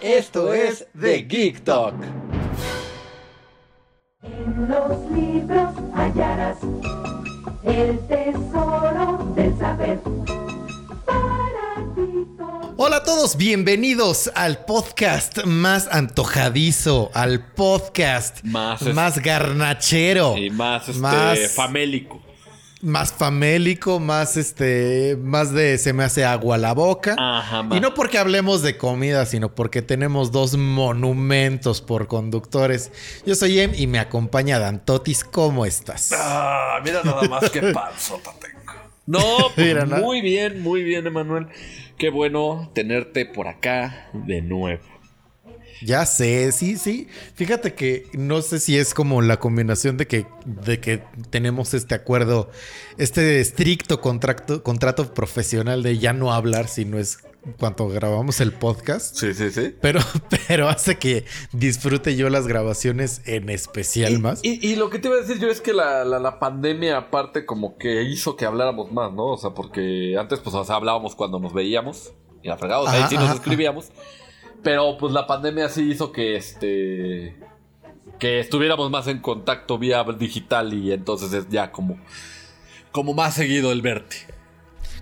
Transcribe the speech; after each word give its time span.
Esto 0.00 0.52
es 0.54 0.86
The 0.98 1.22
Geek 1.22 1.64
Talk. 1.64 1.94
En 4.22 4.68
los 4.68 5.10
libros 5.10 5.74
hallarás 5.94 6.58
el 7.64 7.98
tesoro 8.06 9.32
del 9.34 9.58
saber. 9.58 9.98
Para 11.04 11.94
ti 11.94 12.26
todo. 12.36 12.74
Hola 12.76 12.96
a 12.98 13.02
todos, 13.02 13.36
bienvenidos 13.36 14.30
al 14.34 14.64
podcast 14.64 15.44
más 15.44 15.88
antojadizo, 15.90 17.10
al 17.14 17.52
podcast 17.54 18.42
Más 18.44 18.82
más, 18.94 19.18
garnachero, 19.20 20.36
Y 20.36 20.50
más, 20.50 20.88
este, 20.88 21.00
Más- 21.00 21.50
famélico. 21.54 22.22
Más 22.80 23.12
famélico, 23.12 23.98
más 23.98 24.36
este, 24.36 25.16
más 25.20 25.52
de 25.52 25.78
se 25.78 25.92
me 25.92 26.04
hace 26.04 26.24
agua 26.24 26.58
la 26.58 26.74
boca. 26.74 27.16
Ajá, 27.18 27.66
Y 27.72 27.80
no 27.80 27.94
porque 27.94 28.18
hablemos 28.18 28.62
de 28.62 28.76
comida, 28.76 29.26
sino 29.26 29.54
porque 29.54 29.82
tenemos 29.82 30.30
dos 30.32 30.56
monumentos 30.56 31.80
por 31.80 32.06
conductores. 32.06 32.92
Yo 33.26 33.34
soy 33.34 33.60
Em 33.60 33.72
y 33.74 33.86
me 33.86 33.98
acompaña 33.98 34.58
Dan 34.58 34.84
Totis. 34.84 35.24
¿Cómo 35.24 35.66
estás? 35.66 36.12
Ah, 36.14 36.78
mira 36.84 37.02
nada 37.02 37.22
más 37.28 37.50
qué 37.50 37.60
panzota 37.72 38.32
tengo. 38.40 38.58
No, 39.06 39.20
pues, 39.54 39.66
Mira, 39.66 39.86
¿no? 39.86 39.96
muy 39.98 40.20
bien, 40.20 40.62
muy 40.62 40.82
bien, 40.82 41.06
Emanuel. 41.06 41.48
Qué 41.96 42.10
bueno 42.10 42.70
tenerte 42.74 43.26
por 43.26 43.48
acá 43.48 44.08
de 44.12 44.42
nuevo. 44.42 44.82
Ya 45.82 46.04
sé, 46.06 46.52
sí, 46.52 46.76
sí. 46.76 47.08
Fíjate 47.34 47.74
que 47.74 48.06
no 48.12 48.42
sé 48.42 48.58
si 48.60 48.76
es 48.76 48.94
como 48.94 49.22
la 49.22 49.38
combinación 49.38 49.96
de 49.96 50.06
que, 50.06 50.26
de 50.44 50.80
que 50.80 51.02
tenemos 51.30 51.74
este 51.74 51.94
acuerdo, 51.94 52.50
este 52.96 53.40
estricto 53.40 54.00
contrato, 54.00 54.62
contrato 54.62 55.14
profesional 55.14 55.82
de 55.82 55.98
ya 55.98 56.12
no 56.12 56.32
hablar 56.32 56.68
si 56.68 56.84
no 56.84 56.98
es 56.98 57.18
cuando 57.58 57.88
grabamos 57.88 58.40
el 58.40 58.52
podcast. 58.52 59.14
Sí, 59.16 59.32
sí, 59.32 59.50
sí. 59.50 59.74
Pero, 59.80 60.00
pero 60.48 60.68
hace 60.68 60.98
que 60.98 61.24
disfrute 61.52 62.16
yo 62.16 62.28
las 62.28 62.46
grabaciones 62.46 63.22
en 63.24 63.48
especial 63.48 64.18
más. 64.18 64.40
Y, 64.42 64.66
y 64.66 64.76
lo 64.76 64.90
que 64.90 64.98
te 64.98 65.08
iba 65.08 65.16
a 65.16 65.20
decir 65.20 65.38
yo 65.38 65.48
es 65.48 65.60
que 65.60 65.72
la, 65.72 66.04
la- 66.04 66.18
la 66.18 66.38
pandemia 66.40 66.96
aparte 66.98 67.46
como 67.46 67.78
que 67.78 68.02
hizo 68.02 68.36
que 68.36 68.44
habláramos 68.44 68.90
más, 68.92 69.12
¿no? 69.12 69.26
O 69.28 69.38
sea, 69.38 69.50
porque 69.50 70.16
antes 70.18 70.40
pues 70.40 70.54
o 70.54 70.64
sea, 70.64 70.74
hablábamos 70.76 71.14
cuando 71.14 71.38
nos 71.38 71.54
veíamos 71.54 72.12
y 72.42 72.48
la 72.48 72.58
fregada, 72.58 72.80
o 72.82 72.90
sea, 72.90 72.94
ahí 72.94 73.04
sí 73.08 73.14
nos 73.14 73.24
ajá, 73.26 73.34
escribíamos. 73.34 73.90
Pero 74.62 74.98
pues 74.98 75.12
la 75.12 75.26
pandemia 75.26 75.68
sí 75.68 75.90
hizo 75.90 76.12
que 76.12 76.36
este 76.36 77.36
que 78.18 78.40
estuviéramos 78.40 78.90
más 78.90 79.06
en 79.06 79.20
contacto 79.20 79.78
vía 79.78 80.04
digital 80.18 80.74
y 80.74 80.92
entonces 80.92 81.32
es 81.32 81.48
ya 81.48 81.70
como 81.70 81.98
como 82.90 83.14
más 83.14 83.34
seguido 83.34 83.70
el 83.70 83.82
verte. 83.82 84.16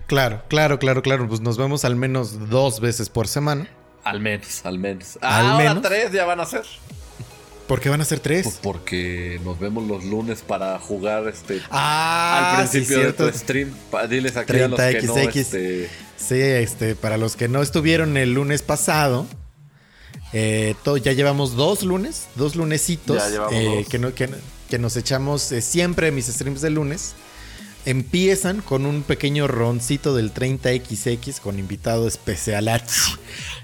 Claro, 0.05 0.43
claro, 0.47 0.79
claro, 0.79 1.01
claro. 1.01 1.27
Pues 1.27 1.41
nos 1.41 1.57
vemos 1.57 1.83
al 1.83 1.95
menos 1.95 2.49
dos 2.49 2.79
veces 2.79 3.09
por 3.09 3.27
semana. 3.27 3.67
Al 4.03 4.21
menos, 4.21 4.65
al 4.65 4.79
menos. 4.79 5.17
Al 5.21 5.45
Ahora 5.45 5.57
menos. 5.57 5.81
tres 5.83 6.11
ya 6.11 6.25
van 6.25 6.39
a 6.39 6.45
ser. 6.45 6.63
¿Por 7.67 7.81
qué 7.81 7.89
van 7.89 7.99
a 7.99 8.05
ser 8.05 8.21
tres? 8.21 8.43
Pues 8.43 8.59
porque 8.63 9.41
nos 9.43 9.59
vemos 9.59 9.85
los 9.85 10.05
lunes 10.05 10.41
para 10.41 10.79
jugar 10.79 11.27
este 11.27 11.61
ah, 11.69 12.51
al 12.61 12.69
principio 12.69 12.97
sí, 12.97 13.03
de 13.03 13.13
tu 13.13 13.29
stream. 13.37 13.73
Diles 14.09 14.37
aquí 14.37 14.57
a 14.61 14.69
los 14.69 14.79
que 14.79 15.01
no 15.01 15.13
30XX. 15.15 15.35
este, 15.35 15.89
Sí, 16.15 16.39
este, 16.39 16.95
para 16.95 17.17
los 17.17 17.35
que 17.35 17.49
no 17.49 17.61
estuvieron 17.61 18.15
el 18.15 18.33
lunes 18.33 18.61
pasado, 18.61 19.27
eh, 20.33 20.75
to- 20.83 20.97
ya 20.97 21.13
llevamos 21.13 21.55
dos 21.55 21.83
lunes, 21.83 22.27
dos 22.35 22.55
lunesitos 22.55 23.21
eh, 23.51 23.75
dos. 23.79 23.87
Que, 23.87 23.99
no- 23.99 24.13
que- 24.13 24.29
que 24.69 24.77
nos 24.79 24.95
echamos 24.97 25.51
eh, 25.51 25.61
siempre 25.61 26.11
mis 26.11 26.25
streams 26.27 26.61
de 26.61 26.69
lunes. 26.69 27.13
Empiezan 27.85 28.61
con 28.61 28.85
un 28.85 29.01
pequeño 29.01 29.47
roncito 29.47 30.13
del 30.13 30.33
30XX 30.33 31.39
con 31.39 31.57
invitado 31.57 32.05
especial. 32.05 32.67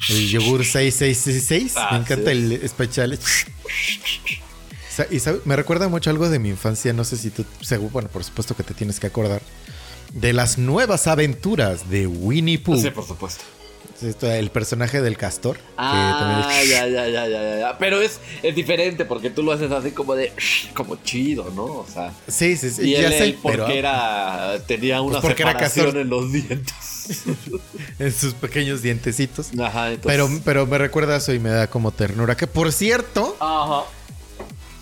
El 0.07 0.29
yogur 0.29 0.63
6666. 0.63 1.73
Ah, 1.75 1.89
Me 1.91 1.97
encanta 1.99 2.31
sí. 2.31 2.37
el 2.37 2.51
especial. 2.53 3.19
Y 5.11 5.19
sabe- 5.19 5.41
me 5.43 5.55
recuerda 5.55 5.87
mucho 5.89 6.09
algo 6.09 6.29
de 6.29 6.39
mi 6.39 6.49
infancia. 6.49 6.93
No 6.93 7.03
sé 7.03 7.17
si 7.17 7.31
tú, 7.31 7.43
seguro, 7.61 7.89
bueno, 7.91 8.09
por 8.09 8.23
supuesto 8.23 8.55
que 8.55 8.63
te 8.63 8.73
tienes 8.73 8.99
que 8.99 9.07
acordar. 9.07 9.41
De 10.13 10.31
las 10.31 10.57
nuevas 10.59 11.07
aventuras 11.07 11.89
de 11.89 12.05
Winnie 12.07 12.59
Pooh. 12.59 12.79
Sí, 12.79 12.91
por 12.91 13.05
supuesto. 13.05 13.43
El 14.21 14.49
personaje 14.51 15.01
del 15.01 15.15
castor. 15.17 15.55
que 15.57 15.63
Ah, 15.77 16.43
también- 16.45 16.69
ya, 16.69 16.87
ya, 16.87 17.07
ya, 17.27 17.59
ya. 17.59 17.77
Pero 17.77 18.01
es, 18.01 18.19
es 18.41 18.53
diferente 18.55 19.05
porque 19.05 19.29
tú 19.29 19.43
lo 19.43 19.51
haces 19.53 19.71
así 19.71 19.91
como 19.91 20.15
de 20.15 20.33
como 20.75 20.97
chido, 20.97 21.49
¿no? 21.55 21.63
O 21.63 21.85
sea. 21.91 22.11
Sí, 22.27 22.57
sí, 22.57 22.69
sí. 22.69 22.81
Y 22.89 22.91
ya 22.93 23.07
él, 23.07 23.13
sé, 23.13 23.23
él 23.25 23.39
porque 23.41 23.57
pero 23.57 23.67
era. 23.69 24.55
tenía 24.67 25.01
una 25.01 25.21
Pues 25.21 25.21
porque 25.21 25.43
separación 25.43 25.85
castor. 25.85 26.01
en 26.01 26.09
los 26.09 26.31
dientes. 26.33 26.73
en 27.99 28.11
sus 28.13 28.33
pequeños 28.33 28.81
dientecitos. 28.81 29.51
Ajá, 29.57 29.91
entonces. 29.91 30.03
Pero, 30.05 30.29
pero 30.43 30.67
me 30.67 30.77
recuerda 30.77 31.15
eso 31.17 31.33
y 31.33 31.39
me 31.39 31.49
da 31.49 31.67
como 31.67 31.91
ternura. 31.91 32.35
Que 32.35 32.47
por 32.47 32.71
cierto, 32.73 33.37
Ajá. 33.39 33.83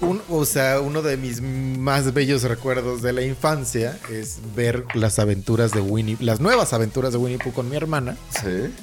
un- 0.01 0.21
o 0.29 0.45
sea, 0.45 0.79
uno 0.79 1.01
de 1.03 1.17
mis 1.17 1.41
más 1.41 2.11
bellos 2.13 2.41
recuerdos 2.43 3.03
de 3.03 3.13
la 3.13 3.21
infancia 3.21 3.99
es 4.11 4.39
ver 4.55 4.85
las 4.95 5.19
aventuras 5.19 5.71
de 5.73 5.81
Winnie, 5.81 6.17
las 6.19 6.39
nuevas 6.39 6.73
aventuras 6.73 7.11
de 7.11 7.19
Winnie 7.19 7.37
Pooh 7.37 7.53
con 7.53 7.69
mi 7.69 7.75
hermana. 7.75 8.17
Sí. 8.31 8.73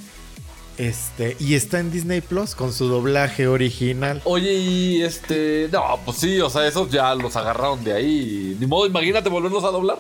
Este, 0.79 1.37
y 1.41 1.55
está 1.55 1.81
en 1.81 1.91
Disney 1.91 2.21
Plus 2.21 2.55
con 2.55 2.73
su 2.73 2.87
doblaje 2.87 3.49
original. 3.49 4.23
Oye, 4.25 4.55
y 4.55 5.03
este. 5.03 5.69
No, 5.73 5.99
pues 6.05 6.19
sí, 6.19 6.41
o 6.41 6.49
sea, 6.49 6.67
esos 6.69 6.91
ya 6.91 7.15
los 7.17 7.35
agarraron 7.37 7.83
de 7.83 7.93
ahí. 7.95 8.57
Ni 8.61 8.67
modo, 8.67 8.87
imagínate 8.87 9.29
volverlos 9.29 9.65
a 9.65 9.69
doblar. 9.69 9.99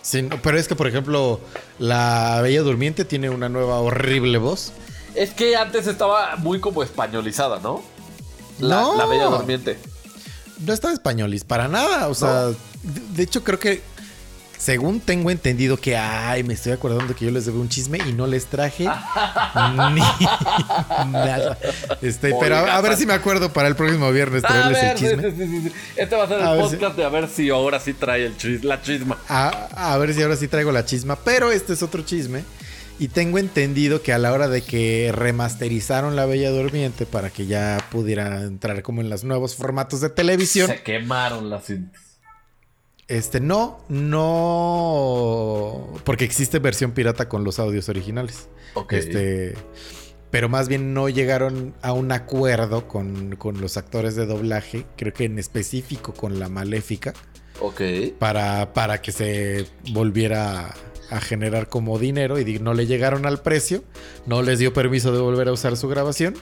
Sí, 0.00 0.22
no, 0.22 0.40
pero 0.40 0.56
es 0.58 0.68
que, 0.68 0.76
por 0.76 0.86
ejemplo, 0.86 1.40
la 1.80 2.40
Bella 2.42 2.62
Durmiente 2.62 3.04
tiene 3.04 3.28
una 3.28 3.48
nueva 3.48 3.80
horrible 3.80 4.38
voz. 4.38 4.72
Es 5.16 5.30
que 5.32 5.56
antes 5.56 5.88
estaba 5.88 6.36
muy 6.36 6.60
como 6.60 6.84
españolizada, 6.84 7.58
¿no? 7.58 7.82
La, 8.60 8.82
No. 8.82 8.96
la 8.96 9.06
Bella 9.06 9.24
Durmiente. 9.26 9.78
No 10.60 10.72
está 10.72 10.92
españolis 10.92 11.42
para 11.42 11.66
nada. 11.66 12.06
O 12.08 12.14
sea, 12.14 12.46
de, 12.46 12.54
de 13.14 13.22
hecho, 13.24 13.42
creo 13.42 13.58
que 13.58 13.82
según 14.58 15.00
tengo 15.00 15.30
entendido 15.30 15.76
que, 15.76 15.96
ay, 15.96 16.42
me 16.42 16.54
estoy 16.54 16.72
acordando 16.72 17.14
que 17.14 17.24
yo 17.24 17.30
les 17.30 17.46
debo 17.46 17.60
un 17.60 17.68
chisme 17.68 17.98
y 18.06 18.12
no 18.12 18.26
les 18.26 18.46
traje 18.46 18.84
ni 19.94 20.00
nada. 21.12 21.56
Este, 22.02 22.34
pero 22.40 22.56
a, 22.56 22.76
a 22.76 22.80
ver 22.80 22.96
si 22.96 23.06
me 23.06 23.12
acuerdo 23.14 23.52
para 23.52 23.68
el 23.68 23.76
próximo 23.76 24.10
viernes 24.12 24.42
traerles 24.42 24.82
ver, 24.82 24.90
el 24.90 24.98
chisme. 24.98 25.30
sí, 25.30 25.46
sí, 25.46 25.68
sí. 25.68 25.72
Este 25.96 26.16
va 26.16 26.24
a 26.24 26.28
ser 26.28 26.42
A 26.42 26.54
el 26.54 26.64
si- 26.68 26.76
podcast 26.76 26.96
de 26.96 27.04
a 27.04 27.08
ver 27.08 27.28
si 27.28 27.50
ahora 27.50 27.80
sí 27.80 27.94
trae 27.94 28.26
el 28.26 28.36
chis- 28.36 28.62
la 28.62 28.82
chisma. 28.82 29.16
A, 29.28 29.92
a 29.92 29.96
ver 29.98 30.12
si 30.14 30.22
ahora 30.22 30.36
sí 30.36 30.48
traigo 30.48 30.72
la 30.72 30.84
chisma. 30.84 31.16
Pero 31.24 31.50
este 31.52 31.72
es 31.72 31.82
otro 31.82 32.02
chisme. 32.02 32.44
Y 33.00 33.08
tengo 33.08 33.38
entendido 33.38 34.02
que 34.02 34.12
a 34.12 34.18
la 34.18 34.32
hora 34.32 34.48
de 34.48 34.62
que 34.62 35.12
remasterizaron 35.14 36.16
La 36.16 36.26
Bella 36.26 36.50
Durmiente 36.50 37.06
para 37.06 37.30
que 37.30 37.46
ya 37.46 37.78
pudiera 37.92 38.42
entrar 38.42 38.82
como 38.82 39.00
en 39.02 39.08
los 39.08 39.22
nuevos 39.22 39.54
formatos 39.54 40.00
de 40.00 40.10
televisión. 40.10 40.66
Se 40.66 40.82
quemaron 40.82 41.48
las 41.48 41.64
cintas. 41.66 42.02
Este, 43.08 43.40
no, 43.40 43.78
no. 43.88 45.88
Porque 46.04 46.24
existe 46.24 46.58
versión 46.58 46.92
pirata 46.92 47.28
con 47.28 47.44
los 47.44 47.58
audios 47.58 47.88
originales. 47.88 48.48
Ok. 48.74 48.92
Este. 48.94 49.54
Pero 50.30 50.50
más 50.50 50.68
bien 50.68 50.92
no 50.92 51.08
llegaron 51.08 51.74
a 51.80 51.92
un 51.94 52.12
acuerdo 52.12 52.86
con, 52.86 53.36
con 53.36 53.62
los 53.62 53.78
actores 53.78 54.14
de 54.14 54.26
doblaje, 54.26 54.84
creo 54.96 55.14
que 55.14 55.24
en 55.24 55.38
específico 55.38 56.12
con 56.12 56.38
la 56.38 56.50
Maléfica, 56.50 57.14
Ok. 57.60 57.80
para, 58.18 58.74
para 58.74 59.00
que 59.00 59.10
se 59.10 59.64
volviera 59.90 60.74
a 61.10 61.20
generar 61.22 61.70
como 61.70 61.98
dinero 61.98 62.38
y 62.38 62.58
no 62.58 62.74
le 62.74 62.84
llegaron 62.86 63.24
al 63.24 63.40
precio, 63.40 63.82
no 64.26 64.42
les 64.42 64.58
dio 64.58 64.74
permiso 64.74 65.12
de 65.12 65.18
volver 65.20 65.48
a 65.48 65.52
usar 65.52 65.78
su 65.78 65.88
grabación 65.88 66.34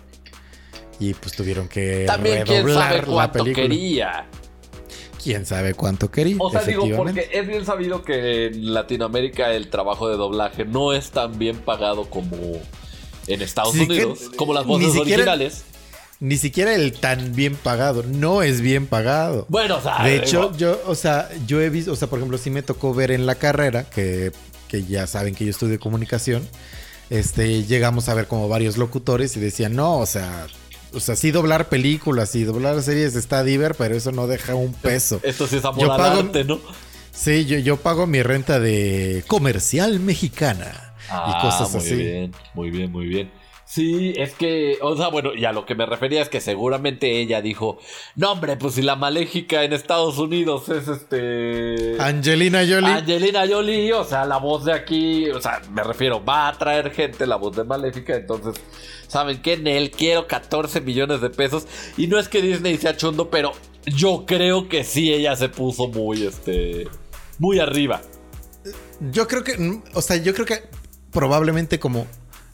y 0.98 1.14
pues 1.14 1.36
tuvieron 1.36 1.68
que 1.68 2.06
También 2.08 2.42
quién 2.42 2.66
redoblar 2.66 2.88
sabe 2.88 2.98
la 3.02 3.06
cuánto 3.06 3.38
película. 3.44 3.62
quería. 3.68 4.26
Quién 5.26 5.44
sabe 5.44 5.74
cuánto 5.74 6.08
quería. 6.08 6.36
O 6.38 6.50
sea, 6.52 6.62
digo, 6.62 6.86
porque 6.96 7.28
es 7.32 7.48
bien 7.48 7.66
sabido 7.66 8.04
que 8.04 8.46
en 8.46 8.72
Latinoamérica 8.72 9.52
el 9.52 9.70
trabajo 9.70 10.08
de 10.08 10.16
doblaje 10.16 10.64
no 10.64 10.92
es 10.92 11.10
tan 11.10 11.36
bien 11.36 11.56
pagado 11.56 12.08
como 12.08 12.36
en 13.26 13.42
Estados 13.42 13.74
que- 13.74 13.82
Unidos, 13.82 14.30
como 14.36 14.54
las 14.54 14.64
ni 14.66 14.72
voces 14.72 14.92
siquiera- 14.92 15.22
originales. 15.24 15.64
Ni 16.20 16.36
siquiera 16.36 16.74
el 16.76 16.92
tan 16.92 17.34
bien 17.34 17.56
pagado. 17.56 18.04
No 18.04 18.44
es 18.44 18.60
bien 18.60 18.86
pagado. 18.86 19.46
Bueno, 19.48 19.78
o 19.78 19.80
sea, 19.82 20.04
De 20.04 20.14
hecho, 20.14 20.42
digo, 20.52 20.56
yo, 20.56 20.80
o 20.86 20.94
sea, 20.94 21.28
yo 21.44 21.60
he 21.60 21.70
visto, 21.70 21.90
o 21.92 21.96
sea, 21.96 22.06
por 22.08 22.20
ejemplo, 22.20 22.38
sí 22.38 22.50
me 22.50 22.62
tocó 22.62 22.94
ver 22.94 23.10
en 23.10 23.26
la 23.26 23.34
carrera, 23.34 23.82
que, 23.90 24.30
que 24.68 24.84
ya 24.84 25.08
saben 25.08 25.34
que 25.34 25.44
yo 25.44 25.50
estudio 25.50 25.80
comunicación, 25.80 26.48
este, 27.10 27.64
llegamos 27.64 28.08
a 28.08 28.14
ver 28.14 28.28
como 28.28 28.48
varios 28.48 28.76
locutores 28.78 29.36
y 29.36 29.40
decían, 29.40 29.74
no, 29.74 29.98
o 29.98 30.06
sea, 30.06 30.46
O 30.94 31.00
sea, 31.00 31.16
sí 31.16 31.30
doblar 31.30 31.68
películas 31.68 32.34
y 32.34 32.44
doblar 32.44 32.80
series 32.82 33.14
está 33.16 33.42
diver, 33.44 33.74
pero 33.76 33.94
eso 33.96 34.12
no 34.12 34.26
deja 34.26 34.54
un 34.54 34.72
peso. 34.72 35.20
Esto 35.22 35.46
sí 35.46 35.56
es 35.56 35.64
amor 35.64 35.82
Yo 35.82 35.92
al 35.92 35.98
pago- 35.98 36.20
arte, 36.20 36.44
¿no? 36.44 36.60
Sí, 37.12 37.46
yo, 37.46 37.58
yo 37.58 37.76
pago 37.78 38.06
mi 38.06 38.22
renta 38.22 38.60
de 38.60 39.24
comercial 39.26 40.00
mexicana 40.00 40.94
y 41.26 41.40
cosas 41.40 41.68
Ah, 41.74 41.78
muy 41.78 41.86
así. 41.86 41.94
bien, 41.96 42.32
muy 42.54 42.70
bien, 42.70 42.92
muy 42.92 43.06
bien. 43.06 43.30
Sí, 43.68 44.14
es 44.16 44.32
que, 44.32 44.78
o 44.80 44.96
sea, 44.96 45.08
bueno, 45.08 45.34
y 45.34 45.44
a 45.44 45.52
lo 45.52 45.66
que 45.66 45.74
me 45.74 45.86
refería 45.86 46.22
es 46.22 46.28
que 46.28 46.40
seguramente 46.40 47.20
ella 47.20 47.42
dijo, 47.42 47.78
no 48.14 48.30
hombre, 48.30 48.56
pues 48.56 48.74
si 48.74 48.82
la 48.82 48.94
maléfica 48.94 49.64
en 49.64 49.72
Estados 49.72 50.18
Unidos 50.18 50.68
es 50.68 50.86
este... 50.86 51.96
Angelina 51.98 52.60
Jolie. 52.60 52.86
Angelina 52.86 53.44
Jolie, 53.48 53.92
o 53.92 54.04
sea, 54.04 54.24
la 54.24 54.36
voz 54.36 54.64
de 54.66 54.72
aquí, 54.72 55.28
o 55.30 55.40
sea, 55.40 55.60
me 55.72 55.82
refiero, 55.82 56.24
va 56.24 56.46
a 56.46 56.56
traer 56.56 56.92
gente 56.92 57.26
la 57.26 57.34
voz 57.34 57.56
de 57.56 57.64
Maléfica, 57.64 58.14
entonces, 58.14 58.54
¿saben 59.08 59.42
qué? 59.42 59.54
En 59.54 59.66
él 59.66 59.90
quiero 59.90 60.28
14 60.28 60.80
millones 60.80 61.20
de 61.20 61.30
pesos. 61.30 61.66
Y 61.96 62.06
no 62.06 62.20
es 62.20 62.28
que 62.28 62.42
Disney 62.42 62.76
sea 62.76 62.96
chundo, 62.96 63.30
pero 63.30 63.52
yo 63.84 64.26
creo 64.26 64.68
que 64.68 64.84
sí 64.84 65.12
ella 65.12 65.34
se 65.34 65.48
puso 65.48 65.88
muy, 65.88 66.24
este, 66.24 66.86
muy 67.40 67.58
arriba. 67.58 68.00
Yo 69.10 69.26
creo 69.26 69.42
que, 69.42 69.80
o 69.92 70.02
sea, 70.02 70.18
yo 70.18 70.32
creo 70.34 70.46
que 70.46 70.62
probablemente 71.10 71.80
como 71.80 72.06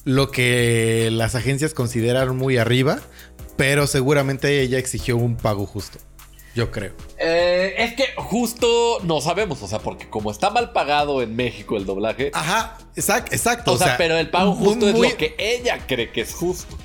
lo 0.05 0.31
que 0.31 1.11
las 1.13 1.35
agencias 1.35 1.75
consideraron 1.75 2.37
muy 2.37 2.57
arriba, 2.59 3.01
pero 3.57 3.87
seguramente 3.87 4.61
ella 4.61 4.79
exigió 4.79 5.17
un 5.17 5.37
pago 5.37 5.67
justo. 5.67 5.99
Yo 6.55 6.71
creo. 6.71 6.93
Eh, 7.19 7.75
es 7.79 7.95
que 7.95 8.05
justo 8.17 8.99
no 9.05 9.23
sabemos, 9.23 9.63
o 9.63 9.69
sea, 9.69 9.79
porque 9.79 10.11
como 10.11 10.31
está 10.31 10.51
mal 10.51 10.73
pagado 10.73 11.23
en 11.23 11.35
México 11.35 11.79
el 11.79 11.87
doblaje, 11.87 12.31
Ajá, 12.35 12.77
exact- 12.95 13.33
exacto. 13.33 13.73
o, 13.73 13.79
sea, 13.79 13.97
pero 13.97 14.19
el 14.19 14.29
pago 14.29 14.55
justo 14.55 14.87
es 14.89 14.99
lo 14.99 15.17
que 15.17 15.35
ella 15.39 15.87
cree 15.87 16.13
que 16.13 16.21
es 16.21 16.35
justo. 16.35 16.77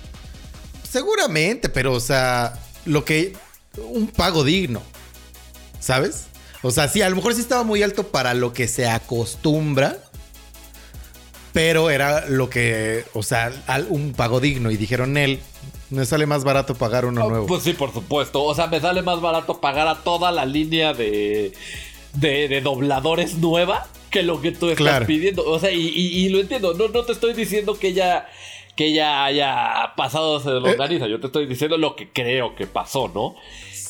Seguramente, 0.89 1.67
pero 1.67 1.93
o 1.93 1.99
sea, 1.99 2.57
lo 2.85 3.03
que 3.03 3.33
un 3.77 4.07
pago 4.07 4.45
digno, 4.45 4.81
¿sabes? 5.81 6.27
O 6.61 6.71
sea, 6.71 6.87
sí, 6.87 7.01
a 7.01 7.09
lo 7.09 7.17
mejor 7.17 7.35
sí 7.35 7.41
estaba 7.41 7.63
muy 7.63 7.83
alto 7.83 8.07
para 8.07 8.33
lo 8.33 8.53
que 8.53 8.67
se 8.69 8.87
acostumbra, 8.87 9.97
pero 11.57 11.89
era 11.89 12.27
lo 12.29 12.51
que, 12.51 13.03
o 13.13 13.23
sea, 13.23 13.51
un 13.89 14.13
pago 14.13 14.39
digno 14.39 14.69
y 14.69 14.77
dijeron 14.77 15.17
él, 15.17 15.39
me 15.89 16.05
sale 16.05 16.27
más 16.27 16.43
barato 16.43 16.75
pagar 16.75 17.05
uno 17.05 17.25
Oh, 17.25 17.29
nuevo. 17.29 17.47
Pues 17.47 17.63
sí, 17.63 17.73
por 17.73 17.91
supuesto. 17.91 18.43
O 18.43 18.53
sea, 18.53 18.67
me 18.67 18.79
sale 18.79 19.01
más 19.01 19.21
barato 19.21 19.59
pagar 19.59 19.87
a 19.87 20.03
toda 20.03 20.31
la 20.31 20.45
línea 20.45 20.93
de, 20.93 21.53
de, 22.13 22.47
de 22.47 22.61
dobladores 22.61 23.35
nueva 23.39 23.87
que 24.11 24.21
lo 24.21 24.39
que 24.39 24.51
tú 24.51 24.67
estás 24.69 24.77
Claro. 24.77 25.07
pidiendo. 25.07 25.43
O 25.49 25.57
sea, 25.57 25.71
y, 25.71 25.87
y- 25.87 26.25
y 26.25 26.29
lo 26.29 26.39
entiendo. 26.41 26.75
No, 26.75 26.89
no 26.89 27.03
te 27.05 27.11
estoy 27.13 27.33
diciendo 27.33 27.79
que 27.79 27.87
ella, 27.87 28.27
que 28.75 28.87
ella 28.89 29.25
haya 29.25 29.93
pasado 29.95 30.39
de 30.39 30.61
la 30.61 30.71
Eh. 30.73 31.07
Yo 31.07 31.19
te 31.19 31.25
estoy 31.25 31.47
diciendo 31.47 31.77
lo 31.77 31.95
que 31.95 32.09
creo 32.11 32.53
que 32.55 32.67
pasó, 32.67 33.07
¿no? 33.07 33.33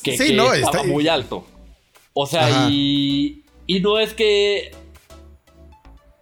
Que, 0.04 0.18
Sí, 0.18 0.28
que 0.28 0.34
no, 0.34 0.54
estaba 0.54 0.78
está- 0.78 0.88
muy 0.90 1.08
alto. 1.10 1.46
O 2.14 2.28
sea, 2.28 2.48
Ajá. 2.48 2.70
y, 2.72 3.44
y 3.66 3.82
no 3.82 4.00
es 4.00 4.14
que... 4.14 4.72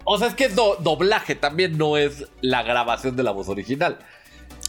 O 0.06 0.18
sea, 0.18 0.28
es 0.28 0.34
que 0.36 0.48
do- 0.50 0.78
doblaje 0.80 1.36
también 1.36 1.78
no 1.78 1.98
es 1.98 2.26
la 2.42 2.64
grabación 2.64 3.16
de 3.16 3.24
la 3.24 3.32
voz 3.32 3.50
original. 3.50 3.98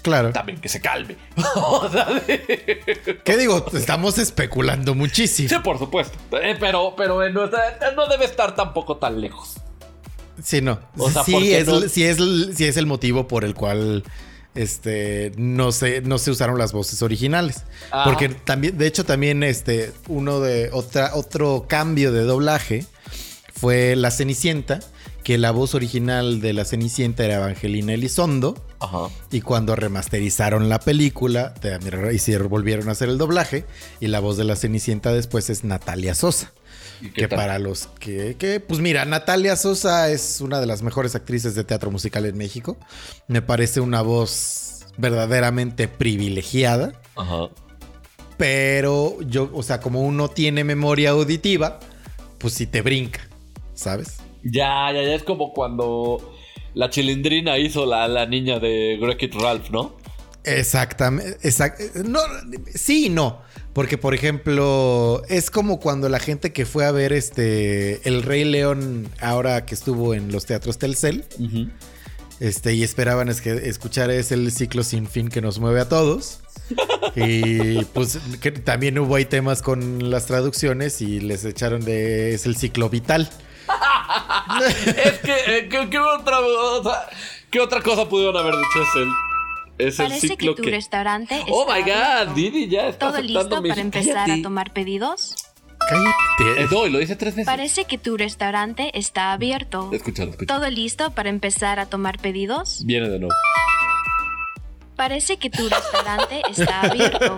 claro. 0.03 0.33
También 0.33 0.61
que 0.61 0.69
se 0.69 0.81
calme. 0.81 1.17
o 1.57 1.89
sea, 1.91 2.07
de- 2.07 3.21
¿Qué 3.25 3.37
digo? 3.37 3.65
Estamos 3.75 4.19
especulando 4.19 4.95
muchísimo. 4.95 5.49
Sí, 5.49 5.57
por 5.63 5.79
supuesto. 5.79 6.17
Eh, 6.41 6.57
pero, 6.59 6.95
pero 6.97 7.23
en 7.25 7.35
nuestra- 7.35 7.79
no 7.95 8.07
debe 8.09 8.25
estar 8.25 8.55
tampoco 8.55 8.97
tan 8.97 9.21
lejos. 9.21 9.55
Sí, 10.43 10.61
no. 10.61 10.79
O 10.99 11.11
sea, 11.11 11.23
sí, 11.25 11.53
es, 11.55 11.67
no- 11.67 11.81
sí, 11.83 12.05
es, 12.05 12.17
sí 12.57 12.65
es 12.67 12.77
el 12.77 12.87
motivo 12.87 13.27
por 13.29 13.45
el 13.45 13.55
cual 13.55 14.05
este, 14.55 15.33
no, 15.37 15.71
se, 15.73 16.01
no 16.03 16.19
se 16.19 16.31
usaron 16.31 16.57
las 16.59 16.73
voces 16.73 17.03
originales. 17.03 17.65
Ajá. 17.91 18.05
Porque 18.05 18.29
también, 18.31 18.79
de 18.79 18.87
hecho, 18.87 19.05
también 19.05 19.43
este, 19.43 19.93
uno 20.09 20.41
de 20.41 20.71
otra, 20.73 21.11
otro 21.15 21.67
cambio 21.69 22.13
de 22.13 22.23
doblaje 22.23 22.87
fue 23.55 23.97
La 23.97 24.11
Cenicienta, 24.11 24.81
que 25.27 25.39
la 25.39 25.51
voz 25.51 25.75
original 25.75 26.41
de 26.41 26.53
La 26.53 26.65
Cenicienta 26.65 27.25
era 27.25 27.35
Evangelina 27.39 27.93
Elizondo. 27.95 28.55
Ajá. 28.79 29.09
Y 29.33 29.41
cuando 29.41 29.75
remasterizaron 29.75 30.69
la 30.69 30.79
película, 30.79 31.53
te- 31.55 31.77
hicieron, 32.15 32.49
volvieron 32.49 32.89
a 32.89 32.93
hacer 32.93 33.09
el 33.09 33.19
doblaje. 33.19 33.65
Y 33.99 34.07
la 34.07 34.21
voz 34.21 34.37
de 34.37 34.45
la 34.45 34.55
Cenicienta 34.55 35.13
después 35.13 35.51
es 35.51 35.65
Natalia 35.65 36.15
Sosa. 36.15 36.53
¿Y 37.01 37.09
qué 37.09 37.23
Que 37.23 37.27
tal? 37.27 37.39
para 37.41 37.59
los 37.59 37.89
que, 37.99 38.37
que, 38.39 38.61
pues 38.61 38.79
mira, 38.79 39.05
Natalia 39.05 39.57
Sosa 39.57 40.11
es 40.11 40.41
una 40.41 40.61
de 40.61 40.67
las 40.67 40.83
mejores 40.83 41.17
actrices 41.17 41.57
de 41.57 41.65
teatro 41.65 41.91
musical 41.91 42.25
en 42.25 42.39
México. 42.39 42.77
Me 43.27 43.43
parece 43.43 43.81
una 43.81 44.03
voz 44.03 44.87
verdaderamente 44.97 45.89
privilegiada. 45.89 46.93
Ajá. 47.17 47.49
Pero 48.37 49.21
yo, 49.23 49.51
o 49.53 49.65
sea, 49.65 49.81
como 49.81 50.03
uno 50.03 50.29
tiene 50.29 50.63
memoria 50.63 51.11
auditiva, 51.11 51.81
pues 52.39 52.55
sí 52.55 52.69
te 52.69 52.81
brinca, 52.81 53.29
¿sabes? 53.75 54.19
Ya, 54.51 54.93
ya, 54.93 55.03
ya 55.03 55.15
es 55.15 55.23
como 55.23 55.53
cuando 55.53 56.35
la 56.75 56.91
chilindrina 56.91 57.59
hizo 57.59 57.87
la, 57.87 58.07
la 58.09 58.27
niña 58.27 58.59
de 58.59 58.99
Wreck-It 59.01 59.35
Ralph, 59.35 59.71
¿no? 59.71 59.97
Exactamente. 60.45 61.39
exact- 61.49 62.05
no, 62.05 62.21
sí 62.75 63.07
y 63.07 63.09
no. 63.09 63.41
Porque, 63.73 63.99
por 63.99 64.15
ejemplo, 64.15 65.23
es 65.29 65.51
como 65.51 65.81
cuando 65.81 66.09
la 66.09 66.19
gente 66.19 66.53
que 66.53 66.65
fue 66.65 66.87
a 66.87 66.93
ver 66.93 67.13
este 67.13 68.07
El 68.09 68.23
Rey 68.23 68.45
León, 68.45 69.09
ahora 69.21 69.67
que 69.67 69.75
estuvo 69.75 70.15
en 70.15 70.33
los 70.33 70.47
teatros 70.47 70.79
Telcel, 70.79 71.25
este, 72.41 72.75
y 72.75 72.83
esperaban 72.83 73.29
es 73.29 73.41
que 73.41 73.51
escuchar 73.69 74.11
es 74.11 74.33
el 74.33 74.51
ciclo 74.53 74.83
sin 74.83 75.07
fin 75.07 75.29
que 75.29 75.41
nos 75.43 75.59
mueve 75.59 75.81
a 75.81 75.89
todos. 75.89 76.41
Y 77.15 77.85
pues 77.95 78.19
que 78.41 78.51
también 78.51 78.99
hubo 78.99 79.15
ahí 79.15 79.25
temas 79.25 79.63
con 79.63 80.11
las 80.11 80.27
traducciones 80.27 81.01
y 81.01 81.21
les 81.21 81.45
echaron 81.45 81.83
de 81.85 82.35
es 82.35 82.45
el 82.45 82.57
ciclo 82.57 82.91
vital. 82.91 83.31
es 85.05 85.19
que, 85.19 85.59
eh, 85.59 85.69
¿qué, 85.69 85.89
qué 85.91 85.99
otra, 85.99 86.39
¿qué 87.51 87.61
otra 87.61 87.83
cosa 87.83 88.09
pudieron 88.09 88.37
haber 88.37 88.55
dicho? 88.55 88.83
Es 88.83 88.97
el, 88.97 89.09
es 89.79 90.01
el 90.01 90.07
Parece 90.09 90.29
ciclo 90.29 90.55
que 90.55 90.63
tu 90.63 90.65
que... 90.65 90.71
restaurante 90.71 91.45
Oh 91.49 91.67
my 91.71 91.83
god. 91.83 92.35
Didi 92.35 92.69
ya 92.69 92.89
está 92.89 93.11
¿Todo 93.11 93.21
listo 93.21 93.63
para 93.63 93.81
empezar 93.81 94.31
a 94.31 94.43
tomar 94.43 94.73
pedidos? 94.73 95.35
Cállate. 95.89 96.63
Eh, 96.63 96.67
no, 96.71 96.87
lo 96.87 96.99
dice 96.99 97.17
tres 97.17 97.35
veces. 97.37 97.47
Parece 97.47 97.85
que 97.85 97.99
tu 97.99 98.17
restaurante 98.17 98.99
está 98.99 99.33
abierto. 99.33 99.91
Escúchalo, 99.93 100.31
escúchalo. 100.31 100.61
¿Todo 100.61 100.71
listo 100.71 101.11
para 101.13 101.29
empezar 101.29 101.79
a 101.79 101.87
tomar 101.87 102.19
pedidos? 102.19 102.83
Viene 102.85 103.09
de 103.09 103.21
nuevo. 103.21 103.35
Parece 104.97 105.37
que 105.37 105.51
tu 105.51 105.69
restaurante 105.69 106.41
está 106.51 106.81
abierto. 106.83 107.37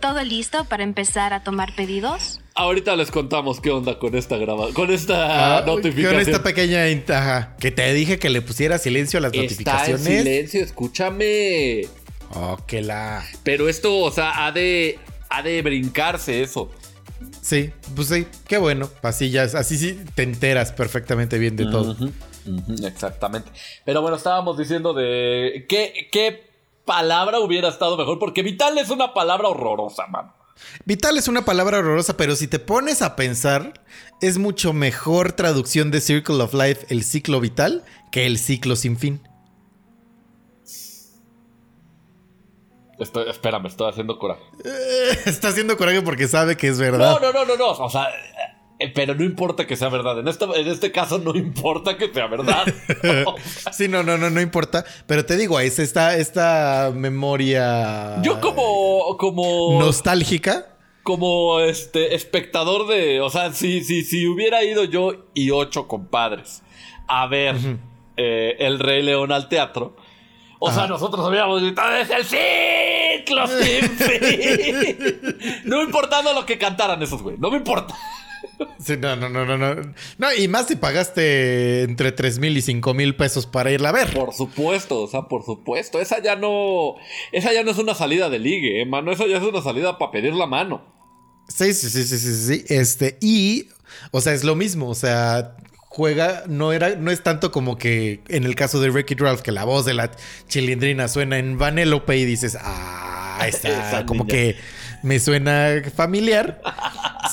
¿Todo 0.00 0.22
listo 0.24 0.64
para 0.64 0.82
empezar 0.82 1.32
a 1.32 1.44
tomar 1.44 1.74
pedidos? 1.76 2.40
Ahorita 2.54 2.96
les 2.96 3.10
contamos 3.12 3.60
qué 3.60 3.70
onda 3.70 3.98
con 4.00 4.16
esta 4.16 4.36
graba, 4.36 4.72
con 4.72 4.90
esta 4.90 5.58
Ah, 5.58 5.62
notificación. 5.64 6.12
Con 6.12 6.20
esta 6.20 6.42
pequeña 6.42 6.88
intaja 6.88 7.54
que 7.60 7.70
te 7.70 7.92
dije 7.94 8.18
que 8.18 8.30
le 8.30 8.42
pusiera 8.42 8.78
silencio 8.78 9.18
a 9.18 9.22
las 9.22 9.32
Está 9.32 9.38
en 9.38 9.44
notificaciones. 9.44 10.02
silencio, 10.24 10.64
escúchame. 10.64 11.82
Oh, 12.34 12.58
que 12.66 12.82
la. 12.82 13.24
Pero 13.44 13.68
esto, 13.68 13.96
o 14.00 14.10
sea, 14.10 14.44
ha 14.46 14.52
de, 14.52 14.98
ha 15.30 15.42
de 15.42 15.62
brincarse 15.62 16.42
eso. 16.42 16.70
Sí, 17.40 17.70
pues 17.94 18.08
sí, 18.08 18.26
qué 18.48 18.58
bueno. 18.58 18.90
Así 19.02 19.30
ya, 19.30 19.44
así 19.44 19.78
sí 19.78 20.00
te 20.16 20.24
enteras 20.24 20.72
perfectamente 20.72 21.38
bien 21.38 21.54
de 21.56 21.64
todo. 21.66 21.96
Exactamente. 22.84 23.50
Pero 23.84 24.02
bueno, 24.02 24.16
estábamos 24.16 24.58
diciendo 24.58 24.94
de 24.94 25.66
qué, 25.68 26.08
qué 26.10 26.47
palabra 26.88 27.38
hubiera 27.38 27.68
estado 27.68 27.98
mejor, 27.98 28.18
porque 28.18 28.42
vital 28.42 28.78
es 28.78 28.88
una 28.88 29.12
palabra 29.12 29.48
horrorosa, 29.48 30.06
mano. 30.06 30.34
Vital 30.86 31.18
es 31.18 31.28
una 31.28 31.44
palabra 31.44 31.78
horrorosa, 31.78 32.16
pero 32.16 32.34
si 32.34 32.48
te 32.48 32.58
pones 32.58 33.02
a 33.02 33.14
pensar, 33.14 33.74
es 34.22 34.38
mucho 34.38 34.72
mejor 34.72 35.32
traducción 35.32 35.90
de 35.90 36.00
Circle 36.00 36.42
of 36.42 36.54
Life, 36.54 36.86
el 36.88 37.04
ciclo 37.04 37.40
vital, 37.40 37.84
que 38.10 38.24
el 38.24 38.38
ciclo 38.38 38.74
sin 38.74 38.96
fin. 38.96 39.20
Estoy, 42.98 43.28
espérame, 43.28 43.66
estoy 43.66 43.90
haciendo 43.90 44.18
coraje. 44.18 44.42
Eh, 44.64 45.18
Está 45.26 45.48
haciendo 45.48 45.76
coraje 45.76 46.00
porque 46.00 46.26
sabe 46.26 46.56
que 46.56 46.68
es 46.68 46.78
verdad. 46.78 47.20
No, 47.20 47.20
no, 47.20 47.32
no, 47.32 47.44
no, 47.44 47.56
no. 47.56 47.70
O 47.70 47.90
sea, 47.90 48.08
pero 48.94 49.14
no 49.14 49.24
importa 49.24 49.66
que 49.66 49.76
sea 49.76 49.88
verdad. 49.88 50.18
En, 50.20 50.28
esta- 50.28 50.46
en 50.54 50.68
este 50.68 50.92
caso 50.92 51.18
no 51.18 51.34
importa 51.36 51.96
que 51.96 52.12
sea 52.12 52.26
verdad. 52.28 52.64
Sí, 53.72 53.88
no, 53.88 54.02
no, 54.02 54.16
no, 54.18 54.30
no 54.30 54.40
importa. 54.40 54.84
Pero 55.06 55.24
te 55.24 55.36
digo, 55.36 55.58
es 55.60 55.78
esta, 55.78 56.16
esta 56.16 56.90
memoria. 56.94 58.20
Yo 58.22 58.40
como, 58.40 59.16
como, 59.18 59.78
nostálgica. 59.80 60.76
como 61.02 61.60
este 61.60 62.14
espectador 62.14 62.86
de, 62.86 63.20
o 63.20 63.30
sea, 63.30 63.52
si, 63.52 63.82
si, 63.84 64.02
si 64.04 64.26
hubiera 64.26 64.62
ido 64.64 64.84
yo 64.84 65.26
y 65.34 65.50
ocho 65.50 65.86
compadres 65.88 66.62
a 67.08 67.26
ver 67.26 67.56
eh, 68.16 68.56
El 68.58 68.78
Rey 68.78 69.02
León 69.02 69.32
al 69.32 69.48
teatro, 69.48 69.96
o 70.60 70.70
sea, 70.72 70.86
nosotros 70.88 71.24
habíamos 71.24 71.62
gritado, 71.62 71.94
es 71.96 72.10
el 72.10 72.24
ciclo 72.24 73.46
sin 73.46 73.88
fin. 73.96 75.18
no 75.64 75.82
importando 75.82 76.32
lo 76.34 76.44
que 76.44 76.58
cantaran 76.58 77.02
esos 77.02 77.22
güey, 77.22 77.36
no 77.38 77.50
me 77.50 77.58
importa. 77.58 77.94
Sí, 78.78 78.96
no, 78.96 79.16
no, 79.16 79.28
no, 79.28 79.44
no, 79.44 79.58
no. 79.58 79.74
No, 80.18 80.34
y 80.34 80.48
más 80.48 80.68
si 80.68 80.76
pagaste 80.76 81.82
entre 81.82 82.12
3 82.12 82.38
mil 82.38 82.56
y 82.56 82.62
5 82.62 82.94
mil 82.94 83.16
pesos 83.16 83.46
para 83.46 83.70
irla 83.70 83.88
a 83.88 83.92
ver. 83.92 84.14
Por 84.14 84.32
supuesto, 84.32 85.02
o 85.02 85.08
sea, 85.08 85.22
por 85.22 85.44
supuesto. 85.44 86.00
Esa 86.00 86.22
ya 86.22 86.36
no. 86.36 86.94
Esa 87.32 87.52
ya 87.52 87.64
no 87.64 87.70
es 87.70 87.78
una 87.78 87.94
salida 87.94 88.30
de 88.30 88.38
ligue, 88.38 88.80
eh, 88.80 88.86
mano. 88.86 89.12
Esa 89.12 89.26
ya 89.26 89.38
es 89.38 89.42
una 89.42 89.62
salida 89.62 89.98
para 89.98 90.12
pedir 90.12 90.32
la 90.34 90.46
mano. 90.46 90.82
Sí, 91.48 91.72
sí, 91.74 91.90
sí, 91.90 92.04
sí, 92.04 92.18
sí, 92.18 92.34
sí. 92.34 92.64
Este, 92.68 93.18
y, 93.20 93.68
o 94.10 94.20
sea, 94.20 94.32
es 94.32 94.44
lo 94.44 94.54
mismo. 94.54 94.88
O 94.88 94.94
sea, 94.94 95.56
juega, 95.88 96.44
no 96.46 96.72
era, 96.72 96.94
no 96.94 97.10
es 97.10 97.22
tanto 97.22 97.50
como 97.50 97.78
que 97.78 98.20
en 98.28 98.44
el 98.44 98.54
caso 98.54 98.80
de 98.80 98.90
Ricky 98.90 99.14
Ralph, 99.14 99.40
que 99.40 99.50
la 99.50 99.64
voz 99.64 99.84
de 99.84 99.94
la 99.94 100.10
chilindrina 100.46 101.08
suena 101.08 101.38
en 101.38 101.58
Vanellope 101.58 102.16
y 102.16 102.24
dices, 102.24 102.56
ah, 102.60 103.40
está, 103.46 104.06
como 104.06 104.24
niña. 104.24 104.34
que 104.34 104.56
me 105.02 105.18
suena 105.20 105.82
familiar, 105.94 106.60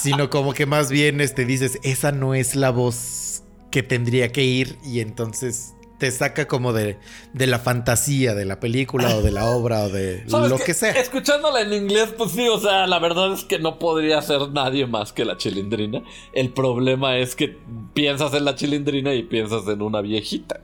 sino 0.01 0.29
como 0.29 0.53
que 0.53 0.65
más 0.65 0.89
bien 0.91 1.22
este, 1.22 1.45
dices, 1.45 1.79
esa 1.84 2.12
no 2.12 2.34
es 2.34 2.55
la 2.55 2.69
voz 2.69 3.43
que 3.72 3.84
tendría 3.84 4.31
que 4.31 4.43
ir 4.43 4.77
y 4.84 5.00
entonces 5.00 5.75
te 5.98 6.12
saca 6.12 6.48
como 6.48 6.74
de, 6.74 6.98
de 7.34 7.48
la 7.48 7.60
fantasía 7.60 8.36
de 8.36 8.45
la 8.45 8.60
película 8.60 9.15
o 9.15 9.22
de 9.22 9.31
la 9.31 9.45
obra 9.45 9.84
o 9.84 9.89
de 9.89 10.24
¿Sabes 10.27 10.50
lo 10.50 10.60
que 10.60 10.74
sea. 10.74 10.91
Escuchándola 10.91 11.62
en 11.62 11.74
inglés, 11.74 12.13
pues 12.17 12.31
sí, 12.31 12.48
o 12.48 12.60
sea, 12.60 12.86
la 12.88 13.00
verdad 13.00 13.34
es 13.34 13.43
que 13.43 13.60
no 13.60 13.79
podría 13.79 14.22
ser 14.22 14.50
nadie 14.50 14.88
más 14.88 15.13
que 15.13 15.25
la 15.25 15.38
chilindrina. 15.38 16.03
El 16.34 16.51
problema 16.51 17.17
es 17.17 17.36
que 17.36 17.57
piensas 17.93 18.34
en 18.34 18.45
la 18.45 18.55
chilindrina 18.55 19.13
y 19.13 19.24
piensas 19.24 19.67
en 19.67 19.81
una 19.81 20.01
viejita. 20.01 20.60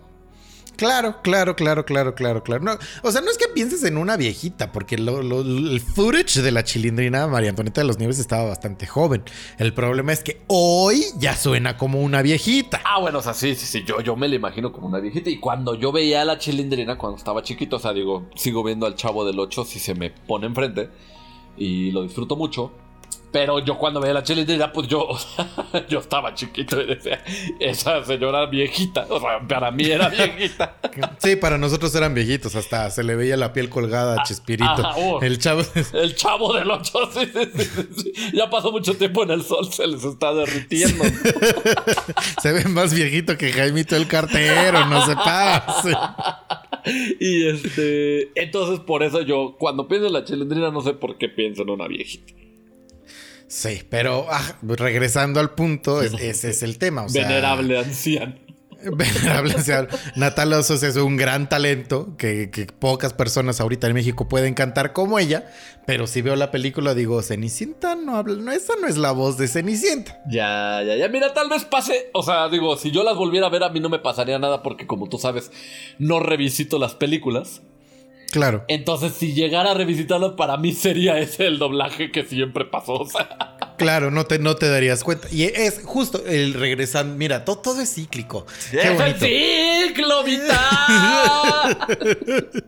Claro, 0.78 1.22
claro, 1.22 1.56
claro, 1.56 1.86
claro, 1.86 2.16
claro, 2.16 2.42
claro. 2.44 2.80
O 3.04 3.12
sea, 3.12 3.22
no 3.22 3.30
es 3.30 3.38
que 3.38 3.48
pienses 3.54 3.84
en 3.84 3.98
una 3.98 4.18
viejita, 4.18 4.72
porque 4.72 4.98
lo- 4.98 5.22
lo- 5.22 5.42
el 5.42 5.80
footage 5.80 6.42
de 6.42 6.52
la 6.52 6.64
chilindrina 6.64 7.28
María 7.28 7.50
Antonieta 7.52 7.82
de 7.82 7.88
los 7.88 8.00
Nieves 8.00 8.18
estaba 8.18 8.46
bastante 8.50 8.88
joven. 8.88 9.24
El 9.60 9.74
problema 9.76 10.12
es 10.12 10.24
que 10.24 10.42
hoy 10.48 11.04
ya 11.20 11.36
suena 11.36 11.78
como 11.78 12.02
una 12.02 12.24
viejita. 12.24 12.82
Ah, 12.84 13.00
bueno, 13.00 13.20
o 13.20 13.22
sea, 13.22 13.36
sí, 13.36 13.54
sí, 13.54 13.68
sí, 13.68 13.84
yo, 13.86 14.02
yo 14.02 14.16
me 14.16 14.28
la 14.28 14.36
imagino 14.36 14.72
como 14.72 14.88
una 14.88 15.00
viejita. 15.00 15.30
Y 15.30 15.38
cuando 15.38 15.76
yo 15.76 15.92
veía 15.92 16.24
a 16.24 16.26
la 16.26 16.40
chilindrina 16.40 16.98
cuando 16.98 17.18
estaba 17.18 17.44
chiquito, 17.44 17.76
o 17.76 17.80
sea, 17.80 17.94
digo, 17.94 18.28
sigo 18.36 18.64
viendo 18.64 18.88
al 18.88 18.96
chavo 18.96 19.24
del 19.24 19.40
8 19.40 19.64
si 19.66 19.78
se 19.78 19.94
me 19.94 20.10
pone 20.10 20.48
enfrente 20.48 20.90
y 21.58 21.92
lo 21.92 22.02
disfruto 22.04 22.36
mucho. 22.36 22.72
Pero 23.32 23.60
yo 23.60 23.78
cuando 23.78 24.02
veía 24.02 24.14
la 24.14 24.24
chilindrina, 24.24 24.74
pues 24.74 24.88
yo, 24.88 25.02
o 25.08 25.18
sea, 25.18 25.48
yo 25.88 26.00
estaba 26.00 26.34
chiquito 26.34 26.82
y 26.82 26.86
decía, 26.86 27.24
esa 27.60 28.04
señora 28.04 28.46
viejita, 28.48 29.06
o 29.10 29.20
sea, 29.20 29.40
para 29.48 29.72
mí 29.72 29.86
era 29.86 30.10
viejita. 30.10 30.78
Sí, 31.20 31.36
para 31.38 31.58
nosotros 31.58 31.94
eran 31.96 32.14
viejitos, 32.14 32.56
hasta 32.56 32.90
se 32.92 33.04
le 33.04 33.16
veía 33.16 33.38
la 33.38 33.54
piel 33.54 33.70
colgada 33.70 34.22
a 34.22 34.24
Chespirito. 34.24 34.70
ajá, 34.70 34.96
oh. 34.98 35.22
El 35.22 35.40
chavo. 35.40 35.62
El 35.94 36.16
chavo 36.16 36.54
del 36.54 36.70
8, 36.70 37.00
sí, 37.14 37.20
sí, 37.26 37.50
sí, 37.56 37.64
sí, 37.64 37.90
sí. 37.96 38.14
Ya 38.34 38.50
pasó 38.50 38.72
mucho 38.72 38.96
tiempo 38.96 39.24
en 39.24 39.32
el 39.32 39.44
sol, 39.44 39.72
se 39.72 39.88
les 39.88 40.04
está 40.04 40.34
derritiendo. 40.34 41.04
se 42.42 42.52
ve 42.52 42.66
más 42.66 42.94
viejito 42.94 43.38
que 43.38 43.52
Jaimito 43.52 43.96
el 43.96 44.08
cartero, 44.08 44.86
no 44.86 45.06
se 45.06 45.16
pase. 45.16 45.92
Y 47.20 47.48
este. 47.48 48.32
Entonces, 48.42 48.80
por 48.80 49.04
eso 49.04 49.22
yo, 49.22 49.56
cuando 49.58 49.88
pienso 49.88 50.08
en 50.08 50.14
la 50.14 50.26
chilindrina, 50.26 50.72
no 50.72 50.82
sé 50.82 50.94
por 50.94 51.18
qué 51.18 51.30
pienso 51.30 51.62
en 51.62 51.70
una 51.70 51.88
viejita. 51.88 52.41
Sí, 53.52 53.82
pero 53.90 54.28
ah, 54.32 54.56
regresando 54.62 55.42
al 55.42 55.52
punto, 55.56 56.02
es- 56.02 56.14
ese 56.20 56.52
es 56.52 56.64
el 56.64 56.78
tema. 56.78 57.04
O 57.04 57.10
sea, 57.10 57.28
Venerable 57.28 57.78
anciano. 57.80 58.36
Venerable 58.82 59.54
anciano. 59.56 59.90
Natalia 60.16 60.58
Osos 60.58 60.82
es 60.84 60.96
un 60.96 61.18
gran 61.18 61.50
talento 61.50 62.16
que, 62.18 62.50
que 62.50 62.66
pocas 62.66 63.12
personas 63.14 63.60
ahorita 63.60 63.88
en 63.88 63.94
México 63.94 64.30
pueden 64.30 64.54
cantar 64.54 64.94
como 64.94 65.20
ella. 65.20 65.52
Pero 65.86 66.08
si 66.08 66.22
veo 66.22 66.38
la 66.38 66.50
película, 66.50 66.94
digo, 66.96 67.22
Cenicienta 67.22 67.96
no 67.96 68.16
habla, 68.16 68.36
no, 68.42 68.52
esa 68.54 68.74
no 68.80 68.88
es 68.88 68.98
la 68.98 69.12
voz 69.12 69.38
de 69.38 69.50
Cenicienta. 69.50 70.22
Ya, 70.30 70.82
ya, 70.88 70.96
ya. 70.96 71.10
Mira, 71.10 71.34
tal 71.34 71.50
vez 71.50 71.66
pase. 71.66 72.10
O 72.14 72.24
sea, 72.24 72.48
digo, 72.48 72.78
si 72.78 72.92
yo 72.92 73.04
las 73.04 73.18
volviera 73.18 73.48
a 73.48 73.50
ver, 73.50 73.64
a 73.64 73.70
mí 73.70 73.82
no 73.82 73.90
me 73.90 74.00
pasaría 74.00 74.40
nada 74.40 74.64
porque, 74.64 74.88
como 74.88 75.10
tú 75.10 75.18
sabes, 75.18 75.52
no 76.00 76.22
revisito 76.22 76.80
las 76.80 76.96
películas. 76.96 77.62
Claro. 78.32 78.66
Entonces, 78.68 79.14
si 79.14 79.34
llegara 79.34 79.72
a 79.72 79.74
revisitarlas, 79.74 80.32
para 80.38 80.58
mí 80.58 80.74
sería 80.74 81.20
ese 81.20 81.48
el 81.48 81.60
doblaje 81.60 82.12
que 82.12 82.24
siempre 82.24 82.66
pasó. 82.66 82.94
O 82.94 83.06
sea, 83.10 83.58
Claro, 83.78 84.12
no 84.12 84.26
te, 84.26 84.38
no 84.38 84.56
te 84.56 84.70
darías 84.70 85.04
cuenta. 85.04 85.28
Y 85.32 85.44
es 85.44 85.82
justo 85.84 86.24
el 86.28 86.54
regresando. 86.54 87.16
Mira, 87.16 87.44
todo, 87.46 87.58
todo 87.58 87.82
es 87.82 87.94
cíclico. 87.96 88.46
Qué 88.70 88.78
¡Es 88.94 89.00
el 89.00 89.90
ciclo 89.90 90.24
vital! 90.24 91.78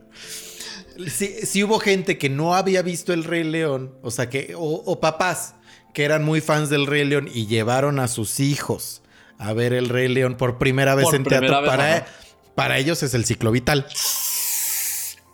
Si, 1.08 1.26
si 1.44 1.64
hubo 1.64 1.80
gente 1.80 2.18
que 2.18 2.30
no 2.30 2.54
había 2.54 2.80
visto 2.82 3.12
el 3.12 3.24
Rey 3.24 3.42
León, 3.42 3.94
o 4.02 4.12
sea 4.12 4.30
que, 4.30 4.54
o, 4.56 4.62
o 4.62 5.00
papás 5.00 5.56
que 5.92 6.04
eran 6.04 6.22
muy 6.24 6.40
fans 6.40 6.70
del 6.70 6.86
Rey 6.86 7.04
León 7.04 7.28
y 7.34 7.46
llevaron 7.48 7.98
a 7.98 8.06
sus 8.06 8.38
hijos 8.38 9.02
a 9.36 9.52
ver 9.54 9.72
el 9.72 9.88
Rey 9.88 10.06
León 10.06 10.36
por 10.36 10.56
primera 10.58 10.94
vez 10.94 11.06
Por 11.06 11.16
en 11.16 11.24
primera 11.24 11.40
teatro, 11.48 11.62
vez, 11.62 11.68
para, 11.70 11.94
ajá. 11.96 12.06
para 12.54 12.78
ellos 12.78 13.02
es 13.02 13.12
el 13.14 13.24
ciclo 13.24 13.50
vital. 13.50 13.86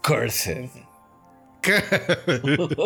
Cursed. 0.02 0.69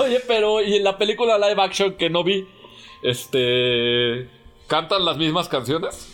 Oye, 0.00 0.20
pero 0.26 0.62
y 0.62 0.76
en 0.76 0.84
la 0.84 0.98
película 0.98 1.38
live 1.38 1.62
action 1.62 1.96
que 1.96 2.10
no 2.10 2.22
vi, 2.24 2.46
este 3.02 4.28
cantan 4.68 5.04
las 5.04 5.16
mismas 5.16 5.48
canciones. 5.48 6.08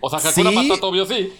O 0.00 0.10
sea, 0.10 0.18
Hakuna 0.18 0.50
Sí. 0.50 0.56
Matata 0.56 0.86
obvio 0.86 1.06
sí. 1.06 1.32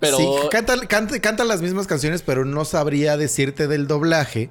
Pero 0.00 0.16
Sí, 0.16 0.26
cantan, 0.50 0.80
cantan- 0.86 1.20
cantan 1.20 1.48
las 1.48 1.62
mismas 1.62 1.86
canciones, 1.86 2.22
pero 2.22 2.44
no 2.44 2.64
sabría 2.64 3.16
decirte 3.16 3.68
del 3.68 3.86
doblaje 3.86 4.50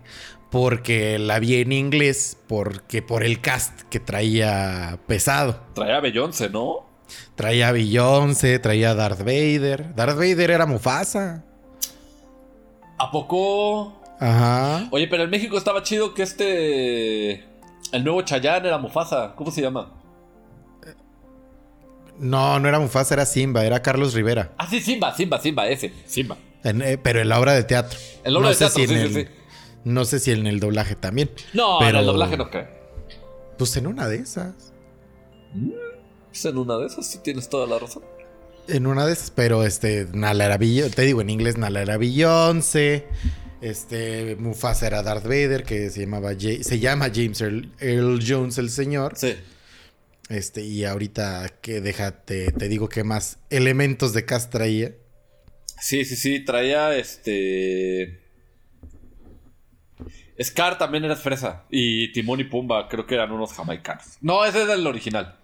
porque 0.51 1.17
la 1.19 1.39
vi 1.39 1.55
en 1.55 1.71
inglés, 1.71 2.38
porque 2.47 3.01
por 3.01 3.23
el 3.23 3.41
cast 3.41 3.81
que 3.89 4.00
traía 4.00 5.00
pesado. 5.07 5.59
traía 5.73 5.97
a 5.97 6.01
Beyoncé, 6.01 6.50
¿no? 6.50 6.85
Traía 7.36 7.69
a 7.69 7.72
Beyoncé, 7.72 8.60
traía 8.60 8.91
a 8.91 8.95
Darth 8.95 9.19
Vader. 9.19 9.93
Darth 9.95 10.15
Vader 10.15 10.51
era 10.51 10.65
Mufasa. 10.65 11.43
¿A 12.98 13.12
poco? 13.12 14.01
Ajá. 14.19 14.88
Oye, 14.91 15.07
pero 15.07 15.24
en 15.24 15.29
México 15.29 15.57
estaba 15.57 15.83
chido 15.83 16.13
que 16.13 16.24
este 16.24 17.33
el 17.91 18.03
nuevo 18.03 18.22
Chayanne 18.22 18.67
era 18.67 18.77
Mufasa. 18.77 19.33
¿Cómo 19.36 19.51
se 19.51 19.62
llama? 19.62 19.91
No, 22.19 22.60
no 22.60 22.69
era 22.69 22.79
Mufasa, 22.79 23.15
era 23.15 23.25
Simba, 23.25 23.65
era 23.65 23.81
Carlos 23.81 24.13
Rivera. 24.13 24.51
Ah, 24.57 24.67
sí, 24.69 24.79
Simba, 24.79 25.13
Simba, 25.15 25.39
Simba, 25.39 25.67
ese, 25.67 25.91
Simba. 26.05 26.38
En, 26.63 26.81
eh, 26.81 26.98
pero 26.98 27.19
en 27.22 27.27
la 27.29 27.39
obra 27.39 27.53
de 27.53 27.63
teatro. 27.63 28.00
En 28.24 28.33
la 28.33 28.39
obra 28.39 28.50
no 28.50 28.53
de 28.53 28.60
teatro, 28.60 28.79
si 28.81 28.88
sí, 28.88 28.93
el, 28.93 29.07
sí, 29.13 29.24
sí. 29.24 29.27
No 29.83 30.05
sé 30.05 30.19
si 30.19 30.31
en 30.31 30.45
el 30.48 30.60
doblaje 30.60 30.95
también. 30.95 31.29
No, 31.53 31.77
Pero- 31.79 31.89
en 31.89 31.95
el 31.98 32.05
doblaje 32.05 32.38
no 32.38 32.50
creo. 32.50 32.67
Pues 33.57 33.75
en 33.77 33.88
una 33.88 34.07
de 34.07 34.17
esas. 34.17 34.74
Pues 36.33 36.45
en 36.45 36.57
una 36.57 36.77
de 36.79 36.87
esas 36.87 37.05
sí 37.05 37.19
tienes 37.19 37.47
toda 37.47 37.67
la 37.67 37.77
razón. 37.77 38.01
En 38.67 38.87
una 38.87 39.05
de 39.05 39.13
esas, 39.13 39.29
pero 39.29 39.63
este, 39.63 40.07
Nala 40.13 40.45
era 40.45 40.57
Beyoncé, 40.57 40.95
te 40.95 41.03
digo 41.03 41.21
en 41.21 41.29
inglés, 41.29 41.59
Nala 41.59 41.83
era 41.83 41.97
Beyoncé. 41.97 43.05
Este, 43.61 44.35
Mufasa 44.37 44.87
era 44.87 45.03
Darth 45.03 45.25
Vader, 45.25 45.63
que 45.63 45.91
se 45.91 46.01
llamaba, 46.01 46.31
se 46.33 46.79
llama 46.79 47.11
James 47.13 47.39
Earl, 47.39 47.71
Earl 47.79 48.19
Jones 48.27 48.57
el 48.57 48.71
señor. 48.71 49.13
Sí. 49.15 49.35
Este, 50.27 50.63
y 50.63 50.85
ahorita 50.85 51.49
que 51.61 51.81
déjate, 51.81 52.51
te 52.51 52.67
digo 52.67 52.89
que 52.89 53.03
más 53.03 53.37
elementos 53.51 54.11
de 54.13 54.25
cast 54.25 54.51
traía. 54.51 54.95
Sí, 55.79 56.03
sí, 56.03 56.15
sí, 56.15 56.43
traía 56.43 56.95
este. 56.95 58.23
Scar 60.41 60.79
también 60.79 61.05
era 61.05 61.15
fresa. 61.15 61.65
Y 61.69 62.11
Timón 62.11 62.39
y 62.39 62.45
Pumba 62.45 62.89
creo 62.89 63.05
que 63.05 63.13
eran 63.13 63.31
unos 63.31 63.53
jamaicanos. 63.53 64.17
No, 64.19 64.43
ese 64.43 64.63
es 64.63 64.69
el 64.69 64.87
original. 64.87 65.42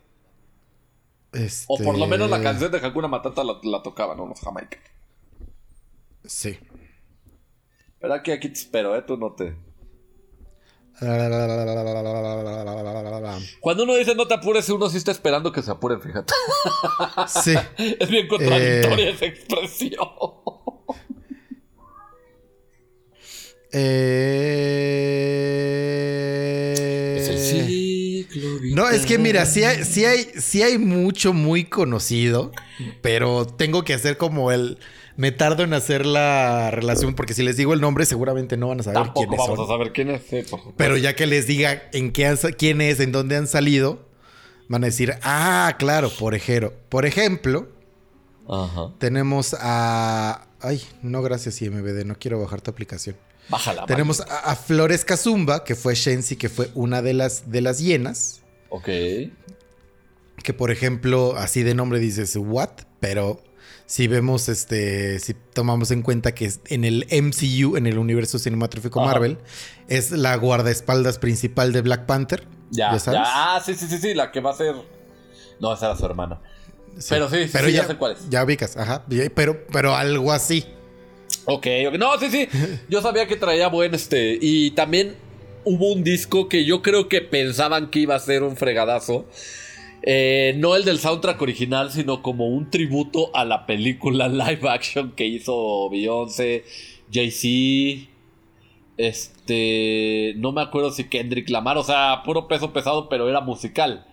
Este, 1.34 1.66
O 1.68 1.78
por 1.78 1.98
lo 1.98 2.08
menos 2.08 2.30
la 2.30 2.42
canción 2.42 2.72
de 2.72 2.80
Hakuna 2.80 3.08
Matata 3.08 3.44
la, 3.44 3.60
la 3.64 3.84
tocaban 3.84 4.20
unos 4.20 4.40
jamaicanos. 4.40 4.90
Sí. 6.26 6.58
¿Verdad 8.02 8.22
que 8.24 8.34
aquí 8.34 8.48
te 8.50 8.60
espero, 8.60 8.96
eh? 8.96 9.02
Tú 9.04 9.18
no 9.18 9.34
te. 9.34 9.56
Cuando 13.62 13.84
uno 13.84 13.96
dice 13.96 14.16
no 14.16 14.28
te 14.28 14.34
apures, 14.34 14.68
uno 14.70 14.90
sí 14.90 14.98
está 14.98 15.12
esperando 15.12 15.52
que 15.52 15.62
se 15.62 15.72
apuren, 15.72 16.02
fíjate. 16.02 16.34
Sí. 17.28 17.54
es 17.78 18.10
bien 18.10 18.28
contradictoria 18.28 19.10
esa 19.10 19.26
expresión. 19.26 20.08
Eh... 23.72 24.50
No, 28.76 28.90
es 28.90 29.06
que 29.06 29.18
mira, 29.18 29.46
sí 29.46 29.64
hay, 29.64 29.84
sí 29.84 30.06
hay, 30.06 30.30
sí 30.40 30.62
hay 30.62 30.78
mucho 30.78 31.34
muy 31.34 31.66
conocido, 31.66 32.52
pero 33.02 33.46
tengo 33.46 33.84
que 33.84 33.94
hacer 33.94 34.18
como 34.18 34.52
el. 34.52 34.78
Me 35.18 35.32
tardo 35.34 35.64
en 35.64 35.74
hacer 35.74 36.06
la 36.06 36.72
relación, 36.72 37.14
porque 37.14 37.34
si 37.34 37.44
les 37.44 37.58
digo 37.58 37.74
el 37.74 37.82
nombre, 37.82 38.06
seguramente 38.06 38.56
no 38.56 38.70
van 38.70 38.80
a 38.80 38.84
saber 38.84 39.02
Tampoco 39.04 39.20
quiénes 39.28 39.38
vamos 39.40 39.58
son. 39.58 39.66
a 39.66 39.68
saber 39.68 39.92
quién 39.92 40.10
es. 40.12 40.22
por 40.22 40.40
supuesto. 40.60 40.74
Pero 40.78 40.96
ya 40.96 41.14
que 41.16 41.28
les 41.28 41.46
diga 41.46 41.84
en 41.92 42.12
qué 42.14 42.26
han 42.26 42.38
sa- 42.38 42.54
quién 42.54 42.80
es, 42.80 43.02
en 43.02 43.12
dónde 43.12 43.36
han 43.36 43.48
salido, 43.48 44.08
van 44.70 44.84
a 44.84 44.88
decir, 44.88 45.16
ah, 45.24 45.76
claro, 45.78 46.10
por 46.10 46.36
ejemplo. 46.36 46.74
Por 46.88 47.06
ejemplo, 47.06 47.68
Ajá. 48.48 48.92
tenemos 48.98 49.56
a. 49.60 50.48
Ay, 50.62 50.82
no, 51.02 51.22
gracias, 51.22 51.62
IMBD, 51.62 52.06
no 52.06 52.16
quiero 52.18 52.40
bajar 52.40 52.62
tu 52.62 52.72
aplicación. 52.72 53.16
Bájala. 53.50 53.86
Tenemos 53.88 54.22
a, 54.22 54.52
a 54.52 54.56
Flores 54.56 55.04
Kazumba, 55.04 55.64
que 55.66 55.76
fue 55.76 55.96
Shensi, 55.96 56.36
que 56.38 56.48
fue 56.50 56.70
una 56.76 57.02
de 57.02 57.14
las, 57.14 57.52
de 57.52 57.62
las 57.62 57.80
hienas. 57.80 58.42
Ok. 58.70 58.86
Que 60.44 60.54
por 60.54 60.72
ejemplo, 60.72 61.36
así 61.38 61.64
de 61.64 61.74
nombre 61.76 62.00
dices, 62.00 62.36
¿what? 62.38 62.70
Pero 63.00 63.42
si 63.86 64.08
vemos, 64.08 64.48
este, 64.50 65.20
si 65.20 65.34
tomamos 65.34 65.92
en 65.92 66.02
cuenta 66.02 66.34
que 66.34 66.52
en 66.68 66.86
el 66.86 67.06
MCU, 67.12 67.76
en 67.76 67.88
el 67.88 67.98
universo 67.98 68.40
cinematográfico. 68.40 69.02
Marvel, 69.02 69.38
es 69.88 70.12
la 70.12 70.36
guardaespaldas 70.36 71.18
principal 71.20 71.74
de 71.74 71.82
Black 71.82 72.06
Panther. 72.06 72.44
Ya, 72.72 72.92
¿Ya 72.94 73.00
sabes? 73.00 73.20
ya. 73.20 73.24
Ah, 73.56 73.62
sí, 73.66 73.74
sí, 73.74 73.88
sí, 73.88 73.98
sí, 73.98 74.14
la 74.14 74.32
que 74.32 74.40
va 74.42 74.52
a 74.52 74.56
ser. 74.56 74.76
No, 75.60 75.74
esa 75.74 75.88
era 75.88 75.96
su 75.98 76.06
hermana. 76.06 76.40
Pero 77.10 77.30
sí, 77.30 77.48
sí, 77.48 77.72
ya 77.72 77.86
sé 77.88 77.96
cuál 77.96 78.14
es. 78.14 78.30
Ya 78.30 78.44
ubicas, 78.44 78.78
ajá. 78.78 79.04
Ya- 79.10 79.30
Pero, 79.34 79.66
pero 79.72 79.96
algo 79.96 80.32
así. 80.32 80.66
Ok, 81.46 81.68
ok. 81.88 81.96
No, 81.98 82.18
sí, 82.20 82.30
sí. 82.30 82.48
Yo 82.90 83.02
sabía 83.02 83.28
que 83.28 83.36
traía 83.36 83.68
buen 83.70 83.94
este. 83.96 84.38
Y 84.40 84.72
también 84.72 85.16
hubo 85.64 85.94
un 85.94 86.04
disco 86.04 86.50
que 86.50 86.66
yo 86.66 86.82
creo 86.82 87.10
que 87.10 87.22
pensaban 87.22 87.90
que 87.90 88.00
iba 88.00 88.16
a 88.16 88.20
ser 88.20 88.44
un 88.44 88.56
fregadazo. 88.56 89.28
Eh, 90.02 90.54
no 90.58 90.76
el 90.76 90.86
del 90.86 91.00
soundtrack 91.00 91.42
original, 91.42 91.92
sino 91.92 92.22
como 92.22 92.48
un 92.48 92.70
tributo 92.70 93.36
a 93.36 93.46
la 93.46 93.66
película 93.66 94.28
live 94.30 94.70
action 94.70 95.12
que 95.12 95.26
hizo 95.26 95.90
Beyoncé, 95.90 96.64
Jay-Z. 97.12 98.10
Este. 98.98 100.34
No 100.38 100.52
me 100.52 100.62
acuerdo 100.62 100.92
si 100.92 101.06
Kendrick 101.06 101.50
Lamar, 101.50 101.78
o 101.78 101.84
sea, 101.84 102.22
puro 102.26 102.48
peso 102.48 102.74
pesado, 102.74 103.10
pero 103.10 103.30
era 103.30 103.42
musical. 103.42 104.06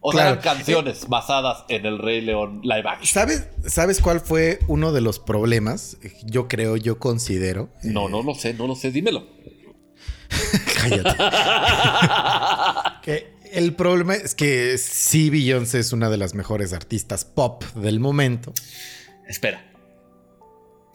O 0.00 0.12
sea, 0.12 0.28
eran 0.28 0.40
canciones 0.40 1.08
basadas 1.08 1.64
en 1.68 1.84
el 1.84 1.98
Rey 1.98 2.20
León 2.20 2.60
live 2.62 2.84
action. 2.86 3.06
¿Sabes, 3.06 3.48
¿Sabes 3.66 4.00
cuál 4.00 4.20
fue 4.20 4.60
uno 4.68 4.92
de 4.92 5.00
los 5.00 5.18
problemas? 5.18 5.98
Yo 6.24 6.46
creo, 6.46 6.76
yo 6.76 6.98
considero. 6.98 7.68
No, 7.82 8.08
no 8.08 8.22
lo 8.22 8.34
sé, 8.34 8.54
no 8.54 8.68
lo 8.68 8.76
sé, 8.76 8.92
dímelo. 8.92 9.26
Cállate. 10.90 11.16
Que 13.02 13.32
el 13.52 13.74
problema 13.74 14.14
es 14.14 14.34
que 14.34 14.76
sí, 14.78 15.30
Beyoncé 15.30 15.78
es 15.78 15.92
una 15.92 16.10
de 16.10 16.16
las 16.18 16.34
mejores 16.34 16.72
artistas 16.72 17.24
pop 17.24 17.64
del 17.74 18.00
momento. 18.00 18.52
Espera. 19.26 19.64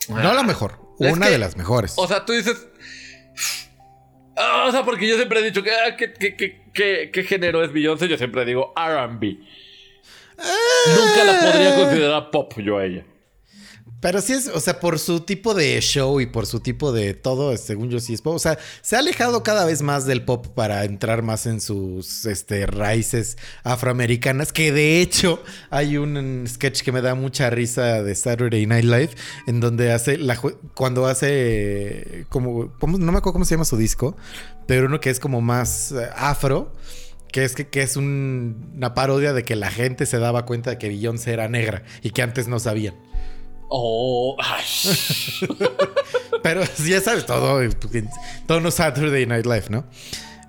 No 0.10 0.34
la 0.34 0.44
mejor, 0.44 0.80
una 1.00 1.26
que- 1.28 1.32
de 1.32 1.38
las 1.40 1.56
mejores. 1.58 1.94
O 1.98 2.08
sea, 2.08 2.26
tú 2.26 2.34
dices. 2.34 2.68
Ah, 4.36 4.66
o 4.68 4.72
sea, 4.72 4.84
porque 4.84 5.08
yo 5.08 5.16
siempre 5.16 5.40
he 5.40 5.44
dicho 5.44 5.64
que. 5.64 5.72
ah, 5.72 5.96
¿qué, 5.98 6.14
qué, 6.14 6.36
qué, 6.36 6.62
qué- 6.74 7.10
qué 7.14 7.24
género 7.24 7.64
es 7.64 7.72
Beyoncé? 7.72 8.08
Yo 8.08 8.18
siempre 8.18 8.46
digo 8.46 8.74
RB. 8.76 9.38
Nunca 10.38 11.24
la 11.26 11.40
podría 11.40 11.76
considerar 11.76 12.32
pop 12.32 12.54
yo 12.60 12.78
a 12.78 12.86
ella. 12.86 13.06
Pero 14.04 14.22
sí 14.22 14.34
es, 14.34 14.50
o 14.50 14.60
sea, 14.60 14.80
por 14.82 15.00
su 15.00 15.22
tipo 15.22 15.54
de 15.54 15.80
show 15.80 16.20
y 16.20 16.26
por 16.26 16.46
su 16.46 16.60
tipo 16.60 16.92
de 16.92 17.14
todo, 17.14 17.56
según 17.58 17.90
yo 17.90 18.00
sí 18.02 18.14
es 18.14 18.22
pop. 18.22 18.36
O 18.36 18.40
sea, 18.40 18.60
se 18.82 18.96
ha 18.98 19.00
alejado 19.00 19.42
cada 19.44 19.64
vez 19.66 19.82
más 19.82 20.06
del 20.06 20.24
pop 20.24 20.46
para 20.48 20.84
entrar 20.84 21.22
más 21.24 21.46
en 21.46 21.62
sus 21.62 22.26
este, 22.26 22.66
raíces 22.68 23.38
afroamericanas. 23.64 24.52
Que 24.52 24.72
de 24.74 25.00
hecho 25.02 25.42
hay 25.70 25.96
un 25.98 26.44
sketch 26.48 26.82
que 26.82 26.92
me 26.92 27.02
da 27.02 27.16
mucha 27.16 27.50
risa 27.50 28.04
de 28.04 28.14
Saturday 28.14 28.66
Night 28.68 28.84
Live, 28.86 29.10
en 29.48 29.60
donde 29.62 29.92
hace 29.94 30.18
la 30.18 30.38
cuando 30.76 31.06
hace 31.08 32.26
como, 32.30 32.74
no 32.82 33.12
me 33.12 33.18
acuerdo 33.20 33.32
cómo 33.34 33.46
se 33.46 33.56
llama 33.56 33.66
su 33.66 33.78
disco, 33.78 34.18
pero 34.68 34.88
uno 34.88 35.00
que 35.00 35.10
es 35.12 35.20
como 35.22 35.40
más 35.42 35.94
eh, 35.94 36.10
afro. 36.16 36.74
Que 37.32 37.44
es, 37.46 37.56
que, 37.56 37.68
que 37.68 37.82
es 37.82 37.96
un- 37.98 38.74
una 38.76 38.94
parodia 38.94 39.34
de 39.34 39.44
que 39.44 39.56
la 39.56 39.72
gente 39.72 40.06
se 40.06 40.20
daba 40.20 40.46
cuenta 40.46 40.70
de 40.70 40.78
que 40.78 40.88
Beyoncé 40.88 41.34
era 41.34 41.48
negra 41.48 41.82
y 42.04 42.12
que 42.12 42.22
antes 42.22 42.48
no 42.48 42.60
sabían. 42.60 42.94
Oh, 43.76 44.38
ay. 44.40 44.64
Pero 46.44 46.62
ya 46.86 47.02
sabes, 47.02 47.26
todo, 47.26 47.60
todo 48.46 48.60
no 48.60 48.70
Saturday 48.70 49.26
Night 49.26 49.48
Live, 49.48 49.66
¿no? 49.70 49.86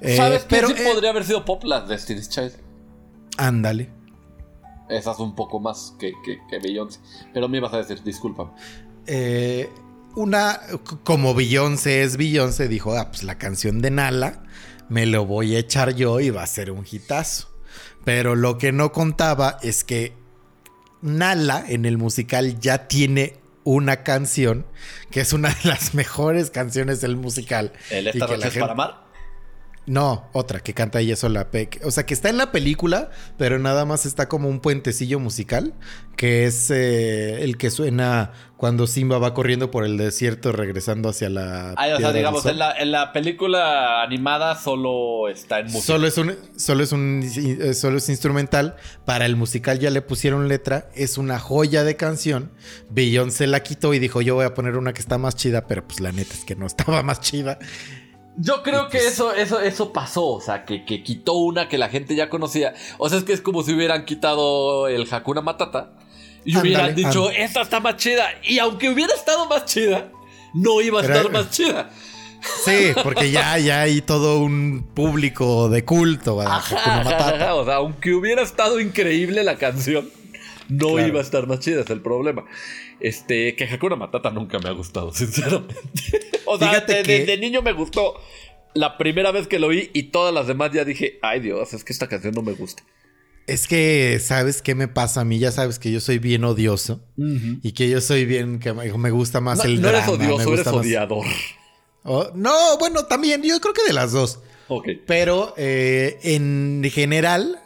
Eh, 0.02 0.14
¿Sabes 0.14 0.44
pero 0.46 0.68
sí 0.68 0.74
eh, 0.76 0.84
podría 0.84 1.08
haber 1.08 1.24
sido 1.24 1.42
pop 1.42 1.64
las 1.64 1.88
Destiny's 1.88 2.28
Child? 2.28 2.52
ándale. 3.38 3.88
Esas 4.90 5.18
un 5.20 5.34
poco 5.34 5.58
más 5.58 5.94
que, 5.98 6.12
que, 6.22 6.38
que 6.50 6.58
Beyoncé. 6.58 7.00
Pero 7.32 7.48
me 7.48 7.56
ibas 7.56 7.72
a 7.72 7.78
decir, 7.78 8.02
disculpa. 8.02 8.54
Eh, 9.06 9.70
una, 10.16 10.60
como 11.02 11.32
Beyoncé 11.32 12.02
es 12.02 12.18
Beyoncé, 12.18 12.68
dijo, 12.68 12.94
ah, 12.94 13.08
pues 13.10 13.22
la 13.22 13.38
canción 13.38 13.80
de 13.80 13.90
Nala 13.90 14.42
me 14.90 15.06
lo 15.06 15.24
voy 15.24 15.56
a 15.56 15.60
echar 15.60 15.94
yo 15.94 16.20
y 16.20 16.28
va 16.28 16.42
a 16.42 16.46
ser 16.46 16.70
un 16.70 16.84
hitazo. 16.88 17.48
Pero 18.04 18.34
lo 18.34 18.58
que 18.58 18.70
no 18.70 18.92
contaba 18.92 19.56
es 19.62 19.82
que 19.82 20.12
Nala 21.04 21.64
en 21.68 21.84
el 21.84 21.98
musical 21.98 22.58
ya 22.60 22.88
tiene 22.88 23.36
una 23.62 24.02
canción 24.02 24.66
que 25.10 25.20
es 25.20 25.32
una 25.32 25.50
de 25.50 25.68
las 25.68 25.94
mejores 25.94 26.50
canciones 26.50 27.00
del 27.00 27.16
musical. 27.16 27.72
¿El 27.90 28.06
Y 28.06 28.08
Esta 28.08 28.26
que 28.26 28.32
noche 28.32 28.36
la 28.38 28.46
es 28.46 28.52
gente- 28.54 28.60
para 28.60 28.72
amar? 28.72 29.03
No, 29.86 30.28
otra 30.32 30.60
que 30.60 30.72
canta 30.72 31.00
ella 31.00 31.16
sola. 31.16 31.48
O 31.84 31.90
sea, 31.90 32.06
que 32.06 32.14
está 32.14 32.30
en 32.30 32.38
la 32.38 32.52
película, 32.52 33.10
pero 33.36 33.58
nada 33.58 33.84
más 33.84 34.06
está 34.06 34.28
como 34.28 34.48
un 34.48 34.60
puentecillo 34.60 35.20
musical, 35.20 35.74
que 36.16 36.46
es 36.46 36.70
eh, 36.70 37.42
el 37.42 37.58
que 37.58 37.70
suena 37.70 38.32
cuando 38.56 38.86
Simba 38.86 39.18
va 39.18 39.34
corriendo 39.34 39.70
por 39.70 39.84
el 39.84 39.98
desierto 39.98 40.52
regresando 40.52 41.10
hacia 41.10 41.28
la... 41.28 41.74
Ay, 41.76 41.92
o 41.92 41.98
sea, 41.98 42.12
digamos, 42.12 42.46
en 42.46 42.58
la, 42.58 42.72
en 42.72 42.92
la 42.92 43.12
película 43.12 44.02
animada 44.02 44.56
solo 44.56 45.28
está 45.28 45.58
en 45.58 45.66
música. 45.66 45.84
Solo 45.84 46.06
es 46.06 46.16
un, 46.16 46.34
solo 46.56 46.82
es 46.82 46.92
un, 46.92 47.22
eh, 47.22 47.74
solo 47.74 47.98
es 47.98 48.08
instrumental. 48.08 48.76
Para 49.04 49.26
el 49.26 49.36
musical 49.36 49.80
ya 49.80 49.90
le 49.90 50.00
pusieron 50.00 50.48
letra. 50.48 50.88
Es 50.94 51.18
una 51.18 51.38
joya 51.38 51.84
de 51.84 51.96
canción. 51.96 52.52
Beyoncé 52.88 53.46
la 53.46 53.62
quitó 53.62 53.92
y 53.92 53.98
dijo, 53.98 54.22
yo 54.22 54.34
voy 54.34 54.46
a 54.46 54.54
poner 54.54 54.78
una 54.78 54.94
que 54.94 55.00
está 55.00 55.18
más 55.18 55.36
chida, 55.36 55.66
pero 55.66 55.86
pues 55.86 56.00
la 56.00 56.12
neta 56.12 56.32
es 56.32 56.46
que 56.46 56.56
no 56.56 56.66
estaba 56.66 57.02
más 57.02 57.20
chida. 57.20 57.58
Yo 58.36 58.62
creo 58.62 58.88
que 58.88 58.98
pues- 58.98 59.12
eso, 59.12 59.32
eso, 59.32 59.60
eso 59.60 59.92
pasó, 59.92 60.26
o 60.26 60.40
sea, 60.40 60.64
que, 60.64 60.84
que 60.84 61.02
quitó 61.02 61.34
una 61.34 61.68
que 61.68 61.78
la 61.78 61.88
gente 61.88 62.14
ya 62.16 62.28
conocía. 62.28 62.74
O 62.98 63.08
sea, 63.08 63.18
es 63.18 63.24
que 63.24 63.32
es 63.32 63.40
como 63.40 63.62
si 63.62 63.72
hubieran 63.74 64.04
quitado 64.04 64.88
el 64.88 65.06
Hakuna 65.12 65.40
Matata 65.40 65.92
y 66.44 66.56
hubieran 66.56 66.94
dicho, 66.94 67.30
esta 67.30 67.60
está 67.62 67.78
más 67.80 67.96
chida. 67.96 68.26
Y 68.42 68.58
aunque 68.58 68.88
hubiera 68.90 69.14
estado 69.14 69.46
más 69.46 69.64
chida, 69.66 70.10
no 70.52 70.80
iba 70.80 70.98
a 71.00 71.02
Pero- 71.02 71.14
estar 71.14 71.32
más 71.32 71.50
chida. 71.50 71.90
Sí, 72.64 72.92
porque 73.02 73.30
ya, 73.30 73.56
ya 73.58 73.82
hay 73.82 74.02
todo 74.02 74.40
un 74.40 74.86
público 74.94 75.70
de 75.70 75.82
culto 75.84 76.42
a 76.42 76.56
Ajá, 76.56 76.76
Hakuna 76.76 77.04
Matata. 77.04 77.34
ajá, 77.36 77.54
O 77.54 77.64
sea, 77.64 77.74
aunque 77.76 78.12
hubiera 78.12 78.42
estado 78.42 78.80
increíble 78.80 79.42
la 79.44 79.56
canción, 79.56 80.10
no 80.68 80.88
Claro. 80.94 81.06
iba 81.08 81.20
a 81.20 81.22
estar 81.22 81.46
más 81.46 81.60
chida, 81.60 81.80
es 81.82 81.88
el 81.90 82.00
problema. 82.02 82.44
Este, 83.06 83.54
que 83.54 83.64
Hakuna 83.64 83.96
Matata 83.96 84.30
nunca 84.30 84.58
me 84.58 84.68
ha 84.70 84.72
gustado, 84.72 85.12
sinceramente. 85.12 85.74
o 86.46 86.56
sea, 86.58 86.68
Fíjate 86.70 86.94
de, 86.94 87.02
que- 87.02 87.18
de- 87.20 87.26
de 87.26 87.36
niño 87.38 87.60
me 87.60 87.72
gustó 87.72 88.14
la 88.72 88.96
primera 88.96 89.30
vez 89.30 89.46
que 89.46 89.58
lo 89.58 89.66
oí 89.68 89.90
y 89.92 90.04
todas 90.04 90.32
las 90.32 90.46
demás 90.46 90.70
ya 90.72 90.84
dije, 90.84 91.18
ay 91.22 91.40
Dios, 91.40 91.74
es 91.74 91.84
que 91.84 91.92
esta 91.92 92.08
canción 92.08 92.34
no 92.34 92.40
me 92.42 92.52
gusta. 92.52 92.82
Es 93.46 93.66
que, 93.66 94.18
¿sabes 94.22 94.62
qué 94.62 94.74
me 94.74 94.88
pasa 94.88 95.20
a 95.20 95.24
mí? 95.26 95.38
Ya 95.38 95.52
sabes 95.52 95.78
que 95.78 95.92
yo 95.92 96.00
soy 96.00 96.18
bien 96.18 96.44
odioso 96.44 97.02
y 97.16 97.72
que 97.72 97.90
yo 97.90 98.00
soy 98.00 98.24
bien, 98.24 98.58
que 98.58 98.72
me 98.72 99.10
gusta 99.10 99.42
más 99.42 99.58
No, 99.58 99.64
el 99.64 99.82
no 99.82 99.90
eres 99.90 100.06
drama, 100.06 100.18
odioso, 100.18 100.42
eres 100.44 100.50
gusta 100.64 100.72
más- 100.72 100.80
odiador. 100.80 101.26
Oh, 102.04 102.30
no, 102.34 102.78
bueno, 102.78 103.04
también, 103.04 103.42
yo 103.42 103.60
creo 103.60 103.74
que 103.74 103.84
de 103.84 103.92
las 103.92 104.12
dos. 104.12 104.40
Ok. 104.68 104.88
Pero 105.06 105.52
eh, 105.58 106.18
en 106.22 106.82
general, 106.90 107.60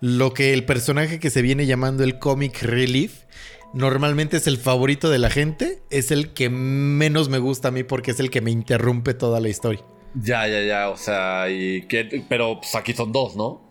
lo 0.00 0.32
que 0.34 0.52
el 0.52 0.64
personaje 0.64 1.18
que 1.18 1.30
se 1.30 1.42
viene 1.42 1.66
llamando 1.66 2.04
el 2.04 2.20
comic 2.20 2.62
relief 2.62 3.23
normalmente 3.74 4.36
es 4.36 4.46
el 4.46 4.56
favorito 4.56 5.10
de 5.10 5.18
la 5.18 5.30
gente, 5.30 5.82
es 5.90 6.10
el 6.10 6.32
que 6.32 6.48
menos 6.48 7.28
me 7.28 7.38
gusta 7.38 7.68
a 7.68 7.70
mí 7.70 7.82
porque 7.82 8.12
es 8.12 8.20
el 8.20 8.30
que 8.30 8.40
me 8.40 8.50
interrumpe 8.50 9.12
toda 9.14 9.40
la 9.40 9.48
historia. 9.48 9.84
Ya, 10.14 10.46
ya, 10.46 10.62
ya, 10.62 10.88
o 10.90 10.96
sea, 10.96 11.50
y 11.50 11.82
que, 11.88 12.24
pero 12.28 12.60
pues 12.60 12.74
aquí 12.76 12.92
son 12.94 13.12
dos, 13.12 13.36
¿no? 13.36 13.62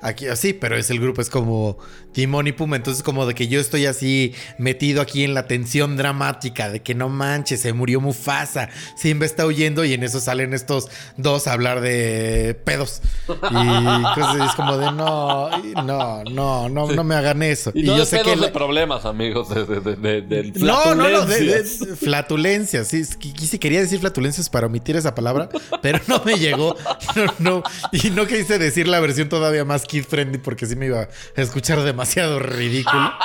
Aquí 0.00 0.26
sí, 0.34 0.52
pero 0.52 0.76
es 0.76 0.90
el 0.90 0.98
grupo, 0.98 1.20
es 1.20 1.30
como 1.30 1.78
Timón 2.14 2.46
y 2.46 2.52
Puma. 2.52 2.76
Entonces, 2.76 3.02
como 3.02 3.26
de 3.26 3.34
que 3.34 3.48
yo 3.48 3.60
estoy 3.60 3.84
así 3.84 4.32
metido 4.56 5.02
aquí 5.02 5.22
en 5.24 5.34
la 5.34 5.46
tensión 5.46 5.98
dramática 5.98 6.70
de 6.70 6.80
que 6.80 6.94
no 6.94 7.10
manches, 7.10 7.60
se 7.60 7.74
murió 7.74 8.00
Mufasa. 8.00 8.70
Simba 8.96 9.26
está 9.26 9.44
huyendo 9.44 9.84
y 9.84 9.92
en 9.92 10.02
eso 10.02 10.20
salen 10.20 10.54
estos 10.54 10.88
dos 11.18 11.46
a 11.46 11.52
hablar 11.52 11.82
de 11.82 12.58
pedos. 12.64 13.02
Y 13.28 13.30
cosas 14.14 14.36
así, 14.36 14.42
es 14.48 14.54
como 14.54 14.78
de 14.78 14.86
no, 14.92 15.50
no, 15.84 16.24
no, 16.24 16.68
no, 16.70 16.88
no 16.90 17.04
me 17.04 17.14
hagan 17.14 17.42
eso. 17.42 17.70
Y, 17.74 17.82
no 17.82 17.92
yo 17.94 17.98
de 18.00 18.06
sé 18.06 18.16
pedos 18.16 18.30
que. 18.32 18.40
de 18.40 18.46
la- 18.46 18.52
problemas, 18.54 19.04
amigos, 19.04 19.48
de, 19.50 19.66
de, 19.66 19.80
de, 19.80 20.22
de- 20.22 20.22
de 20.22 20.60
no, 20.60 20.94
no, 20.94 21.08
no, 21.10 21.26
de, 21.26 21.40
de- 21.44 21.96
flatulencias. 21.96 22.88
Sí, 22.88 23.02
quise, 23.18 23.58
quería 23.58 23.80
decir 23.80 24.00
flatulencias 24.00 24.48
para 24.48 24.66
omitir 24.66 24.96
esa 24.96 25.14
palabra, 25.14 25.48
pero 25.82 26.00
no 26.06 26.22
me 26.24 26.38
llegó. 26.38 26.74
No, 27.14 27.32
no, 27.38 27.62
y 27.92 28.10
no 28.10 28.26
quise 28.26 28.58
decir 28.58 28.88
la 28.88 28.98
versión 28.98 29.28
todavía 29.28 29.64
más 29.64 29.74
más 29.74 29.86
kid 29.86 30.04
friendly 30.04 30.38
porque 30.38 30.66
sí 30.66 30.76
me 30.76 30.86
iba 30.86 31.00
a 31.36 31.40
escuchar 31.40 31.82
demasiado 32.04 32.38
ridículo. 32.38 33.12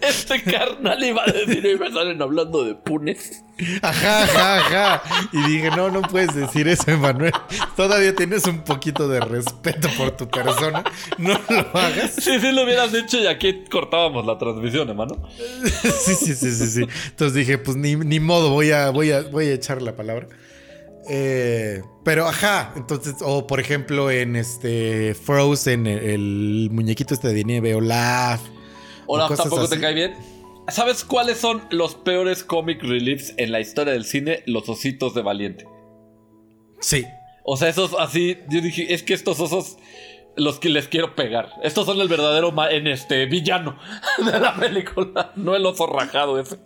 Este 0.00 0.42
carnal 0.42 1.02
iba 1.02 1.22
a 1.22 1.26
decir, 1.26 1.64
y 1.64 1.78
me 1.78 1.90
salen 1.92 2.20
hablando 2.20 2.64
de 2.64 2.74
punes. 2.74 3.44
Ajá, 3.82 4.22
ajá, 4.22 4.56
ajá. 4.56 5.02
Y 5.32 5.42
dije, 5.50 5.70
no, 5.70 5.90
no 5.90 6.02
puedes 6.02 6.34
decir 6.34 6.68
eso, 6.68 6.90
Emanuel. 6.90 7.32
Todavía 7.76 8.14
tienes 8.14 8.46
un 8.46 8.62
poquito 8.62 9.08
de 9.08 9.20
respeto 9.20 9.88
por 9.96 10.12
tu 10.12 10.28
persona. 10.28 10.84
No 11.18 11.34
lo 11.48 11.78
hagas. 11.78 12.14
Sí, 12.14 12.40
sí 12.40 12.52
lo 12.52 12.64
hubieras 12.64 12.92
dicho 12.92 13.18
y 13.18 13.26
aquí 13.26 13.64
cortábamos 13.70 14.24
la 14.26 14.38
transmisión, 14.38 14.88
hermano. 14.88 15.16
Sí, 15.98 16.14
sí, 16.14 16.34
sí, 16.34 16.50
sí, 16.52 16.66
sí. 16.66 16.86
Entonces 17.06 17.34
dije, 17.34 17.58
pues 17.58 17.76
ni, 17.76 17.96
ni 17.96 18.20
modo, 18.20 18.50
voy 18.50 18.70
a, 18.70 18.90
voy, 18.90 19.12
a, 19.12 19.22
voy 19.22 19.46
a 19.46 19.54
echar 19.54 19.82
la 19.82 19.94
palabra. 19.96 20.28
Eh, 21.08 21.82
pero 22.04 22.26
ajá, 22.26 22.72
entonces, 22.76 23.16
o 23.22 23.46
por 23.46 23.60
ejemplo 23.60 24.10
en 24.10 24.36
este 24.36 25.14
Frozen, 25.14 25.86
el, 25.86 25.98
el 25.98 26.68
muñequito 26.70 27.14
este 27.14 27.32
de 27.32 27.44
nieve, 27.44 27.74
Olaf. 27.74 28.42
o 29.06 29.14
Olaf 29.14 29.36
tampoco 29.36 29.68
te 29.68 29.80
cae 29.80 29.94
bien. 29.94 30.14
¿Sabes 30.68 31.02
cuáles 31.02 31.38
son 31.38 31.62
los 31.70 31.94
peores 31.94 32.44
comic 32.44 32.82
reliefs 32.82 33.32
en 33.38 33.52
la 33.52 33.60
historia 33.60 33.94
del 33.94 34.04
cine? 34.04 34.42
Los 34.46 34.68
ositos 34.68 35.14
de 35.14 35.22
Valiente. 35.22 35.66
Sí. 36.80 37.06
O 37.42 37.56
sea, 37.56 37.68
esos 37.68 37.94
así, 37.98 38.38
yo 38.50 38.60
dije, 38.60 38.92
es 38.92 39.02
que 39.02 39.14
estos 39.14 39.40
osos 39.40 39.78
los 40.36 40.58
que 40.58 40.68
les 40.68 40.88
quiero 40.88 41.14
pegar. 41.14 41.50
Estos 41.62 41.86
son 41.86 42.00
el 42.00 42.08
verdadero 42.08 42.54
en 42.70 42.86
este 42.86 43.26
villano 43.26 43.78
de 44.18 44.38
la 44.38 44.54
película, 44.56 45.32
no 45.36 45.56
el 45.56 45.66
oso 45.66 45.86
rajado 45.86 46.38
ese. 46.38 46.58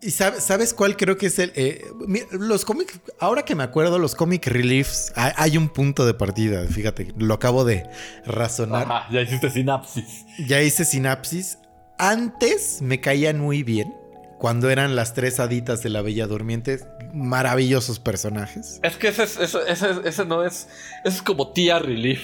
¿Y 0.00 0.10
sabe- 0.12 0.40
sabes 0.40 0.74
cuál 0.74 0.96
creo 0.96 1.16
que 1.18 1.26
es 1.26 1.38
el... 1.40 1.52
eh, 1.56 1.84
los 2.30 2.64
cómics, 2.64 3.00
ahora 3.18 3.42
que 3.44 3.54
me 3.56 3.64
acuerdo, 3.64 3.98
los 3.98 4.14
comic 4.14 4.46
reliefs, 4.46 5.12
hay, 5.16 5.32
hay 5.36 5.56
un 5.56 5.68
punto 5.68 6.06
de 6.06 6.14
partida, 6.14 6.64
fíjate, 6.66 7.12
lo 7.18 7.34
acabo 7.34 7.64
de 7.64 7.84
razonar. 8.24 8.84
Ajá, 8.90 9.08
ya 9.10 9.22
hiciste 9.22 9.50
sinapsis. 9.50 10.24
Ya 10.46 10.62
hice 10.62 10.84
sinapsis. 10.84 11.58
Antes 11.98 12.80
me 12.80 13.00
caían 13.00 13.40
muy 13.40 13.64
bien, 13.64 13.92
cuando 14.38 14.70
eran 14.70 14.94
las 14.94 15.14
tres 15.14 15.40
haditas 15.40 15.82
de 15.82 15.88
la 15.88 16.00
Bella 16.00 16.28
Durmiente, 16.28 16.78
maravillosos 17.12 17.98
personajes. 17.98 18.78
Es 18.84 18.96
que 18.96 19.08
ese, 19.08 19.24
es- 19.24 19.36
ese, 19.40 19.58
ese, 19.66 19.86
ese 20.04 20.24
no 20.24 20.44
es. 20.44 20.68
Ese 21.04 21.16
es 21.16 21.22
como 21.22 21.52
tía 21.52 21.80
relief. 21.80 22.20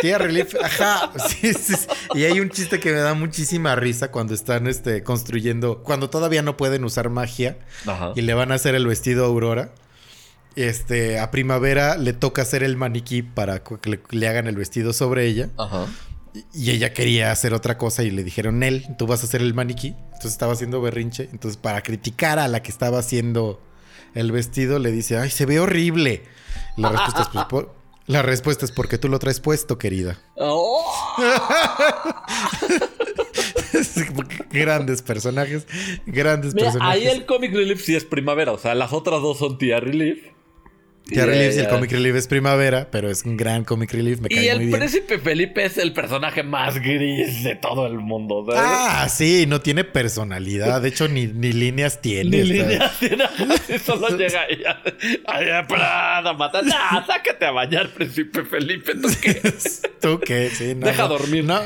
Tía 0.00 0.18
Relief, 0.18 0.54
ajá. 0.62 1.12
Sí, 1.28 1.52
sí, 1.54 1.74
sí. 1.74 1.86
Y 2.14 2.24
hay 2.24 2.40
un 2.40 2.50
chiste 2.50 2.80
que 2.80 2.90
me 2.92 2.98
da 2.98 3.14
muchísima 3.14 3.74
risa 3.76 4.10
cuando 4.10 4.34
están 4.34 4.66
este, 4.66 5.02
construyendo, 5.02 5.82
cuando 5.82 6.10
todavía 6.10 6.42
no 6.42 6.56
pueden 6.56 6.84
usar 6.84 7.08
magia 7.10 7.58
Ajá. 7.86 8.12
y 8.16 8.22
le 8.22 8.34
van 8.34 8.50
a 8.52 8.56
hacer 8.56 8.74
el 8.74 8.86
vestido 8.86 9.24
a 9.24 9.28
Aurora. 9.28 9.72
Este, 10.54 11.18
a 11.18 11.30
Primavera 11.30 11.96
le 11.96 12.12
toca 12.12 12.42
hacer 12.42 12.62
el 12.62 12.76
maniquí 12.76 13.22
para 13.22 13.62
que 13.62 13.88
le, 13.90 14.00
le 14.10 14.28
hagan 14.28 14.46
el 14.46 14.56
vestido 14.56 14.92
sobre 14.92 15.26
ella. 15.26 15.48
Ajá. 15.56 15.86
Y 16.54 16.70
ella 16.70 16.92
quería 16.92 17.30
hacer 17.30 17.54
otra 17.54 17.76
cosa 17.78 18.02
y 18.02 18.10
le 18.10 18.24
dijeron, 18.24 18.58
Nel, 18.58 18.86
tú 18.98 19.06
vas 19.06 19.22
a 19.22 19.26
hacer 19.26 19.40
el 19.42 19.54
maniquí. 19.54 19.88
Entonces 20.04 20.32
estaba 20.32 20.52
haciendo 20.54 20.80
berrinche. 20.80 21.28
Entonces, 21.32 21.56
para 21.58 21.82
criticar 21.82 22.38
a 22.38 22.48
la 22.48 22.62
que 22.62 22.70
estaba 22.70 22.98
haciendo 22.98 23.60
el 24.14 24.32
vestido, 24.32 24.78
le 24.78 24.90
dice, 24.92 25.16
ay, 25.18 25.30
se 25.30 25.46
ve 25.46 25.60
horrible. 25.60 26.22
La 26.76 26.88
respuesta 26.90 27.22
es, 27.22 27.28
pues, 27.28 27.44
por- 27.46 27.74
la 28.06 28.22
respuesta 28.22 28.64
es 28.64 28.72
porque 28.72 28.98
tú 28.98 29.08
lo 29.08 29.18
traes 29.18 29.40
puesto, 29.40 29.78
querida. 29.78 30.18
Oh. 30.36 30.84
Grandes 34.50 35.02
personajes, 35.02 35.66
grandes 36.06 36.54
Mira, 36.54 36.66
personajes. 36.66 37.02
ahí 37.02 37.08
el 37.08 37.26
comic 37.26 37.52
relief 37.54 37.82
sí 37.82 37.94
es 37.94 38.04
primavera. 38.04 38.52
O 38.52 38.58
sea, 38.58 38.74
las 38.74 38.92
otras 38.92 39.22
dos 39.22 39.38
son 39.38 39.58
tía 39.58 39.80
relief. 39.80 40.18
Tía 41.04 41.26
Relief 41.26 41.56
y 41.56 41.58
el 41.58 41.68
comic 41.68 41.90
relief 41.90 42.14
es 42.16 42.26
primavera, 42.28 42.88
pero 42.90 43.10
es 43.10 43.24
un 43.24 43.36
gran 43.36 43.64
comic 43.64 43.92
relief, 43.92 44.20
me 44.20 44.28
Y 44.30 44.34
cae 44.36 44.54
muy 44.56 44.64
el 44.66 44.70
príncipe 44.70 45.18
Felipe 45.18 45.64
es 45.64 45.76
el 45.76 45.92
personaje 45.92 46.42
más 46.42 46.78
gris 46.80 47.42
de 47.44 47.56
todo 47.56 47.86
el 47.86 47.94
mundo. 47.98 48.46
¿sabes? 48.46 48.60
Ah, 48.64 49.08
sí, 49.08 49.44
no 49.46 49.60
tiene 49.60 49.84
personalidad. 49.84 50.80
De 50.80 50.88
hecho, 50.88 51.08
ni, 51.08 51.26
ni 51.26 51.52
líneas 51.52 52.00
tiene. 52.00 52.30
Ni 52.38 52.42
líneas 52.44 52.98
tiene, 52.98 53.24
solo 53.84 54.16
llega 54.16 54.42
ahí 54.42 54.62
a, 54.64 54.82
ahí 55.32 55.50
a 55.50 55.66
plan 55.66 56.26
a 56.26 56.32
matar. 56.34 56.64
Nah, 56.64 57.04
sácate 57.06 57.44
a 57.46 57.50
bañar, 57.50 57.90
príncipe 57.90 58.44
Felipe. 58.44 58.94
¿tú 58.94 59.08
qué? 59.20 59.42
¿Tú 60.00 60.20
qué? 60.20 60.50
Sí, 60.50 60.74
no, 60.76 60.86
Deja 60.86 61.02
no. 61.02 61.08
dormir. 61.08 61.44
No, 61.44 61.60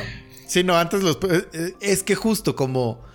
sí, 0.47 0.65
no, 0.65 0.77
antes 0.77 1.03
los... 1.03 1.19
eh, 1.53 1.73
Es 1.81 2.03
que 2.03 2.15
justo 2.15 2.57
como... 2.57 3.06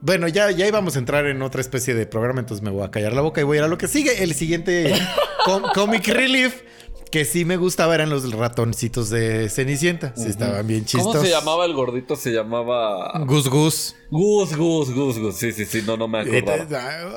Bueno, 0.00 0.28
ya, 0.28 0.50
ya 0.50 0.66
íbamos 0.66 0.96
a 0.96 0.98
entrar 1.00 1.26
en 1.26 1.42
otra 1.42 1.60
especie 1.60 1.94
de 1.94 2.06
programa, 2.06 2.40
entonces 2.40 2.62
me 2.62 2.70
voy 2.70 2.84
a 2.84 2.90
callar 2.90 3.12
la 3.12 3.20
boca 3.20 3.40
y 3.40 3.44
voy 3.44 3.56
a 3.56 3.60
ir 3.60 3.64
a 3.64 3.68
lo 3.68 3.78
que 3.78 3.88
sigue. 3.88 4.22
El 4.22 4.34
siguiente 4.34 4.92
com- 5.44 5.64
Comic 5.74 6.06
Relief, 6.06 6.62
que 7.10 7.24
sí 7.24 7.44
me 7.44 7.56
gustaba, 7.56 7.94
eran 7.96 8.08
los 8.10 8.30
ratoncitos 8.32 9.10
de 9.10 9.48
Cenicienta. 9.48 10.12
Sí, 10.16 10.26
estaban 10.28 10.64
bien 10.66 10.84
chistosos. 10.84 11.14
¿Cómo 11.14 11.24
se 11.24 11.30
llamaba 11.32 11.64
el 11.64 11.72
gordito? 11.72 12.14
Se 12.16 12.30
llamaba... 12.30 13.24
Gus 13.26 13.48
Gus. 13.48 13.96
Gus, 14.10 14.54
Gus, 14.56 14.92
Gus, 14.94 15.18
Gus. 15.18 15.36
Sí, 15.36 15.50
sí, 15.52 15.64
sí, 15.64 15.82
no, 15.84 15.96
no 15.96 16.06
me 16.06 16.20
acordaba. 16.20 16.68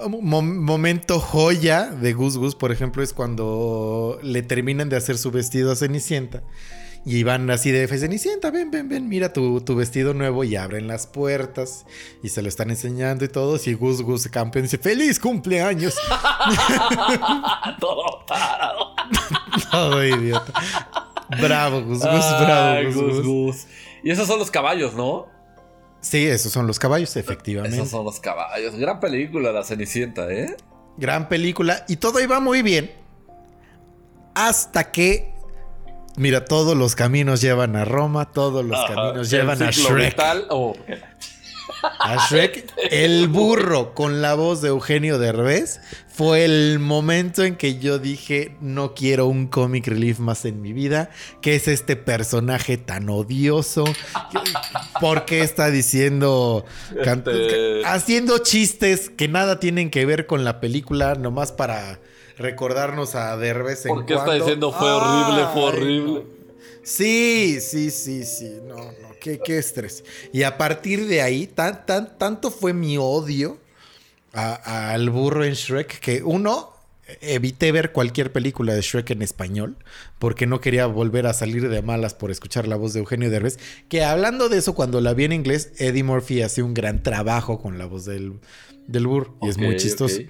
Eh, 0.05 0.09
mo- 0.09 0.41
momento 0.41 1.19
joya 1.19 1.85
de 1.87 2.13
Gus 2.13 2.37
Gus, 2.37 2.55
por 2.55 2.71
ejemplo, 2.71 3.03
es 3.03 3.13
cuando 3.13 4.17
le 4.23 4.41
terminan 4.41 4.89
de 4.89 4.95
hacer 4.95 5.17
su 5.19 5.29
vestido 5.29 5.71
a 5.71 5.75
Cenicienta. 5.75 6.41
Y 7.03 7.23
van 7.23 7.49
así 7.49 7.71
de 7.71 7.87
Cenicienta, 7.87 8.51
ven, 8.51 8.69
ven, 8.69 8.87
ven, 8.87 9.09
mira 9.09 9.33
tu, 9.33 9.61
tu 9.61 9.75
vestido 9.75 10.13
nuevo 10.13 10.43
y 10.43 10.55
abren 10.55 10.87
las 10.87 11.07
puertas 11.07 11.85
y 12.21 12.29
se 12.29 12.43
lo 12.43 12.49
están 12.49 12.69
enseñando 12.69 13.25
y 13.25 13.27
todo. 13.27 13.59
Y 13.65 13.73
Gus 13.73 14.03
Gus 14.03 14.27
campeón 14.27 14.63
dice, 14.63 14.77
¡Feliz 14.77 15.19
cumpleaños! 15.19 15.95
Todo 17.79 18.25
parado. 18.27 18.93
Todo 19.71 20.05
idiota. 20.05 20.53
Bravo, 21.41 21.81
Gus 21.81 21.99
Gus, 21.99 22.25
bravo, 22.39 22.83
Gus, 22.85 22.95
Gus. 22.95 23.25
Gus. 23.25 23.67
Y 24.03 24.11
esos 24.11 24.27
son 24.27 24.37
los 24.37 24.51
caballos, 24.51 24.93
¿no? 24.93 25.27
Sí, 26.01 26.25
esos 26.25 26.51
son 26.51 26.65
los 26.67 26.79
caballos, 26.79 27.15
efectivamente. 27.15 27.77
Esos 27.77 27.89
son 27.89 28.05
los 28.05 28.19
caballos. 28.19 28.75
Gran 28.75 28.99
película, 28.99 29.51
La 29.51 29.63
Cenicienta, 29.63 30.31
¿eh? 30.31 30.55
Gran 30.97 31.29
película. 31.29 31.85
Y 31.87 31.97
todo 31.97 32.19
iba 32.19 32.39
muy 32.39 32.61
bien. 32.63 32.91
Hasta 34.33 34.91
que. 34.91 35.30
Mira, 36.17 36.45
todos 36.45 36.75
los 36.77 36.95
caminos 36.95 37.41
llevan 37.41 37.75
a 37.75 37.85
Roma, 37.85 38.31
todos 38.31 38.65
los 38.65 38.77
Ajá. 38.77 38.93
caminos 38.95 39.29
llevan 39.29 39.61
a 39.63 39.71
Shrek. 39.71 40.17
oh, 40.49 40.75
A 41.99 42.27
Shrek, 42.27 42.71
el 42.91 43.27
burro 43.27 43.93
con 43.95 44.21
la 44.21 44.33
voz 44.35 44.61
de 44.61 44.67
Eugenio 44.69 45.17
Derbez, 45.17 45.79
fue 46.07 46.43
el 46.45 46.77
momento 46.79 47.43
en 47.43 47.55
que 47.55 47.79
yo 47.79 47.97
dije, 47.97 48.55
no 48.61 48.93
quiero 48.93 49.25
un 49.25 49.47
comic 49.47 49.87
relief 49.87 50.19
más 50.19 50.43
en 50.45 50.61
mi 50.61 50.73
vida, 50.73 51.09
que 51.41 51.55
es 51.55 51.67
este 51.67 51.95
personaje 51.95 52.77
tan 52.77 53.09
odioso, 53.09 53.85
¿por 54.99 55.25
qué 55.25 55.41
está 55.41 55.71
diciendo, 55.71 56.65
Este- 57.03 57.81
haciendo 57.85 58.37
chistes 58.39 59.09
que 59.09 59.27
nada 59.27 59.59
tienen 59.59 59.89
que 59.89 60.05
ver 60.05 60.27
con 60.27 60.43
la 60.43 60.59
película, 60.59 61.15
nomás 61.15 61.51
para 61.51 61.99
recordarnos 62.41 63.15
a 63.15 63.35
Derbez 63.37 63.85
en 63.85 63.95
¿Por 63.95 64.05
qué 64.05 64.13
está 64.15 64.33
diciendo 64.33 64.71
fue 64.71 64.91
horrible, 64.91 65.45
fue 65.53 65.61
Ay, 65.61 65.67
horrible? 65.69 66.13
no. 66.13 66.41
Sí, 66.83 67.59
sí, 67.61 67.91
sí, 67.91 68.25
sí. 68.25 68.59
No, 68.63 68.75
no, 68.75 69.15
qué, 69.19 69.39
qué 69.39 69.57
estrés. 69.57 70.03
Y 70.33 70.43
a 70.43 70.57
partir 70.57 71.05
de 71.07 71.21
ahí, 71.21 71.47
tan, 71.47 71.85
tan, 71.85 72.17
tanto 72.17 72.49
fue 72.51 72.73
mi 72.73 72.97
odio 72.97 73.57
a- 74.33 74.91
al 74.93 75.09
burro 75.09 75.43
en 75.43 75.53
Shrek 75.53 75.99
que 75.99 76.23
uno, 76.23 76.71
evité 77.21 77.71
ver 77.71 77.91
cualquier 77.91 78.31
película 78.31 78.73
de 78.73 78.81
Shrek 78.81 79.09
en 79.11 79.21
español 79.21 79.75
porque 80.17 80.47
no 80.47 80.61
quería 80.61 80.85
volver 80.85 81.27
a 81.27 81.33
salir 81.33 81.67
de 81.69 81.81
malas 81.81 82.13
por 82.13 82.31
escuchar 82.31 82.67
la 82.67 82.77
voz 82.77 82.93
de 82.93 82.99
Eugenio 83.01 83.29
Derbez. 83.29 83.59
Que 83.89 84.03
hablando 84.03 84.49
de 84.49 84.57
eso, 84.57 84.73
cuando 84.73 85.01
la 85.01 85.13
vi 85.13 85.25
en 85.25 85.33
inglés, 85.33 85.73
Eddie 85.77 86.03
Murphy 86.03 86.41
hace 86.41 86.63
un 86.63 86.73
gran 86.73 87.03
trabajo 87.03 87.61
con 87.61 87.77
la 87.77 87.85
voz 87.85 88.05
del, 88.05 88.39
del 88.87 89.07
burro 89.07 89.37
y 89.41 89.49
es 89.49 89.57
muy 89.57 89.75
chistoso. 89.77 90.21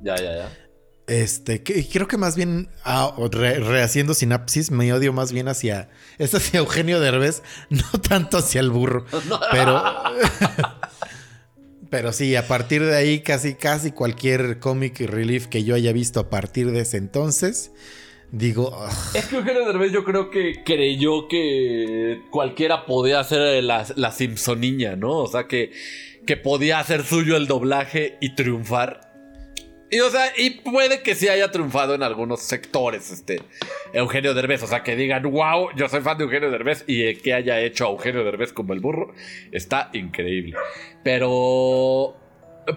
Ya, 0.00 0.16
ya, 0.16 0.36
ya. 0.36 0.67
Este, 1.08 1.62
creo 1.62 2.06
que 2.06 2.18
más 2.18 2.36
bien, 2.36 2.68
ah, 2.84 3.14
re- 3.32 3.60
rehaciendo 3.60 4.12
sinapsis, 4.12 4.70
me 4.70 4.92
odio 4.92 5.14
más 5.14 5.32
bien 5.32 5.48
hacia, 5.48 5.88
es 6.18 6.34
hacia 6.34 6.58
Eugenio 6.60 7.00
Derbez, 7.00 7.42
no 7.70 7.82
tanto 8.06 8.36
hacia 8.38 8.60
el 8.60 8.68
burro, 8.70 9.06
pero, 9.50 9.82
pero 11.90 12.12
sí, 12.12 12.36
a 12.36 12.46
partir 12.46 12.84
de 12.84 12.94
ahí 12.96 13.20
casi, 13.20 13.54
casi 13.54 13.92
cualquier 13.92 14.58
comic 14.58 15.00
relief 15.00 15.46
que 15.46 15.64
yo 15.64 15.74
haya 15.74 15.92
visto 15.92 16.20
a 16.20 16.28
partir 16.28 16.70
de 16.72 16.80
ese 16.80 16.98
entonces, 16.98 17.72
digo, 18.30 18.68
"Ugh". 18.68 18.90
Es 19.14 19.26
que 19.26 19.36
Eugenio 19.36 19.66
Derbez 19.66 19.92
yo 19.92 20.04
creo 20.04 20.30
que 20.30 20.62
creyó 20.64 21.28
que 21.28 22.20
cualquiera 22.30 22.84
podía 22.84 23.20
hacer 23.20 23.64
la, 23.64 23.86
la 23.96 24.12
Simpsoniña, 24.12 24.96
¿no? 24.96 25.12
O 25.16 25.26
sea, 25.26 25.46
que, 25.46 25.72
que 26.26 26.36
podía 26.36 26.78
hacer 26.80 27.04
suyo 27.04 27.36
el 27.38 27.46
doblaje 27.46 28.18
y 28.20 28.34
triunfar. 28.34 29.07
Y 29.90 30.00
o 30.00 30.10
sea, 30.10 30.32
y 30.36 30.50
puede 30.50 31.02
que 31.02 31.14
sí 31.14 31.28
haya 31.28 31.50
triunfado 31.50 31.94
en 31.94 32.02
algunos 32.02 32.42
sectores, 32.42 33.10
este, 33.10 33.40
Eugenio 33.94 34.34
Derbez. 34.34 34.62
O 34.62 34.66
sea, 34.66 34.82
que 34.82 34.96
digan, 34.96 35.22
wow, 35.22 35.70
yo 35.76 35.88
soy 35.88 36.02
fan 36.02 36.18
de 36.18 36.24
Eugenio 36.24 36.50
Derbez 36.50 36.84
y 36.86 37.14
que 37.16 37.32
haya 37.32 37.58
hecho 37.60 37.86
a 37.86 37.90
Eugenio 37.90 38.22
Derbez 38.24 38.52
como 38.52 38.74
el 38.74 38.80
burro, 38.80 39.14
está 39.50 39.88
increíble. 39.94 40.56
Pero 41.02 42.16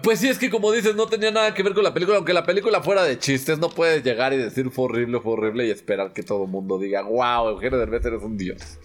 Pues 0.02 0.20
sí, 0.20 0.28
es 0.28 0.38
que 0.38 0.48
como 0.48 0.72
dices, 0.72 0.94
no 0.96 1.06
tenía 1.06 1.30
nada 1.30 1.52
que 1.52 1.62
ver 1.62 1.74
con 1.74 1.84
la 1.84 1.92
película. 1.92 2.16
Aunque 2.16 2.32
la 2.32 2.46
película 2.46 2.80
fuera 2.82 3.04
de 3.04 3.18
chistes, 3.18 3.58
no 3.58 3.68
puedes 3.68 4.02
llegar 4.02 4.32
y 4.32 4.38
decir 4.38 4.70
fue 4.70 4.86
horrible, 4.86 5.20
fue 5.20 5.34
horrible 5.34 5.66
y 5.66 5.70
esperar 5.70 6.14
que 6.14 6.22
todo 6.22 6.44
el 6.44 6.50
mundo 6.50 6.78
diga, 6.78 7.02
wow, 7.02 7.50
Eugenio 7.50 7.78
Derbez 7.78 8.06
eres 8.06 8.22
un 8.22 8.38
dios. 8.38 8.78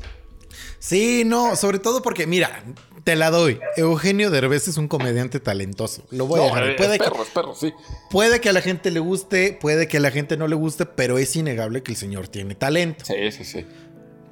Sí, 0.80 1.24
no, 1.26 1.56
sobre 1.56 1.80
todo 1.80 2.02
porque, 2.02 2.28
mira, 2.28 2.62
te 3.08 3.16
la 3.16 3.30
doy. 3.32 3.58
Eugenio 3.78 4.30
Derbez 4.30 4.68
es 4.68 4.76
un 4.76 4.90
comediante 4.90 5.40
talentoso. 5.40 6.04
Lo 6.12 6.28
voy 6.28 6.42
a 6.42 6.44
No, 6.44 6.50
dejar. 6.50 6.64
es 6.72 6.76
Puede 6.76 6.98
que, 6.98 7.04
perro, 7.06 7.24
es 7.24 7.30
perro, 7.30 7.56
sí. 7.56 7.74
puede 8.10 8.42
que 8.42 8.50
a 8.50 8.52
la 8.52 8.60
gente 8.60 8.92
le 8.92 9.00
guste, 9.00 9.58
puede 9.62 9.88
que 9.88 9.96
a 9.96 10.00
la 10.02 10.12
gente 10.12 10.36
no 10.36 10.46
le 10.50 10.56
guste, 10.56 10.86
pero 10.86 11.18
es 11.18 11.34
innegable 11.38 11.84
que 11.84 11.94
el 11.94 11.98
señor 11.98 12.28
tiene 12.28 12.54
talento. 12.56 13.06
Sí, 13.06 13.14
sí, 13.32 13.46
sí. 13.46 13.66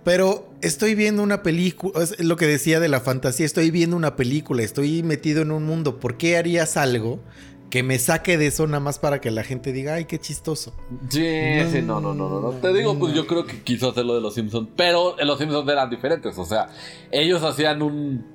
Pero 0.04 0.50
estoy 0.62 0.94
viendo 0.94 1.24
una 1.24 1.42
película, 1.42 2.04
es 2.04 2.20
lo 2.20 2.36
que 2.36 2.48
decía 2.48 2.82
de 2.82 2.90
la 2.90 3.00
fantasía, 3.00 3.46
estoy 3.46 3.72
viendo 3.72 3.96
una 3.96 4.18
película, 4.18 4.62
estoy 4.62 5.04
metido 5.04 5.42
en 5.42 5.52
un 5.52 5.64
mundo. 5.64 6.02
¿Por 6.02 6.18
qué 6.18 6.36
harías 6.36 6.76
algo 6.76 7.22
que 7.70 7.82
me 7.82 7.98
saque 7.98 8.38
de 8.38 8.48
eso 8.48 8.68
nada 8.68 8.82
más 8.82 9.00
para 9.00 9.22
que 9.22 9.32
la 9.32 9.46
gente 9.46 9.72
diga, 9.72 9.94
ay, 9.94 10.04
qué 10.04 10.20
chistoso? 10.20 10.74
Sí, 11.10 11.26
sí, 11.72 11.82
no, 11.82 12.02
no, 12.02 12.14
no, 12.14 12.28
no, 12.28 12.42
no. 12.42 12.50
Te 12.60 12.74
digo, 12.74 13.00
pues 13.00 13.14
yo 13.14 13.26
creo 13.26 13.46
que 13.46 13.62
quiso 13.64 13.92
hacer 13.92 14.04
lo 14.04 14.16
de 14.16 14.22
los 14.22 14.34
Simpsons, 14.34 14.68
pero 14.76 15.18
en 15.18 15.28
los 15.28 15.40
Simpsons 15.40 15.70
eran 15.70 15.90
diferentes, 15.90 16.38
o 16.38 16.44
sea, 16.44 16.68
ellos 17.10 17.42
hacían 17.42 17.82
un 17.82 18.35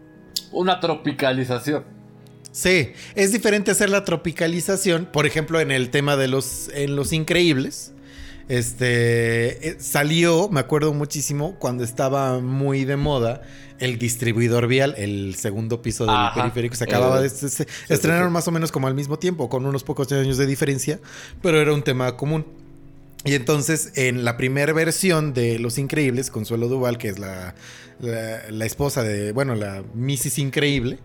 una 0.52 0.80
tropicalización. 0.80 1.84
Sí, 2.52 2.92
es 3.14 3.32
diferente 3.32 3.70
hacer 3.70 3.90
la 3.90 4.04
tropicalización, 4.04 5.06
por 5.12 5.24
ejemplo, 5.26 5.60
en 5.60 5.70
el 5.70 5.90
tema 5.90 6.16
de 6.16 6.26
los, 6.28 6.68
en 6.74 6.96
los 6.96 7.12
increíbles. 7.12 7.92
Este 8.48 9.68
eh, 9.68 9.76
salió, 9.78 10.48
me 10.48 10.58
acuerdo 10.58 10.92
muchísimo, 10.92 11.54
cuando 11.60 11.84
estaba 11.84 12.40
muy 12.40 12.84
de 12.84 12.96
moda 12.96 13.42
el 13.78 13.96
distribuidor 13.98 14.66
vial, 14.66 14.94
el 14.98 15.36
segundo 15.36 15.80
piso 15.82 16.04
del 16.04 16.16
Ajá. 16.16 16.34
periférico. 16.42 16.74
Se 16.74 16.82
acababa 16.84 17.20
Eh, 17.20 17.22
de. 17.22 17.28
Se, 17.30 17.48
se 17.48 17.64
sí, 17.64 17.70
estrenaron 17.88 18.30
sí. 18.30 18.32
más 18.32 18.48
o 18.48 18.50
menos 18.50 18.72
como 18.72 18.88
al 18.88 18.94
mismo 18.94 19.18
tiempo, 19.20 19.48
con 19.48 19.64
unos 19.64 19.84
pocos 19.84 20.10
años 20.10 20.36
de 20.36 20.46
diferencia, 20.46 20.98
pero 21.40 21.60
era 21.60 21.72
un 21.72 21.82
tema 21.82 22.16
común. 22.16 22.44
Y 23.24 23.35
entonces, 23.35 23.92
en 23.96 24.24
la 24.24 24.37
primera 24.37 24.72
versión 24.72 25.35
de 25.35 25.59
Los 25.59 25.76
Increíbles, 25.78 26.30
Consuelo 26.30 26.68
Duval, 26.68 26.96
que 26.98 27.09
es 27.09 27.18
la, 27.18 27.54
la, 28.00 28.40
la 28.50 28.64
esposa 28.64 29.02
de, 29.02 29.33
bueno, 29.33 29.54
la 29.54 29.83
Mrs. 29.94 30.38
Increíble, 30.38 30.98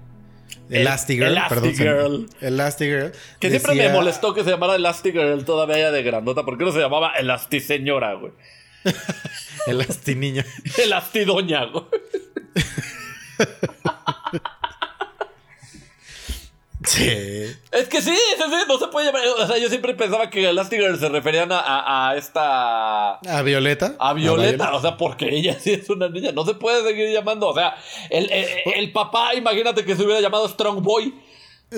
El- 0.70 0.82
Elastigirl, 0.82 1.36
perdón. 1.50 1.66
Elastigirl. 1.70 2.30
Elastigirl. 2.42 3.12
Que 3.40 3.50
siempre 3.50 3.76
me 3.76 3.90
molestó 3.90 4.34
que 4.34 4.44
se 4.46 4.50
llamara 4.52 4.76
Elastigirl 4.76 5.44
todavía 5.44 5.92
de 5.92 6.04
grandota. 6.04 6.44
¿Por 6.46 6.58
qué 6.58 6.64
no 6.64 6.72
se 6.72 6.80
llamaba 6.80 7.12
Elastiseñora, 7.20 8.14
güey? 8.14 8.32
Elastiniña. 9.68 10.46
Elastidoña, 10.78 11.66
güey. 11.66 11.84
Sí. 16.86 17.10
Es 17.72 17.88
que 17.90 18.02
sí, 18.02 18.16
sí, 18.16 18.44
sí, 18.44 18.56
no 18.68 18.78
se 18.78 18.88
puede 18.88 19.08
llamar. 19.08 19.22
O 19.40 19.48
sea, 19.48 19.58
yo 19.58 19.70
siempre 19.70 19.94
pensaba 19.96 20.30
que 20.30 20.48
Elastigirl 20.48 21.00
se 21.00 21.10
referían 21.10 21.52
a, 21.52 21.60
a- 21.60 22.10
a 22.12 22.16
esta. 22.18 23.14
¿A 23.16 23.42
Violeta? 23.44 23.96
A 24.00 24.14
Violeta, 24.14 24.74
o 24.76 24.82
sea, 24.82 24.98
porque 24.98 25.30
ella 25.36 25.58
sí 25.60 25.72
es 25.74 25.90
una 25.90 26.10
niña, 26.10 26.32
no 26.32 26.46
se 26.46 26.54
puede 26.54 26.84
seguir 26.88 27.12
llamando. 27.12 27.48
O 27.50 27.54
sea, 27.56 27.76
el, 28.10 28.32
el- 28.32 28.48
el 28.76 28.92
papá, 28.92 29.34
imagínate 29.36 29.84
que 29.84 29.96
se 29.96 30.04
hubiera 30.04 30.22
llamado 30.22 30.48
Strong 30.48 30.82
Boy. 30.84 31.14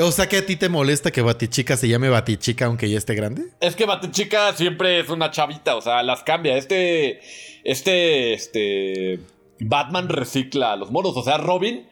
O 0.00 0.12
sea, 0.12 0.28
que 0.28 0.36
a 0.36 0.44
ti 0.46 0.56
te 0.56 0.68
molesta 0.68 1.10
que 1.10 1.22
Batichica 1.22 1.74
se 1.76 1.88
llame 1.88 2.10
Batichica 2.10 2.66
aunque 2.66 2.90
ya 2.90 2.98
esté 2.98 3.14
grande. 3.14 3.44
Es 3.60 3.74
que 3.74 3.86
Batichica 3.86 4.52
siempre 4.54 5.00
es 5.00 5.08
una 5.08 5.30
chavita, 5.30 5.76
o 5.76 5.80
sea, 5.80 6.02
las 6.02 6.22
cambia. 6.22 6.58
Este, 6.58 7.20
este, 7.64 8.34
este, 8.34 9.20
Batman 9.60 10.10
recicla 10.10 10.72
a 10.74 10.76
los 10.76 10.90
monos, 10.90 11.16
o 11.16 11.22
sea, 11.24 11.38
Robin. 11.38 11.88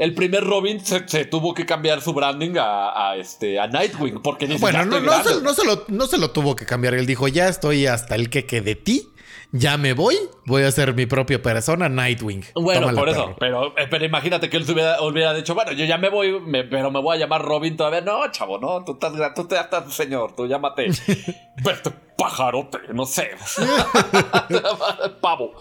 El 0.00 0.14
primer 0.14 0.44
Robin 0.44 0.80
se, 0.84 1.06
se 1.08 1.26
tuvo 1.26 1.52
que 1.52 1.66
cambiar 1.66 2.00
su 2.00 2.14
branding 2.14 2.56
a, 2.58 3.10
a, 3.10 3.16
este, 3.16 3.60
a 3.60 3.66
Nightwing 3.66 4.22
porque 4.22 4.46
dice, 4.46 4.58
Bueno, 4.60 4.78
"Ya 4.78 4.84
no, 4.86 4.98
no, 5.00 5.02
grande". 5.12 5.28
se, 5.34 5.40
no 5.42 5.52
se 5.54 5.64
lo, 5.66 5.84
no 5.88 6.06
se 6.06 6.16
lo 6.18 6.30
tuvo 6.30 6.56
que 6.56 6.64
cambiar. 6.64 6.94
Él 6.94 7.04
dijo, 7.06 7.28
ya 7.28 7.48
estoy 7.48 7.86
hasta 7.86 8.14
el 8.14 8.30
que 8.30 8.42
de 8.62 8.74
ti. 8.76 9.06
Ya 9.52 9.76
me 9.76 9.94
voy. 9.94 10.16
Voy 10.46 10.62
a 10.62 10.70
ser 10.70 10.94
mi 10.94 11.06
propia 11.06 11.42
persona, 11.42 11.88
Nightwing. 11.88 12.44
Bueno, 12.54 12.82
Tómala, 12.82 12.98
por 13.00 13.08
eso, 13.08 13.34
pero, 13.38 13.76
eh, 13.76 13.88
pero 13.90 14.04
imagínate 14.04 14.48
que 14.48 14.56
él 14.56 14.64
se 14.64 14.72
hubiera, 14.72 15.02
hubiera 15.02 15.34
dicho, 15.34 15.56
bueno, 15.56 15.72
yo 15.72 15.84
ya 15.84 15.98
me 15.98 16.08
voy, 16.08 16.38
me- 16.40 16.62
pero 16.62 16.92
me 16.92 17.00
voy 17.00 17.16
a 17.16 17.20
llamar 17.20 17.42
Robin 17.42 17.76
todavía. 17.76 18.00
No, 18.00 18.30
chavo, 18.30 18.58
no, 18.58 18.84
tú 18.84 18.92
estás, 18.92 19.12
tú 19.34 19.48
te- 19.48 19.56
estás 19.58 19.92
señor, 19.92 20.36
tú 20.36 20.46
llámate, 20.46 20.86
vete 21.64 21.90
pajarote, 22.16 22.78
no 22.94 23.04
sé, 23.06 23.30
pavo. 25.20 25.52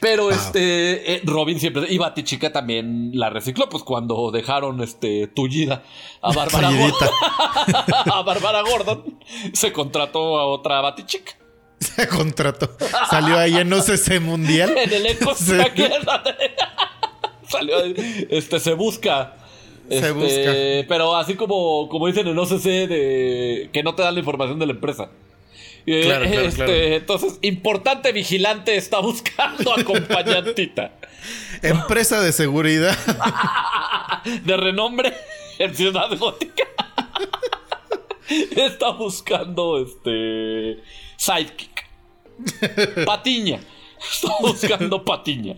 Pero 0.00 0.30
este, 0.30 1.14
eh, 1.14 1.20
Robin 1.24 1.58
siempre, 1.58 1.86
y 1.88 1.98
Batichica 1.98 2.52
también 2.52 3.10
la 3.14 3.30
recicló, 3.30 3.68
pues 3.68 3.82
cuando 3.82 4.30
dejaron 4.30 4.80
este, 4.82 5.26
tullida 5.26 5.82
a 6.22 6.32
Bárbara. 6.32 6.70
Gordon, 6.70 7.08
a 8.12 8.22
Bárbara 8.22 8.62
Gordon, 8.62 9.18
se 9.52 9.72
contrató 9.72 10.38
a 10.38 10.46
otra 10.46 10.80
Batichica. 10.80 11.32
Se 11.80 12.06
contrató. 12.08 12.76
Salió 13.10 13.38
ahí 13.38 13.56
en 13.56 13.72
OCC 13.72 14.20
Mundial. 14.20 14.72
En 14.78 14.92
el 14.92 15.06
eco 15.06 15.34
salió 17.48 17.76
este 18.30 18.60
se 18.60 18.74
busca 18.74 19.36
Se 19.88 19.96
Este, 19.96 20.12
busca. 20.12 20.86
pero 20.88 21.16
así 21.16 21.34
como, 21.34 21.88
como 21.88 22.06
dicen 22.06 22.26
en 22.28 22.38
OCC 22.38 22.62
de 22.88 23.70
que 23.72 23.82
no 23.82 23.94
te 23.94 24.02
dan 24.02 24.14
la 24.14 24.20
información 24.20 24.58
de 24.58 24.66
la 24.66 24.72
empresa 24.72 25.10
Eh, 25.90 26.02
Claro, 26.04 26.24
claro, 26.26 26.40
este, 26.48 26.54
claro. 26.64 26.72
entonces 26.72 27.38
importante 27.40 28.12
vigilante 28.12 28.76
está 28.76 29.00
buscando 29.00 29.72
acompañantita 29.72 30.92
Empresa 31.62 32.20
de 32.20 32.32
seguridad. 32.32 32.96
de 34.44 34.56
renombre 34.56 35.14
en 35.58 35.74
Ciudad 35.74 36.10
Gótica 36.18 36.64
está 38.54 38.90
buscando 38.90 39.80
este 39.80 40.82
sidekick 41.16 41.86
patiña 43.06 43.60
está 43.98 44.28
buscando 44.40 45.02
patiña 45.04 45.54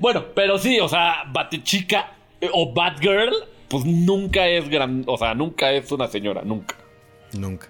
bueno 0.00 0.24
pero 0.34 0.58
sí 0.58 0.80
o 0.80 0.88
sea 0.88 1.22
Batichica 1.32 2.12
eh, 2.40 2.50
o 2.52 2.72
Batgirl 2.72 3.32
pues 3.68 3.84
nunca 3.84 4.48
es 4.48 4.68
gran 4.68 5.04
o 5.06 5.16
sea 5.16 5.34
nunca 5.34 5.70
es 5.70 5.92
una 5.92 6.08
señora 6.08 6.42
nunca 6.42 6.76
Nunca. 7.32 7.68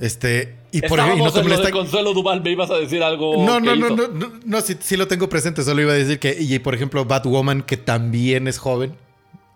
Este. 0.00 0.56
Y 0.70 0.82
por 0.82 0.98
ejemplo, 1.00 1.24
no 1.24 1.32
te 1.32 1.42
molesta. 1.42 1.70
Consuelo 1.70 2.12
Duval 2.14 2.42
me 2.42 2.50
ibas 2.50 2.70
a 2.70 2.76
decir 2.76 3.02
algo 3.02 3.44
No, 3.44 3.58
no, 3.58 3.74
no, 3.74 3.90
no, 3.90 4.08
no, 4.08 4.32
no, 4.44 4.60
sí, 4.60 4.76
sí 4.80 4.96
lo 4.96 5.08
tengo 5.08 5.28
presente. 5.28 5.62
Solo 5.62 5.80
iba 5.82 5.92
a 5.92 5.96
decir 5.96 6.18
que, 6.20 6.36
y 6.38 6.58
por 6.60 6.74
ejemplo, 6.74 7.04
Batwoman, 7.04 7.62
que 7.62 7.76
también 7.76 8.46
es 8.48 8.58
joven. 8.58 8.94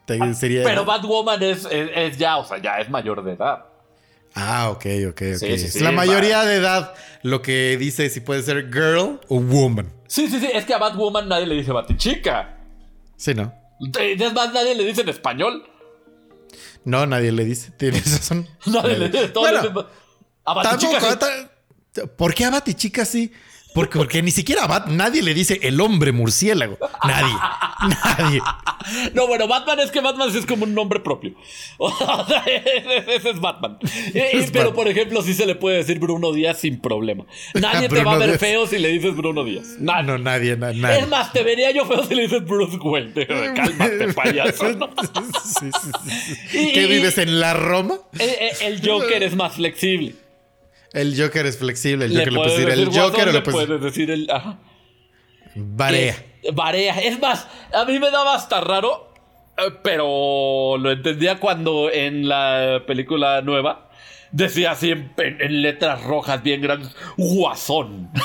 te- 0.06 0.34
sería. 0.34 0.64
pero 0.64 0.84
Batwoman 0.84 1.42
es, 1.42 1.64
es, 1.66 1.90
es 1.94 2.18
ya 2.18 2.38
o 2.38 2.44
sea 2.44 2.58
ya 2.60 2.80
es 2.80 2.90
mayor 2.90 3.22
de 3.22 3.32
edad 3.34 3.64
Ah, 4.34 4.70
ok, 4.70 4.86
ok, 5.10 5.10
ok. 5.10 5.20
Sí, 5.20 5.36
sí, 5.38 5.46
es 5.66 5.72
sí, 5.74 5.80
la 5.80 5.90
va. 5.90 5.96
mayoría 5.96 6.42
de 6.44 6.56
edad 6.56 6.94
lo 7.22 7.40
que 7.42 7.76
dice 7.78 8.08
si 8.10 8.20
puede 8.20 8.42
ser 8.42 8.68
girl 8.72 9.20
o 9.28 9.38
woman. 9.40 9.92
sí 10.08 10.28
sí 10.28 10.40
sí 10.40 10.48
es 10.52 10.64
que 10.64 10.72
a 10.74 10.78
Batwoman 10.78 11.28
nadie 11.28 11.46
le 11.46 11.54
dice 11.54 11.70
Batichica 11.70 12.56
Sí, 13.16 13.34
¿no? 13.34 13.52
es 14.00 14.32
más 14.32 14.52
nadie 14.52 14.74
le 14.74 14.84
dice 14.84 15.02
en 15.02 15.08
español 15.10 15.62
No, 16.84 17.06
nadie 17.06 17.30
le 17.30 17.44
dice. 17.44 17.70
Tienes 17.76 18.10
razón. 18.10 18.48
Nadie 18.66 18.98
le 18.98 19.08
dice. 19.08 19.28
todos 19.28 19.50
Bueno, 19.62 19.86
A 20.44 20.54
Batichica 20.54 20.98
Tampoco, 21.00 21.26
sí. 21.94 22.00
¿Por 22.16 22.34
qué 22.34 22.44
a 22.46 22.50
Batichica 22.50 23.04
sí? 23.04 23.32
Porque, 23.74 23.96
porque 23.98 24.22
ni 24.22 24.30
siquiera 24.30 24.64
a 24.64 24.66
Bat, 24.66 24.88
nadie 24.88 25.22
le 25.22 25.32
dice 25.32 25.58
el 25.62 25.80
hombre 25.80 26.12
murciélago. 26.12 26.78
Nadie. 27.04 27.34
nadie. 28.18 28.40
No, 29.14 29.28
bueno, 29.28 29.46
Batman 29.46 29.78
es 29.78 29.92
que 29.92 30.00
Batman 30.00 30.28
es 30.36 30.44
como 30.44 30.64
un 30.64 30.74
nombre 30.74 30.98
propio. 30.98 31.34
Ese 33.08 33.30
es 33.30 33.40
Batman. 33.40 33.78
Es 34.12 34.50
pero, 34.50 34.70
Batman. 34.70 34.74
por 34.74 34.88
ejemplo, 34.88 35.22
sí 35.22 35.34
se 35.34 35.46
le 35.46 35.54
puede 35.54 35.76
decir 35.78 35.98
Bruno 36.00 36.32
Díaz 36.32 36.58
sin 36.58 36.80
problema. 36.80 37.24
Nadie 37.54 37.88
te 37.88 38.02
va 38.02 38.14
a 38.14 38.18
ver 38.18 38.30
Díaz. 38.30 38.40
feo 38.40 38.66
si 38.66 38.78
le 38.78 38.88
dices 38.88 39.14
Bruno 39.16 39.44
Díaz. 39.44 39.76
Ah, 39.88 40.02
no, 40.02 40.18
nadie, 40.18 40.56
na- 40.56 40.72
nadie. 40.72 40.98
Es 41.00 41.08
más, 41.08 41.32
te 41.32 41.44
vería 41.44 41.70
yo 41.70 41.86
feo 41.86 42.04
si 42.04 42.14
le 42.16 42.22
dices 42.22 42.44
Bruce 42.44 42.76
Wayne. 42.76 43.12
Cálmate, 43.54 44.12
payaso. 44.14 44.72
¿no? 44.72 44.90
Sí, 45.00 45.08
sí, 45.44 45.70
sí, 45.72 45.90
sí. 46.50 46.58
Y- 46.58 46.72
¿Qué 46.72 46.82
y- 46.82 46.88
vives 46.88 47.16
en 47.18 47.38
la 47.40 47.54
Roma? 47.54 47.98
El, 48.18 48.30
el- 48.30 48.80
el 48.80 48.88
Joker 48.90 49.22
es 49.22 49.36
más 49.36 49.54
flexible. 49.54 50.14
El 50.92 51.20
Joker 51.20 51.46
es 51.46 51.58
flexible. 51.58 52.04
El 52.06 52.12
Joker 52.16 52.32
le 52.32 52.38
puedes 52.38 52.52
puede 52.52 52.66
decir 52.66 52.78
el 52.88 53.00
Joker 53.00 53.28
o 53.28 53.32
le 53.32 53.40
puedes 53.42 53.80
decir 53.82 54.10
el... 54.10 54.30
Ajá. 54.30 54.58
Barea. 55.54 56.14
Eh, 56.42 56.50
Barea. 56.52 56.98
Es 57.00 57.20
más, 57.20 57.46
a 57.72 57.84
mí 57.84 57.98
me 57.98 58.10
daba 58.10 58.34
hasta 58.34 58.60
raro, 58.60 59.12
eh, 59.58 59.70
pero 59.82 60.76
lo 60.78 60.90
entendía 60.90 61.38
cuando 61.38 61.90
en 61.90 62.28
la 62.28 62.82
película 62.86 63.40
nueva 63.42 63.90
decía 64.30 64.70
así 64.72 64.90
en, 64.90 65.12
en- 65.18 65.40
en 65.42 65.62
letras 65.62 66.02
rojas 66.04 66.42
bien 66.42 66.62
grandes, 66.62 66.94
Guasón. 67.16 68.10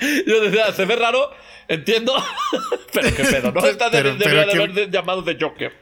Yo 0.26 0.40
decía, 0.42 0.72
se 0.72 0.84
ve 0.84 0.96
raro, 0.96 1.30
entiendo, 1.68 2.14
pero 2.92 3.14
qué 3.14 3.24
pedo, 3.24 3.52
¿no? 3.52 3.64
Esta 3.66 3.90
Pero- 3.90 4.14
debería 4.16 4.44
pero 4.46 4.66
de 4.66 4.72
qué- 4.74 4.80
haber 4.80 4.90
llamado 4.90 5.22
de 5.22 5.36
Joker. 5.40 5.72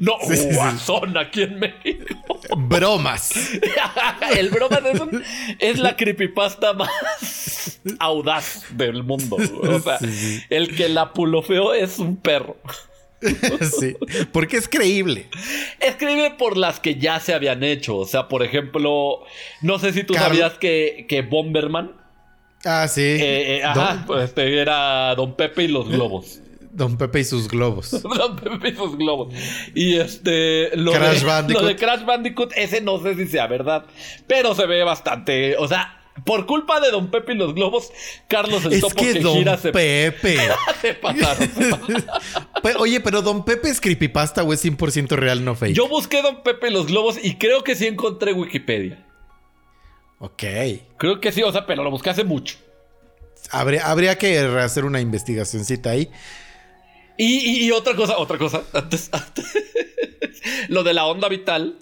No, 0.00 0.16
Sí, 0.26 0.36
sí, 0.36 0.48
sí. 0.50 0.54
Guasón 0.54 1.16
aquí 1.18 1.42
en 1.42 1.58
México. 1.58 2.40
Bromas. 2.56 3.32
El 4.36 4.50
broma 4.50 4.80
es, 4.92 5.00
un- 5.00 5.24
es 5.58 5.78
la 5.78 5.96
creepypasta 5.96 6.72
más 6.72 7.80
audaz 7.98 8.64
del 8.70 9.02
mundo. 9.02 9.36
O 9.36 9.80
sea, 9.80 9.98
el 10.50 10.74
que 10.76 10.88
la 10.88 11.12
pulofeó 11.12 11.74
es 11.74 11.98
un 11.98 12.16
perro. 12.16 12.56
sí, 13.78 13.94
porque 14.32 14.56
es 14.56 14.68
creíble. 14.68 15.28
Escribe 15.78 16.32
por 16.32 16.56
las 16.56 16.80
que 16.80 16.96
ya 16.96 17.20
se 17.20 17.32
habían 17.32 17.62
hecho. 17.62 17.96
O 17.96 18.04
sea, 18.06 18.26
por 18.28 18.42
ejemplo, 18.42 19.24
no 19.60 19.78
sé 19.78 19.92
si 19.92 20.02
tú 20.02 20.14
Carl- 20.14 20.28
sabías 20.28 20.54
que, 20.58 21.06
que 21.08 21.22
Bomberman 21.22 21.92
Ah, 22.64 22.86
sí. 22.88 23.00
eh, 23.00 23.56
eh, 23.58 23.64
ajá, 23.64 23.94
Don, 23.94 24.06
pues, 24.06 24.24
este, 24.24 24.60
era 24.60 25.14
Don 25.14 25.34
Pepe 25.36 25.64
y 25.64 25.68
los 25.68 25.88
globos. 25.88 26.40
Don 26.72 26.96
Pepe 26.96 27.20
y 27.20 27.24
sus 27.24 27.48
globos. 27.48 27.90
Don 28.02 28.36
Pepe 28.36 28.70
y 28.70 28.74
sus 28.76 28.96
globos. 28.96 29.34
Y 29.74 29.96
este. 29.96 30.74
Lo, 30.76 30.92
Crash 30.92 31.18
de, 31.20 31.26
Bandicoot. 31.26 31.62
lo 31.62 31.68
de 31.68 31.76
Crash 31.76 32.04
Bandicoot, 32.04 32.52
ese 32.56 32.80
no 32.80 32.98
sé 33.02 33.14
si 33.14 33.26
sea 33.26 33.46
verdad. 33.46 33.84
Pero 34.26 34.54
se 34.54 34.66
ve 34.66 34.82
bastante. 34.84 35.56
O 35.58 35.68
sea, 35.68 35.98
por 36.24 36.46
culpa 36.46 36.80
de 36.80 36.90
Don 36.90 37.10
Pepe 37.10 37.32
y 37.32 37.36
los 37.36 37.54
globos, 37.54 37.90
Carlos 38.28 38.64
el 38.64 38.74
Es 38.74 38.80
Topo 38.80 38.94
que 38.96 39.14
Don 39.20 39.34
gira 39.38 39.56
se, 39.58 39.72
Pepe. 39.72 40.38
se 40.80 40.94
pasaron. 40.94 41.50
Pe- 42.62 42.74
Oye, 42.78 43.00
pero 43.00 43.22
Don 43.22 43.44
Pepe 43.44 43.68
es 43.68 43.80
creepypasta 43.80 44.42
o 44.42 44.52
es 44.52 44.64
100% 44.64 45.08
real, 45.16 45.44
no 45.44 45.54
fake. 45.54 45.74
Yo 45.74 45.88
busqué 45.88 46.22
Don 46.22 46.42
Pepe 46.42 46.68
y 46.68 46.72
los 46.72 46.86
globos 46.86 47.16
y 47.22 47.34
creo 47.36 47.64
que 47.64 47.74
sí 47.74 47.86
encontré 47.86 48.32
Wikipedia. 48.32 49.04
Ok. 50.24 50.42
Creo 50.98 51.20
que 51.20 51.32
sí, 51.32 51.42
o 51.42 51.50
sea, 51.50 51.66
pero 51.66 51.82
lo 51.82 51.90
busqué 51.90 52.10
hace 52.10 52.22
mucho. 52.22 52.56
Habría, 53.50 53.90
habría 53.90 54.16
que 54.18 54.38
hacer 54.38 54.84
una 54.84 55.00
investigacioncita 55.00 55.90
ahí. 55.90 56.08
Y, 57.18 57.38
y- 57.38 57.64
y 57.66 57.70
otra 57.72 57.94
cosa, 57.96 58.18
otra 58.18 58.38
cosa. 58.38 58.62
Antes, 58.72 59.10
antes. 59.12 59.52
lo 60.68 60.84
de 60.84 60.94
la 60.94 61.06
onda 61.06 61.28
vital 61.28 61.76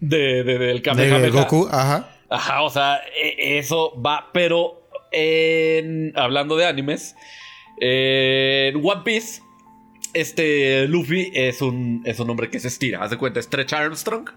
de, 0.00 0.42
de- 0.42 0.58
del 0.58 0.76
De 0.78 0.82
Kamehameha. 0.82 1.28
Goku, 1.30 1.68
ajá. 1.70 2.10
Ajá, 2.28 2.62
o 2.62 2.70
sea, 2.70 3.00
e- 3.22 3.58
eso 3.58 4.00
va, 4.02 4.30
pero 4.34 4.88
en- 5.12 6.12
hablando 6.16 6.56
de 6.56 6.66
animes, 6.66 7.14
en 7.80 8.76
One 8.84 9.02
Piece, 9.04 9.42
este 10.12 10.86
Luffy 10.88 11.30
es 11.34 11.62
un, 11.62 12.02
es 12.04 12.18
un 12.18 12.28
hombre 12.30 12.50
que 12.50 12.58
se 12.58 12.68
estira, 12.68 13.02
haz 13.02 13.10
de 13.10 13.16
cuenta, 13.18 13.40
Stretch 13.40 13.72
Armstrong. 13.72 14.28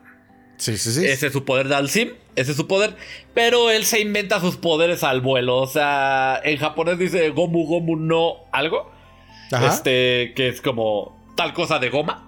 Sí, 0.57 0.77
sí, 0.77 0.91
sí. 0.91 1.05
Ese 1.05 1.27
es 1.27 1.33
su 1.33 1.45
poder 1.45 1.67
de 1.67 1.75
Alcim, 1.75 2.09
ese 2.35 2.51
es 2.51 2.57
su 2.57 2.67
poder, 2.67 2.95
pero 3.33 3.69
él 3.69 3.85
se 3.85 3.99
inventa 4.01 4.39
sus 4.41 4.57
poderes 4.57 5.03
al 5.03 5.21
vuelo, 5.21 5.57
o 5.57 5.67
sea, 5.67 6.41
en 6.43 6.57
japonés 6.57 6.97
dice 6.97 7.29
Gomu 7.29 7.65
Gomu 7.67 7.95
no 7.95 8.37
algo, 8.51 8.91
Ajá. 9.51 9.67
este, 9.67 10.33
que 10.35 10.47
es 10.49 10.61
como 10.61 11.15
tal 11.35 11.53
cosa 11.53 11.77
de 11.77 11.89
goma. 11.89 12.27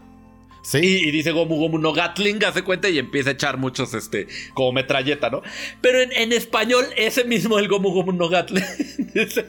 sí. 0.61 0.77
Y, 0.77 1.07
y 1.07 1.11
dice 1.11 1.31
Gomu 1.31 1.55
Gomu 1.55 1.79
no 1.79 1.91
Gatling, 1.91 2.43
hace 2.45 2.61
cuenta 2.63 2.87
y 2.89 2.99
empieza 2.99 3.31
a 3.31 3.33
echar 3.33 3.57
muchos, 3.57 3.95
este, 3.95 4.27
como 4.53 4.73
metralleta, 4.73 5.31
¿no? 5.31 5.41
Pero 5.81 5.99
en, 5.99 6.11
en 6.11 6.31
español, 6.31 6.85
ese 6.97 7.23
mismo, 7.23 7.57
el 7.57 7.67
Gomu 7.67 7.91
Gomu 7.91 8.11
no 8.11 8.29
Gatling, 8.29 8.63
dice, 9.15 9.45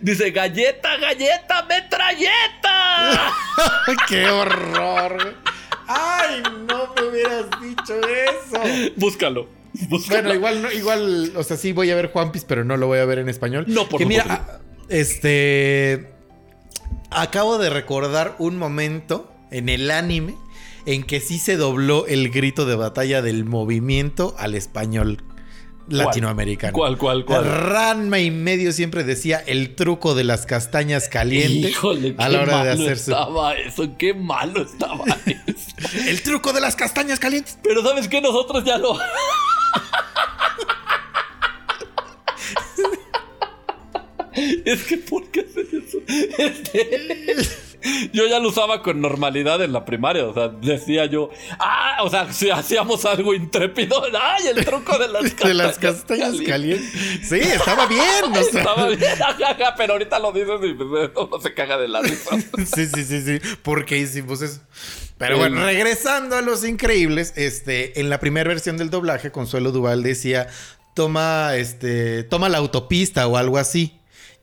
dice 0.00 0.30
galleta, 0.30 0.96
galleta, 0.96 1.62
metralleta. 1.68 3.32
¡Qué 4.08 4.26
horror! 4.30 5.34
¡Ay, 5.88 6.42
no 6.68 6.92
me 6.94 7.08
hubieras 7.08 7.46
dicho 7.62 7.94
eso! 7.98 8.60
búscalo. 8.96 9.48
búscalo. 9.88 10.22
Bueno, 10.22 10.34
igual, 10.34 10.62
no- 10.62 10.72
igual, 10.72 11.32
o 11.34 11.42
sea, 11.42 11.56
sí 11.56 11.72
voy 11.72 11.90
a 11.90 11.94
ver 11.94 12.10
One 12.14 12.30
Piece, 12.30 12.46
pero 12.48 12.64
no 12.64 12.76
lo 12.76 12.86
voy 12.86 12.98
a 12.98 13.04
ver 13.04 13.18
en 13.18 13.28
español. 13.28 13.64
No, 13.68 13.88
por 13.88 13.98
Que 13.98 14.06
mira, 14.06 14.24
ah, 14.28 14.58
este. 14.88 16.12
Acabo 17.10 17.58
de 17.58 17.70
recordar 17.70 18.36
un 18.38 18.58
momento 18.58 19.32
en 19.50 19.68
el 19.70 19.90
anime 19.90 20.34
en 20.84 21.02
que 21.04 21.20
sí 21.20 21.38
se 21.38 21.56
dobló 21.56 22.06
el 22.06 22.30
grito 22.30 22.66
de 22.66 22.76
batalla 22.76 23.22
del 23.22 23.44
movimiento 23.44 24.34
al 24.38 24.54
español 24.54 25.22
latinoamericano. 25.88 26.72
¿Cuál, 26.72 26.96
cuál, 26.98 27.24
cuál? 27.24 27.44
Ranma 27.44 28.18
y 28.18 28.30
medio 28.30 28.72
siempre 28.72 29.04
decía 29.04 29.42
el 29.46 29.74
truco 29.74 30.14
de 30.14 30.24
las 30.24 30.46
castañas 30.46 31.08
calientes 31.08 31.70
Híjole, 31.70 32.14
a 32.18 32.28
la 32.28 32.42
hora 32.42 32.64
de 32.64 32.70
hacer 32.72 32.98
su. 32.98 33.10
estaba 33.12 33.54
eso, 33.54 33.88
qué 33.96 34.14
malo 34.14 34.62
estaba 34.62 35.04
eso. 35.26 36.06
El 36.06 36.22
truco 36.22 36.52
de 36.52 36.60
las 36.60 36.76
castañas 36.76 37.18
calientes. 37.18 37.58
Pero 37.62 37.82
¿sabes 37.82 38.08
qué? 38.08 38.20
Nosotros 38.20 38.64
ya 38.64 38.78
lo... 38.78 38.98
Es 44.64 44.84
que 44.84 44.98
¿por 44.98 45.30
qué 45.30 45.40
hacen 45.40 45.66
eso? 45.72 45.98
Este, 46.38 47.36
yo 48.12 48.26
ya 48.26 48.40
lo 48.40 48.48
usaba 48.48 48.82
con 48.82 49.00
normalidad 49.00 49.62
en 49.62 49.72
la 49.72 49.84
primaria, 49.84 50.26
o 50.26 50.34
sea, 50.34 50.48
decía 50.48 51.06
yo, 51.06 51.30
ah, 51.58 51.98
o 52.02 52.10
sea, 52.10 52.32
si 52.32 52.50
hacíamos 52.50 53.04
algo 53.04 53.34
intrépido, 53.34 54.02
ay, 54.20 54.48
el 54.48 54.64
truco 54.64 54.98
de 54.98 55.08
las 55.08 55.22
castañas, 55.22 55.44
De 55.48 55.54
las 55.54 55.78
castañas 55.78 56.36
calientes. 56.46 56.90
Sí, 57.22 57.36
estaba 57.36 57.86
bien. 57.86 58.24
o 58.30 58.34
sea. 58.34 58.60
Estaba 58.60 58.88
bien, 58.88 58.98
pero 59.76 59.92
ahorita 59.92 60.18
lo 60.18 60.32
dices 60.32 60.60
y 60.62 60.74
pues, 60.74 61.10
uno 61.14 61.40
se 61.40 61.54
caga 61.54 61.78
de 61.78 61.88
la 61.88 62.02
risa. 62.02 62.36
Sí, 62.74 62.86
sí, 62.86 63.04
sí, 63.04 63.22
sí. 63.22 63.56
¿Por 63.62 63.84
qué 63.84 63.98
hicimos 63.98 64.42
eso? 64.42 64.60
Pero 65.16 65.38
bueno, 65.38 65.64
regresando 65.64 66.36
a 66.36 66.42
los 66.42 66.64
increíbles, 66.64 67.32
este, 67.36 68.00
en 68.00 68.08
la 68.08 68.20
primera 68.20 68.48
versión 68.48 68.76
del 68.76 68.90
doblaje, 68.90 69.32
Consuelo 69.32 69.72
Duval 69.72 70.02
decía, 70.02 70.48
toma, 70.94 71.56
este, 71.56 72.22
toma 72.24 72.48
la 72.48 72.58
autopista 72.58 73.26
o 73.26 73.36
algo 73.36 73.58
así. 73.58 73.97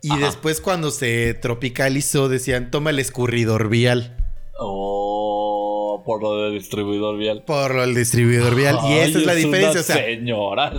Y 0.05 0.19
después 0.19 0.61
cuando 0.61 0.91
se 0.91 1.33
tropicalizó 1.33 2.29
decían, 2.29 2.69
toma 2.69 2.91
el 2.91 2.99
escurridor 2.99 3.69
vial. 3.69 4.15
Oh, 4.59 6.03
por 6.05 6.21
lo 6.21 6.43
del 6.43 6.53
distribuidor 6.53 7.17
vial. 7.17 7.43
Por 7.45 7.73
lo 7.73 7.81
del 7.81 7.95
distribuidor 7.95 8.53
vial. 8.53 8.77
Y 8.87 8.93
esa 8.93 9.19
es 9.19 9.25
la 9.25 9.33
diferencia. 9.33 9.71
Una 9.71 9.79
o 9.79 9.83
sea, 9.83 9.95
señora. 9.95 10.73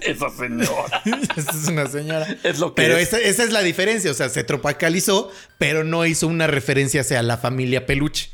Esa, 0.00 0.30
señora. 0.30 1.02
esa 1.36 1.50
es 1.50 1.68
una 1.68 1.86
señora. 1.86 2.26
Es 2.42 2.58
lo 2.58 2.74
que 2.74 2.82
pero. 2.82 2.98
Esa, 2.98 3.18
esa, 3.18 3.42
es 3.42 3.52
la 3.52 3.62
diferencia. 3.62 4.10
O 4.10 4.14
sea, 4.14 4.28
se 4.28 4.44
tropicalizó, 4.44 5.30
pero 5.56 5.82
no 5.82 6.04
hizo 6.04 6.26
una 6.26 6.46
referencia 6.46 7.00
hacia 7.00 7.22
la 7.22 7.38
familia 7.38 7.86
peluche. 7.86 8.30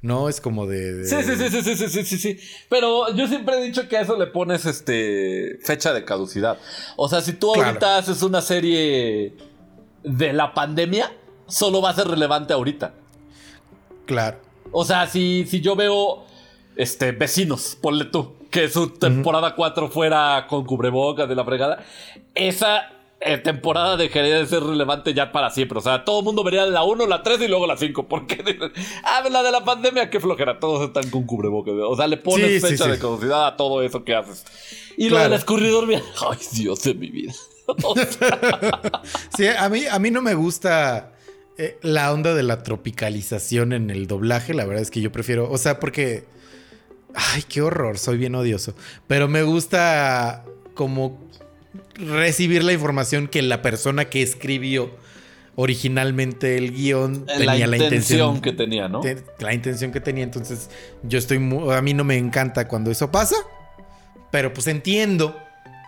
No, 0.00 0.28
es 0.28 0.40
como 0.40 0.66
de. 0.66 1.06
Sí, 1.06 1.16
sí, 1.22 1.36
sí, 1.36 1.62
sí, 1.62 1.76
sí, 1.76 1.88
sí, 1.88 2.04
sí, 2.04 2.18
sí. 2.18 2.40
Pero 2.68 3.14
yo 3.14 3.26
siempre 3.26 3.58
he 3.58 3.62
dicho 3.64 3.88
que 3.88 3.96
a 3.96 4.02
eso 4.02 4.18
le 4.18 4.26
pones 4.26 4.66
este 4.66 5.58
fecha 5.62 5.92
de 5.92 6.04
caducidad. 6.04 6.58
O 6.96 7.08
sea, 7.08 7.20
si 7.20 7.32
tú 7.32 7.54
ahorita 7.54 7.98
haces 7.98 8.22
una 8.22 8.42
serie 8.42 9.34
de 10.04 10.32
la 10.32 10.54
pandemia, 10.54 11.12
solo 11.48 11.82
va 11.82 11.90
a 11.90 11.94
ser 11.94 12.06
relevante 12.06 12.52
ahorita. 12.52 12.94
Claro. 14.06 14.38
O 14.70 14.84
sea, 14.84 15.06
si, 15.06 15.44
si 15.48 15.60
yo 15.60 15.76
veo 15.76 16.24
este 16.76 17.12
vecinos, 17.12 17.76
ponle 17.80 18.04
tú, 18.06 18.34
que 18.50 18.68
su 18.68 18.90
temporada 18.90 19.54
4 19.54 19.88
fuera 19.88 20.46
con 20.48 20.64
cubrebocas 20.64 21.28
de 21.28 21.34
la 21.34 21.44
fregada, 21.44 21.84
esa 22.34 22.90
eh, 23.20 23.38
temporada 23.38 23.96
dejaría 23.96 24.36
de 24.36 24.46
ser 24.46 24.62
relevante 24.62 25.14
ya 25.14 25.32
para 25.32 25.50
siempre. 25.50 25.78
O 25.78 25.80
sea, 25.80 26.04
todo 26.04 26.18
el 26.18 26.24
mundo 26.24 26.44
vería 26.44 26.66
la 26.66 26.82
1, 26.84 27.06
la 27.06 27.22
3 27.22 27.40
y 27.42 27.48
luego 27.48 27.66
la 27.66 27.76
5. 27.76 28.06
Porque 28.08 28.44
ah, 29.04 29.22
la 29.30 29.42
de 29.42 29.50
la 29.52 29.64
pandemia, 29.64 30.10
qué 30.10 30.20
flojera, 30.20 30.58
todos 30.60 30.86
están 30.88 31.08
con 31.10 31.24
cubrebocas. 31.24 31.74
O 31.88 31.96
sea, 31.96 32.06
le 32.06 32.16
pones 32.16 32.60
Sí, 32.62 32.68
fecha 32.68 32.84
sí. 32.84 32.90
de 32.90 32.98
caducidad 32.98 33.46
a 33.46 33.56
todo 33.56 33.82
eso 33.82 34.04
que 34.04 34.14
haces. 34.14 34.44
Y 34.96 35.04
lo 35.04 35.16
Claro. 35.16 35.30
del 35.30 35.38
escurridor, 35.38 35.86
mira, 35.86 36.02
ay, 36.30 36.38
Dios 36.52 36.82
de 36.82 36.94
mi 36.94 37.08
vida. 37.10 37.32
O 37.66 37.94
sea, 37.96 39.02
Sí, 39.36 39.46
a 39.46 39.68
mí, 39.68 39.86
a 39.86 39.98
mí 39.98 40.10
no 40.10 40.22
me 40.22 40.34
gusta 40.34 41.12
eh, 41.58 41.78
la 41.82 42.12
onda 42.12 42.34
de 42.34 42.42
la 42.42 42.62
tropicalización 42.62 43.72
en 43.72 43.90
el 43.90 44.06
doblaje. 44.06 44.54
La 44.54 44.64
verdad 44.64 44.82
es 44.82 44.90
que 44.90 45.00
yo 45.00 45.10
prefiero, 45.12 45.50
o 45.50 45.58
sea, 45.58 45.80
porque... 45.80 46.24
Ay, 47.14 47.44
qué 47.48 47.62
horror, 47.62 47.96
soy 47.98 48.18
bien 48.18 48.34
odioso. 48.34 48.74
Pero 49.06 49.28
me 49.28 49.42
gusta 49.44 50.44
como 50.74 51.20
recibir 51.94 52.64
la 52.64 52.72
información 52.72 53.28
que 53.28 53.40
la 53.42 53.62
persona 53.62 54.06
que 54.06 54.20
escribió 54.20 54.90
originalmente 55.56 56.56
el 56.58 56.72
guion 56.72 57.24
la 57.28 57.36
tenía 57.36 57.66
la 57.68 57.76
intención 57.76 58.30
intención 58.34 58.40
que 58.40 58.52
tenía, 58.52 58.88
¿no? 58.88 59.00
te- 59.00 59.22
la 59.38 59.54
intención 59.54 59.92
que 59.92 60.00
tenía. 60.00 60.24
Entonces, 60.24 60.68
yo 61.04 61.18
estoy 61.18 61.36
a 61.72 61.80
mí 61.82 61.94
no 61.94 62.02
me 62.02 62.16
encanta 62.16 62.66
cuando 62.66 62.90
eso 62.90 63.10
pasa, 63.12 63.36
pero 64.32 64.52
pues 64.52 64.66
entiendo 64.66 65.36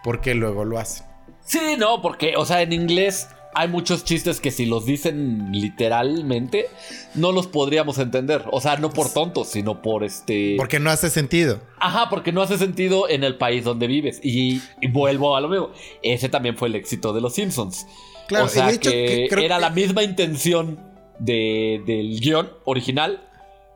por 0.04 0.20
qué 0.20 0.34
luego 0.34 0.64
lo 0.64 0.78
hacen. 0.78 1.04
Sí, 1.46 1.76
no, 1.78 2.02
porque, 2.02 2.34
o 2.36 2.44
sea, 2.44 2.60
en 2.62 2.72
inglés 2.72 3.28
hay 3.54 3.68
muchos 3.68 4.04
chistes 4.04 4.38
que 4.40 4.50
si 4.50 4.66
los 4.66 4.84
dicen 4.84 5.50
literalmente, 5.52 6.66
no 7.14 7.32
los 7.32 7.46
podríamos 7.46 7.98
entender. 7.98 8.44
O 8.50 8.60
sea, 8.60 8.76
no 8.76 8.90
por 8.90 9.10
tontos, 9.12 9.48
sino 9.48 9.80
por 9.80 10.04
este. 10.04 10.54
Porque 10.58 10.78
no 10.78 10.90
hace 10.90 11.08
sentido. 11.08 11.60
Ajá, 11.78 12.08
porque 12.10 12.32
no 12.32 12.42
hace 12.42 12.58
sentido 12.58 13.08
en 13.08 13.24
el 13.24 13.36
país 13.36 13.64
donde 13.64 13.86
vives. 13.86 14.20
Y, 14.22 14.60
y 14.82 14.88
vuelvo 14.88 15.36
a 15.36 15.40
lo 15.40 15.48
mismo. 15.48 15.70
Ese 16.02 16.28
también 16.28 16.56
fue 16.56 16.68
el 16.68 16.74
éxito 16.74 17.12
de 17.14 17.20
los 17.22 17.34
Simpsons. 17.34 17.86
Claro, 18.28 18.46
o 18.46 18.48
sea, 18.48 18.64
y 18.64 18.68
de 18.70 18.74
hecho, 18.74 18.90
que, 18.90 19.24
era 19.26 19.54
que- 19.56 19.60
la 19.60 19.70
misma 19.70 20.02
intención 20.02 20.78
de- 21.18 21.82
del 21.86 22.20
guion 22.20 22.50
original, 22.64 23.22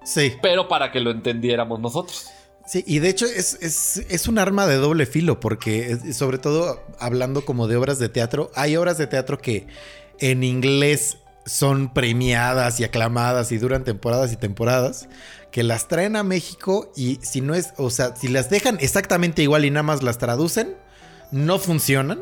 Sí. 0.05 0.33
pero 0.43 0.69
para 0.69 0.91
que 0.93 1.01
lo 1.01 1.11
entendiéramos 1.11 1.81
nosotros. 1.81 2.27
Sí, 2.71 2.85
y 2.87 3.01
de 3.01 3.09
hecho 3.09 3.27
es, 3.27 3.59
es, 3.61 3.97
es 4.09 4.29
un 4.29 4.39
arma 4.39 4.67
de 4.69 4.77
doble 4.77 5.05
filo, 5.07 5.41
porque 5.41 5.99
sobre 6.13 6.39
todo 6.39 6.81
hablando 7.01 7.45
como 7.45 7.67
de 7.67 7.75
obras 7.77 7.99
de 7.99 8.09
teatro, 8.09 8.53
hay 8.55 8.77
obras 8.77 8.97
de 8.97 9.09
teatro 9.09 9.39
que 9.39 9.67
en 10.21 10.45
inglés 10.45 11.17
son 11.47 11.93
premiadas 11.93 12.79
y 12.79 12.85
aclamadas 12.85 13.51
y 13.51 13.59
duran 13.59 13.83
temporadas 13.83 14.33
y 14.33 14.37
temporadas, 14.37 15.09
que 15.51 15.65
las 15.65 15.89
traen 15.89 16.15
a 16.15 16.23
México 16.23 16.93
y 16.95 17.19
si 17.23 17.41
no 17.41 17.57
es, 17.57 17.73
o 17.77 17.91
sea, 17.91 18.15
si 18.15 18.29
las 18.29 18.51
dejan 18.51 18.79
exactamente 18.81 19.43
igual 19.43 19.65
y 19.65 19.71
nada 19.71 19.83
más 19.83 20.05
las 20.05 20.19
traducen, 20.19 20.77
no 21.33 21.59
funcionan. 21.59 22.21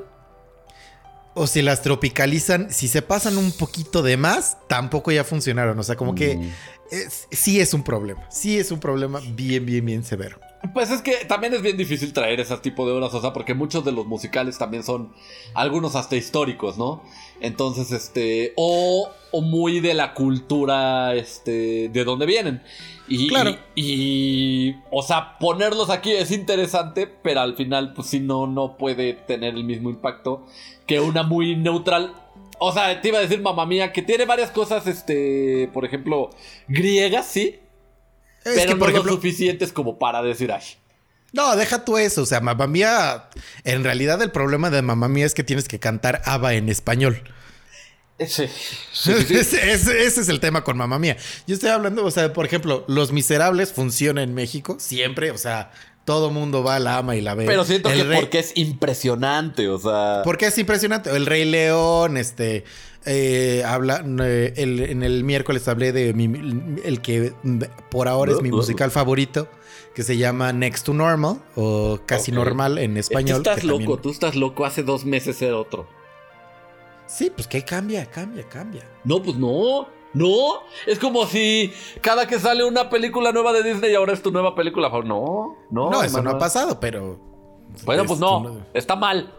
o 1.34 1.46
si 1.46 1.62
las 1.62 1.82
tropicalizan, 1.82 2.68
si 2.72 2.88
se 2.88 3.00
pasan 3.00 3.38
un 3.38 3.52
poquito 3.52 4.02
de 4.02 4.16
más, 4.16 4.56
tampoco 4.66 5.12
ya 5.12 5.22
funcionaron. 5.22 5.78
O 5.78 5.84
sea, 5.84 5.94
como 5.94 6.12
que 6.16 6.34
Mm. 6.36 6.50
es- 6.90 7.28
sí 7.30 7.60
es 7.60 7.74
un 7.74 7.84
problema. 7.84 8.26
Sí 8.28 8.58
es 8.58 8.72
un 8.72 8.80
problema 8.80 9.20
bien, 9.36 9.64
bien, 9.64 9.84
bien 9.86 10.02
severo. 10.02 10.40
Pues 10.74 10.90
es 10.90 11.02
que 11.02 11.24
también 11.26 11.54
es 11.54 11.62
bien 11.62 11.76
difícil 11.76 12.12
traer 12.12 12.40
ese 12.40 12.56
tipo 12.58 12.84
de 12.86 12.92
obras, 12.92 13.14
o 13.14 13.20
sea, 13.20 13.32
porque 13.32 13.54
muchos 13.54 13.84
de 13.84 13.92
los 13.92 14.06
musicales 14.06 14.58
también 14.58 14.82
son 14.82 15.12
algunos 15.54 15.94
hasta 15.94 16.16
históricos, 16.16 16.76
¿no? 16.76 17.02
Entonces, 17.40 17.92
este, 17.92 18.54
o, 18.56 19.08
o 19.30 19.40
muy 19.40 19.78
de 19.80 19.94
la 19.94 20.14
cultura, 20.14 21.14
este, 21.14 21.88
de 21.90 22.04
donde 22.04 22.26
vienen. 22.26 22.62
Y, 23.06 23.28
Claro. 23.28 23.56
y, 23.76 24.68
y, 24.70 24.76
o 24.90 25.02
sea, 25.02 25.38
ponerlos 25.38 25.90
aquí 25.90 26.10
es 26.10 26.30
interesante, 26.32 27.06
pero 27.06 27.40
al 27.40 27.54
final, 27.54 27.94
pues 27.94 28.08
sí, 28.08 28.18
no, 28.20 28.46
no 28.46 28.76
puede 28.76 29.14
tener 29.14 29.54
el 29.54 29.64
mismo 29.64 29.90
impacto 29.90 30.44
que 30.86 30.98
una 31.00 31.22
muy 31.22 31.54
neutral. 31.56 32.14
O 32.58 32.72
sea, 32.72 33.00
te 33.00 33.08
iba 33.08 33.18
a 33.18 33.22
decir, 33.22 33.40
mamá 33.40 33.64
mía, 33.64 33.92
que 33.92 34.02
tiene 34.02 34.24
varias 34.24 34.50
cosas, 34.50 34.86
este, 34.88 35.70
por 35.72 35.84
ejemplo, 35.84 36.30
griegas, 36.66 37.26
sí, 37.26 37.60
Es 38.52 38.56
pero 38.56 38.66
que, 38.68 38.74
no 38.74 38.78
por 38.78 38.88
lo 38.88 38.92
ejemplo, 38.94 39.12
suficientes 39.14 39.72
como 39.72 39.98
para 39.98 40.22
decir, 40.22 40.50
ay. 40.52 40.62
no, 41.32 41.54
deja 41.56 41.84
tú 41.84 41.98
eso. 41.98 42.22
O 42.22 42.26
sea, 42.26 42.40
mamá 42.40 42.66
mía, 42.66 43.28
en 43.64 43.84
realidad 43.84 44.20
el 44.22 44.30
problema 44.30 44.70
de 44.70 44.82
mamá 44.82 45.08
mía 45.08 45.26
es 45.26 45.34
que 45.34 45.44
tienes 45.44 45.68
que 45.68 45.78
cantar 45.78 46.22
ABBA 46.24 46.54
en 46.54 46.68
español. 46.68 47.22
Ese- 48.18 48.50
ese 49.72 50.06
es 50.06 50.28
el 50.28 50.40
tema 50.40 50.64
con 50.64 50.76
mamá 50.76 50.98
mía. 50.98 51.16
Yo 51.46 51.54
estoy 51.54 51.70
hablando, 51.70 52.04
o 52.04 52.10
sea, 52.10 52.32
por 52.32 52.44
ejemplo, 52.46 52.84
Los 52.88 53.12
Miserables 53.12 53.72
funciona 53.72 54.22
en 54.24 54.34
México 54.34 54.76
siempre, 54.80 55.30
o 55.30 55.38
sea, 55.38 55.70
todo 56.08 56.30
mundo 56.30 56.62
va, 56.64 56.78
la 56.78 56.96
ama 56.96 57.16
y 57.16 57.20
la 57.20 57.34
ve. 57.34 57.44
Pero 57.44 57.66
siento 57.66 57.90
El 57.90 57.98
que 57.98 58.04
rey- 58.04 58.20
porque 58.20 58.38
es 58.38 58.56
impresionante, 58.56 59.68
o 59.68 59.78
sea. 59.78 60.22
Porque 60.24 60.46
es 60.46 60.56
impresionante. 60.56 61.10
El 61.14 61.26
Rey 61.26 61.44
León, 61.44 62.16
este. 62.16 62.64
eh, 63.04 63.62
habla. 63.66 64.02
eh, 64.22 64.54
el- 64.56 64.80
en 64.80 65.02
el 65.02 65.22
miércoles 65.22 65.68
hablé 65.68 65.92
de 65.92 66.14
mi- 66.14 66.80
el 66.82 67.02
que 67.02 67.34
por 67.90 68.08
ahora 68.08 68.32
es 68.32 68.40
mi 68.40 68.50
musical 68.50 68.90
favorito, 68.90 69.48
que 69.94 70.02
se 70.02 70.16
llama 70.16 70.52
Next 70.54 70.86
to 70.86 70.94
Normal, 70.94 71.42
o 71.56 72.00
Casi. 72.06 72.32
Normal 72.32 72.78
en 72.78 72.96
español. 72.96 73.42
Tú 73.42 73.50
estás 73.50 73.64
loco, 73.64 73.78
también- 73.80 74.02
tú 74.02 74.10
estás 74.10 74.34
loco. 74.34 74.64
Hace 74.64 74.82
dos 74.82 75.04
meses 75.04 75.40
era 75.42 75.58
otro. 75.58 75.86
Sí, 77.06 77.30
pues 77.34 77.46
que 77.46 77.64
cambia, 77.64 78.06
cambia, 78.06 78.44
cambia. 78.48 78.82
No, 79.04 79.22
pues 79.22 79.36
no. 79.36 79.88
No. 80.18 80.60
Es 80.86 80.98
como 80.98 81.26
si 81.26 81.72
cada 82.00 82.26
que 82.26 82.38
sale 82.38 82.64
una 82.64 82.90
película 82.90 83.32
nueva 83.32 83.52
de 83.52 83.62
Disney 83.62 83.94
ahora 83.94 84.12
es 84.12 84.22
tu 84.22 84.30
nueva 84.32 84.54
película. 84.54 84.88
No, 84.88 85.56
no. 85.70 85.90
No, 85.90 86.02
eso 86.02 86.22
no 86.22 86.30
ha 86.30 86.38
pasado, 86.38 86.78
pero. 86.80 87.18
Bueno, 87.84 88.02
es 88.02 88.08
pues 88.08 88.20
no. 88.20 88.66
Está 88.74 88.96
mal. 88.96 89.32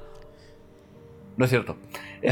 No 1.38 1.46
es 1.46 1.52
cierto. 1.52 1.76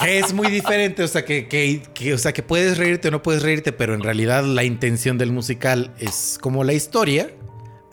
Que 0.00 0.18
es 0.18 0.32
muy 0.34 0.48
diferente, 0.48 1.02
o 1.02 1.08
sea, 1.08 1.24
que, 1.24 1.48
que- 1.48 1.82
que- 1.94 2.14
o 2.14 2.18
sea, 2.18 2.32
que 2.32 2.42
puedes 2.42 2.76
reírte 2.78 3.08
o 3.08 3.10
no 3.10 3.22
puedes 3.22 3.42
reírte, 3.42 3.72
pero 3.72 3.94
en 3.94 4.02
realidad 4.02 4.44
la 4.44 4.64
intención 4.64 5.16
del 5.18 5.32
musical 5.32 5.94
es 5.98 6.38
como 6.40 6.62
la 6.64 6.72
historia. 6.72 7.30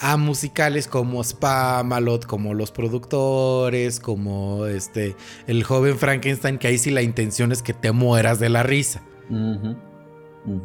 A 0.02 0.18
musicales 0.18 0.88
como 0.88 1.24
Spamalot, 1.24 2.26
como 2.26 2.54
los 2.56 2.72
productores, 2.72 4.00
como 4.00 4.66
este 4.66 5.16
el 5.48 5.64
joven 5.64 5.98
Frankenstein, 5.98 6.58
que 6.58 6.68
ahí 6.68 6.78
sí 6.80 6.90
la 6.90 7.04
intención 7.04 7.52
es 7.52 7.62
que 7.62 7.74
te 7.74 7.92
mueras 7.92 8.40
de 8.40 8.50
la 8.50 8.64
risa. 8.64 9.04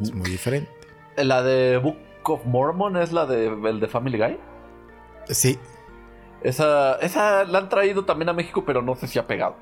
Es 0.01 0.11
muy 0.13 0.29
diferente. 0.29 0.71
La 1.15 1.43
de 1.43 1.77
Book 1.77 1.97
of 2.23 2.45
Mormon 2.45 2.97
es 2.97 3.11
la 3.11 3.25
de 3.25 3.47
el 3.47 3.79
de 3.79 3.87
Family 3.87 4.17
Guy. 4.17 4.37
Sí. 5.29 5.59
Esa, 6.41 6.95
esa 6.95 7.43
la 7.45 7.59
han 7.59 7.69
traído 7.69 8.05
también 8.05 8.29
a 8.29 8.33
México, 8.33 8.63
pero 8.65 8.81
no 8.81 8.95
sé 8.95 9.07
si 9.07 9.19
ha 9.19 9.27
pegado. 9.27 9.55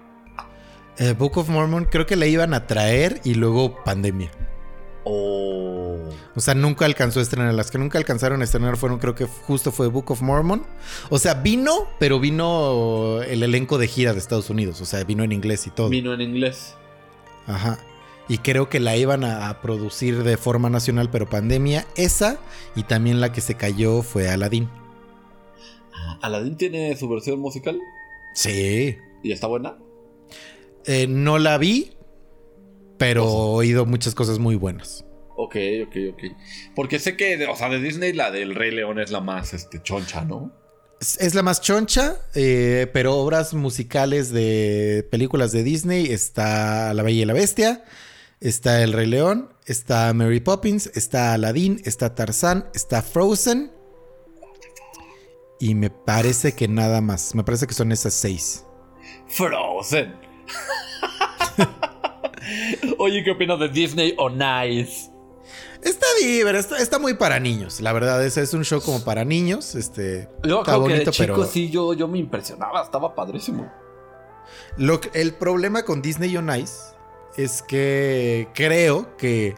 Eh, 0.98 1.14
Book 1.18 1.38
of 1.38 1.50
Mormon 1.50 1.86
creo 1.86 2.06
que 2.06 2.16
la 2.16 2.26
iban 2.26 2.54
a 2.54 2.68
traer 2.68 3.20
y 3.26 3.34
luego 3.34 3.84
pandemia. 3.84 4.32
Oh. 5.04 5.55
O 6.36 6.42
sea, 6.42 6.54
nunca 6.54 6.86
alcanzó 6.86 7.20
a 7.20 7.24
estrenar. 7.24 7.54
Las 7.54 7.72
que 7.72 7.78
nunca 7.78 7.98
alcanzaron 7.98 8.42
a 8.42 8.44
estrenar 8.44 8.76
fueron, 8.78 9.00
creo 9.00 9.16
que 9.16 9.26
justo 9.26 9.72
fue 9.72 9.88
Book 9.88 10.12
of 10.12 10.22
Mormon. 10.22 10.66
O 11.10 11.18
sea, 11.18 11.36
vino, 11.36 11.88
pero 12.00 12.20
vino 12.20 13.22
el 13.24 13.42
elenco 13.44 13.78
de 13.78 13.88
gira 13.88 14.12
de 14.14 14.20
Estados 14.20 14.50
Unidos. 14.50 14.82
O 14.82 14.86
sea, 14.86 15.04
vino 15.06 15.24
en 15.24 15.32
inglés 15.32 15.66
y 15.68 15.70
todo. 15.70 15.90
Vino 15.90 16.14
en 16.14 16.22
inglés. 16.22 16.76
Ajá. 17.48 17.80
Y 18.28 18.40
creo 18.40 18.70
que 18.70 18.80
la 18.80 18.98
iban 18.98 19.24
a, 19.24 19.50
a 19.50 19.62
producir 19.62 20.24
de 20.24 20.36
forma 20.36 20.70
nacional, 20.70 21.10
pero 21.12 21.30
pandemia. 21.30 21.86
Esa 21.96 22.38
y 22.76 22.84
también 22.84 23.22
la 23.22 23.32
que 23.32 23.40
se 23.40 23.56
cayó 23.56 24.02
fue 24.02 24.28
Aladdin. 24.30 24.68
Aladdin 26.22 26.58
tiene 26.58 26.96
su 26.98 27.08
versión 27.08 27.40
musical 27.40 27.80
Sí. 28.34 28.98
y 29.24 29.32
está 29.32 29.48
buena. 29.48 29.78
Eh, 30.86 31.08
no 31.08 31.38
la 31.40 31.58
vi, 31.58 31.94
pero 32.98 33.24
he 33.24 33.28
oído 33.28 33.86
muchas 33.86 34.14
cosas 34.16 34.40
muy 34.40 34.56
buenas. 34.56 35.05
Ok, 35.38 35.56
ok, 35.88 35.96
ok. 36.14 36.24
Porque 36.76 37.00
sé 37.00 37.18
que, 37.18 37.46
o 37.48 37.56
sea, 37.56 37.70
de 37.70 37.80
Disney 37.80 38.14
la 38.14 38.32
del 38.32 38.56
Rey 38.56 38.72
León 38.72 39.00
es 39.00 39.12
la 39.12 39.20
más 39.20 39.54
este, 39.54 39.82
choncha, 39.82 40.24
¿no? 40.24 40.52
Es, 41.02 41.20
es 41.20 41.36
la 41.36 41.44
más 41.44 41.62
choncha, 41.62 42.18
eh, 42.36 42.88
pero 42.94 43.16
obras 43.16 43.54
musicales 43.54 44.32
de 44.32 45.08
películas 45.12 45.52
de 45.52 45.64
Disney 45.64 46.08
está 46.08 46.94
La 46.94 47.04
Bella 47.04 47.24
y 47.24 47.26
la 47.26 47.34
Bestia, 47.34 47.84
está 48.40 48.82
El 48.82 48.94
Rey 48.94 49.08
León, 49.08 49.50
está 49.66 50.14
Mary 50.14 50.40
Poppins, 50.40 50.90
está 50.96 51.34
Aladdin, 51.34 51.82
está 51.84 52.16
Tarzán, 52.16 52.70
está 52.74 53.02
Frozen. 53.02 53.72
Y 55.60 55.76
me 55.76 55.90
parece 55.90 56.54
que 56.54 56.68
nada 56.68 57.02
más. 57.02 57.34
Me 57.34 57.44
parece 57.44 57.66
que 57.66 57.74
son 57.74 57.92
esas 57.92 58.14
seis. 58.14 58.66
Frozen. 59.28 60.14
Oye, 63.00 63.24
¿qué 63.24 63.32
opinas 63.32 63.60
de 63.60 63.70
Disney 63.70 64.14
on 64.18 64.40
Ice? 64.70 65.15
Está 65.86 66.08
divertido, 66.20 66.60
está, 66.60 66.78
está 66.80 67.00
muy 67.00 67.14
para 67.14 67.40
niños. 67.40 67.80
La 67.80 67.94
verdad, 67.94 68.26
ese 68.26 68.42
es 68.42 68.56
un 68.56 68.66
show 68.66 68.82
como 68.82 69.04
para 69.04 69.24
niños. 69.24 69.76
Este, 69.76 70.28
Yo 70.44 70.60
está 70.60 70.72
creo 70.72 70.84
que 70.84 70.90
de 70.90 70.94
bonito, 70.96 71.12
chico 71.12 71.34
pero 71.36 71.46
sí, 71.46 71.70
yo, 71.70 71.94
yo 71.94 72.08
me 72.08 72.18
impresionaba, 72.18 72.82
estaba 72.82 73.14
padrísimo. 73.14 73.72
Lo 74.78 75.00
el 75.14 75.34
problema 75.36 75.84
con 75.84 76.02
Disney 76.02 76.36
on 76.36 76.50
Ice 76.56 76.74
es 77.38 77.62
que 77.62 78.48
creo 78.56 79.16
que 79.18 79.56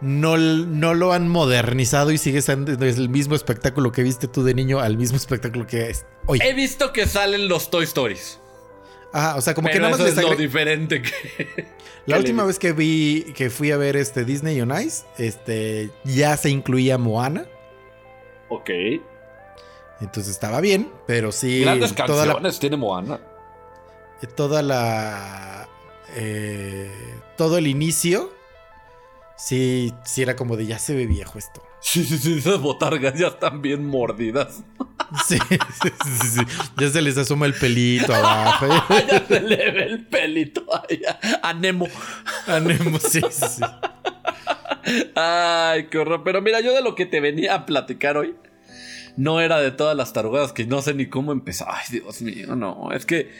no, 0.00 0.38
no 0.38 0.94
lo 0.94 1.12
han 1.12 1.28
modernizado 1.28 2.10
y 2.10 2.16
sigue 2.16 2.40
siendo 2.40 2.72
el 2.72 3.08
mismo 3.10 3.34
espectáculo 3.34 3.92
que 3.92 4.02
viste 4.02 4.28
tú 4.28 4.42
de 4.42 4.54
niño 4.54 4.80
al 4.80 4.96
mismo 4.96 5.18
espectáculo 5.18 5.66
que 5.66 5.90
es 5.90 6.06
hoy. 6.26 6.38
He 6.42 6.54
visto 6.54 6.92
que 6.92 7.06
salen 7.06 7.48
los 7.48 7.70
Toy 7.70 7.84
Stories. 7.84 8.39
Ajá, 9.12 9.36
o 9.36 9.40
sea, 9.40 9.54
como 9.54 9.66
pero 9.66 9.74
que 9.74 9.80
nada 9.80 9.90
más 9.90 10.00
eso 10.00 10.08
les 10.08 10.18
es 10.18 10.30
lo 10.30 10.36
diferente 10.36 11.02
que... 11.02 11.66
La 12.06 12.16
que 12.16 12.20
última 12.20 12.42
le- 12.42 12.46
vez 12.48 12.58
que 12.58 12.72
vi 12.72 13.32
que 13.34 13.50
fui 13.50 13.70
a 13.72 13.76
ver 13.76 13.96
este 13.96 14.24
Disney 14.24 14.60
on 14.60 14.72
Ice, 14.80 15.04
este 15.18 15.90
ya 16.04 16.36
se 16.36 16.48
incluía 16.50 16.96
Moana, 16.96 17.44
Ok. 18.48 18.70
entonces 20.00 20.32
estaba 20.32 20.60
bien, 20.60 20.90
pero 21.06 21.30
sí 21.32 21.60
Grandes 21.60 21.94
toda 21.94 22.24
la 22.26 22.32
canciones 22.32 22.58
tiene 22.58 22.76
Moana. 22.76 23.20
toda 24.34 24.62
la 24.62 25.68
eh, 26.16 26.90
todo 27.36 27.58
el 27.58 27.66
inicio 27.66 28.32
sí 29.40 29.92
sí 30.04 30.22
era 30.22 30.36
como 30.36 30.56
de 30.56 30.66
ya 30.66 30.78
se 30.78 30.94
ve 30.94 31.06
viejo 31.06 31.38
esto. 31.38 31.62
Sí, 31.82 32.04
sí, 32.04 32.18
sí, 32.18 32.38
esas 32.38 32.60
botargas 32.60 33.14
ya 33.18 33.28
están 33.28 33.62
bien 33.62 33.86
mordidas. 33.86 34.62
Sí, 35.26 35.36
sí, 35.50 35.58
sí, 36.04 36.28
sí. 36.28 36.40
Ya 36.78 36.88
se 36.88 37.02
les 37.02 37.18
asoma 37.18 37.46
el 37.46 37.54
pelito 37.54 38.14
abajo. 38.14 38.66
ya 39.10 39.26
se 39.26 39.40
le 39.40 39.56
ve 39.72 39.82
el 39.86 40.06
pelito 40.06 40.64
a- 40.72 40.86
a 41.48 41.52
Nemo. 41.52 41.88
A 42.46 42.60
Nemo, 42.60 42.96
sí, 43.00 43.20
sí, 43.28 43.44
sí. 43.56 43.62
Ay, 45.16 45.88
qué 45.90 45.98
horror. 45.98 46.22
Pero 46.24 46.40
mira, 46.42 46.60
yo 46.60 46.72
de 46.74 46.82
lo 46.82 46.94
que 46.94 47.06
te 47.06 47.20
venía 47.20 47.54
a 47.54 47.66
platicar 47.66 48.16
hoy 48.16 48.36
no 49.16 49.40
era 49.40 49.58
de 49.60 49.72
todas 49.72 49.96
las 49.96 50.12
tarugadas 50.12 50.52
que 50.52 50.64
no 50.64 50.80
sé 50.80 50.94
ni 50.94 51.06
cómo 51.06 51.32
empezar. 51.32 51.68
Ay, 51.70 51.84
Dios 51.90 52.22
mío, 52.22 52.54
no. 52.54 52.92
Es 52.92 53.04
que 53.04 53.30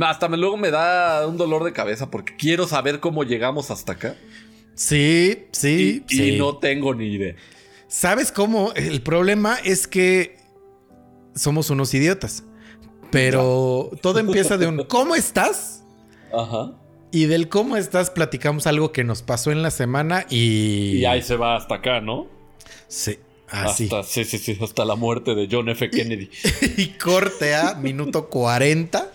hasta 0.00 0.28
me, 0.28 0.36
luego 0.36 0.56
me 0.56 0.70
da 0.72 1.26
un 1.28 1.36
dolor 1.36 1.62
de 1.64 1.72
cabeza 1.72 2.10
porque 2.10 2.34
quiero 2.36 2.66
saber 2.66 2.98
cómo 3.00 3.22
llegamos 3.24 3.70
hasta 3.70 3.92
acá. 3.92 4.16
Sí, 4.80 5.44
sí, 5.52 6.02
y, 6.08 6.14
y 6.14 6.18
sí. 6.30 6.38
no 6.38 6.56
tengo 6.56 6.94
ni 6.94 7.04
idea. 7.04 7.34
¿Sabes 7.86 8.32
cómo? 8.32 8.72
El 8.72 9.02
problema 9.02 9.58
es 9.62 9.86
que 9.86 10.38
somos 11.34 11.68
unos 11.68 11.92
idiotas. 11.92 12.44
Pero 13.10 13.90
todo 14.00 14.20
empieza 14.20 14.56
de 14.56 14.68
un 14.68 14.84
¿cómo 14.88 15.14
estás? 15.14 15.84
Ajá. 16.32 16.72
Y 17.10 17.26
del 17.26 17.50
cómo 17.50 17.76
estás 17.76 18.08
platicamos 18.08 18.66
algo 18.66 18.90
que 18.90 19.04
nos 19.04 19.20
pasó 19.20 19.52
en 19.52 19.60
la 19.60 19.70
semana 19.70 20.24
y... 20.30 20.96
Y 20.96 21.04
ahí 21.04 21.20
se 21.20 21.36
va 21.36 21.56
hasta 21.56 21.74
acá, 21.74 22.00
¿no? 22.00 22.28
Sí, 22.88 23.18
así. 23.48 23.84
Hasta, 23.84 24.02
sí, 24.02 24.24
sí, 24.24 24.38
sí, 24.38 24.56
hasta 24.62 24.86
la 24.86 24.94
muerte 24.94 25.34
de 25.34 25.46
John 25.50 25.68
F. 25.68 25.90
Kennedy. 25.90 26.30
y 26.78 26.86
corte 26.96 27.54
a 27.54 27.74
minuto 27.74 28.30
40. 28.30 29.12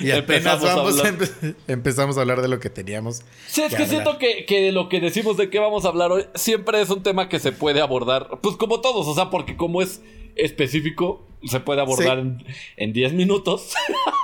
Y 0.00 0.10
apenas 0.10 0.54
Empezamos 0.62 0.64
a 0.70 0.74
vamos 0.76 0.96
a 0.98 1.08
hablar. 1.08 1.14
empe- 1.28 1.54
empezamos 1.68 2.18
a 2.18 2.20
hablar 2.20 2.42
de 2.42 2.48
lo 2.48 2.60
que 2.60 2.70
teníamos. 2.70 3.22
Sí, 3.46 3.62
es 3.62 3.70
que 3.70 3.76
que 3.76 3.86
siento 3.86 4.18
que, 4.18 4.44
que 4.46 4.72
lo 4.72 4.88
que 4.88 5.00
decimos 5.00 5.36
de 5.36 5.50
qué 5.50 5.58
vamos 5.58 5.84
a 5.84 5.88
hablar 5.88 6.12
hoy 6.12 6.24
siempre 6.34 6.80
es 6.80 6.90
un 6.90 7.02
tema 7.02 7.28
que 7.28 7.38
se 7.38 7.52
puede 7.52 7.80
abordar, 7.80 8.38
pues 8.42 8.56
como 8.56 8.80
todos, 8.80 9.06
o 9.06 9.14
sea, 9.14 9.30
porque 9.30 9.56
como 9.56 9.82
es 9.82 10.02
específico, 10.36 11.26
se 11.44 11.60
puede 11.60 11.80
abordar 11.80 12.22
Sí. 12.22 12.44
en 12.76 12.92
10 12.92 13.12
minutos. 13.14 13.72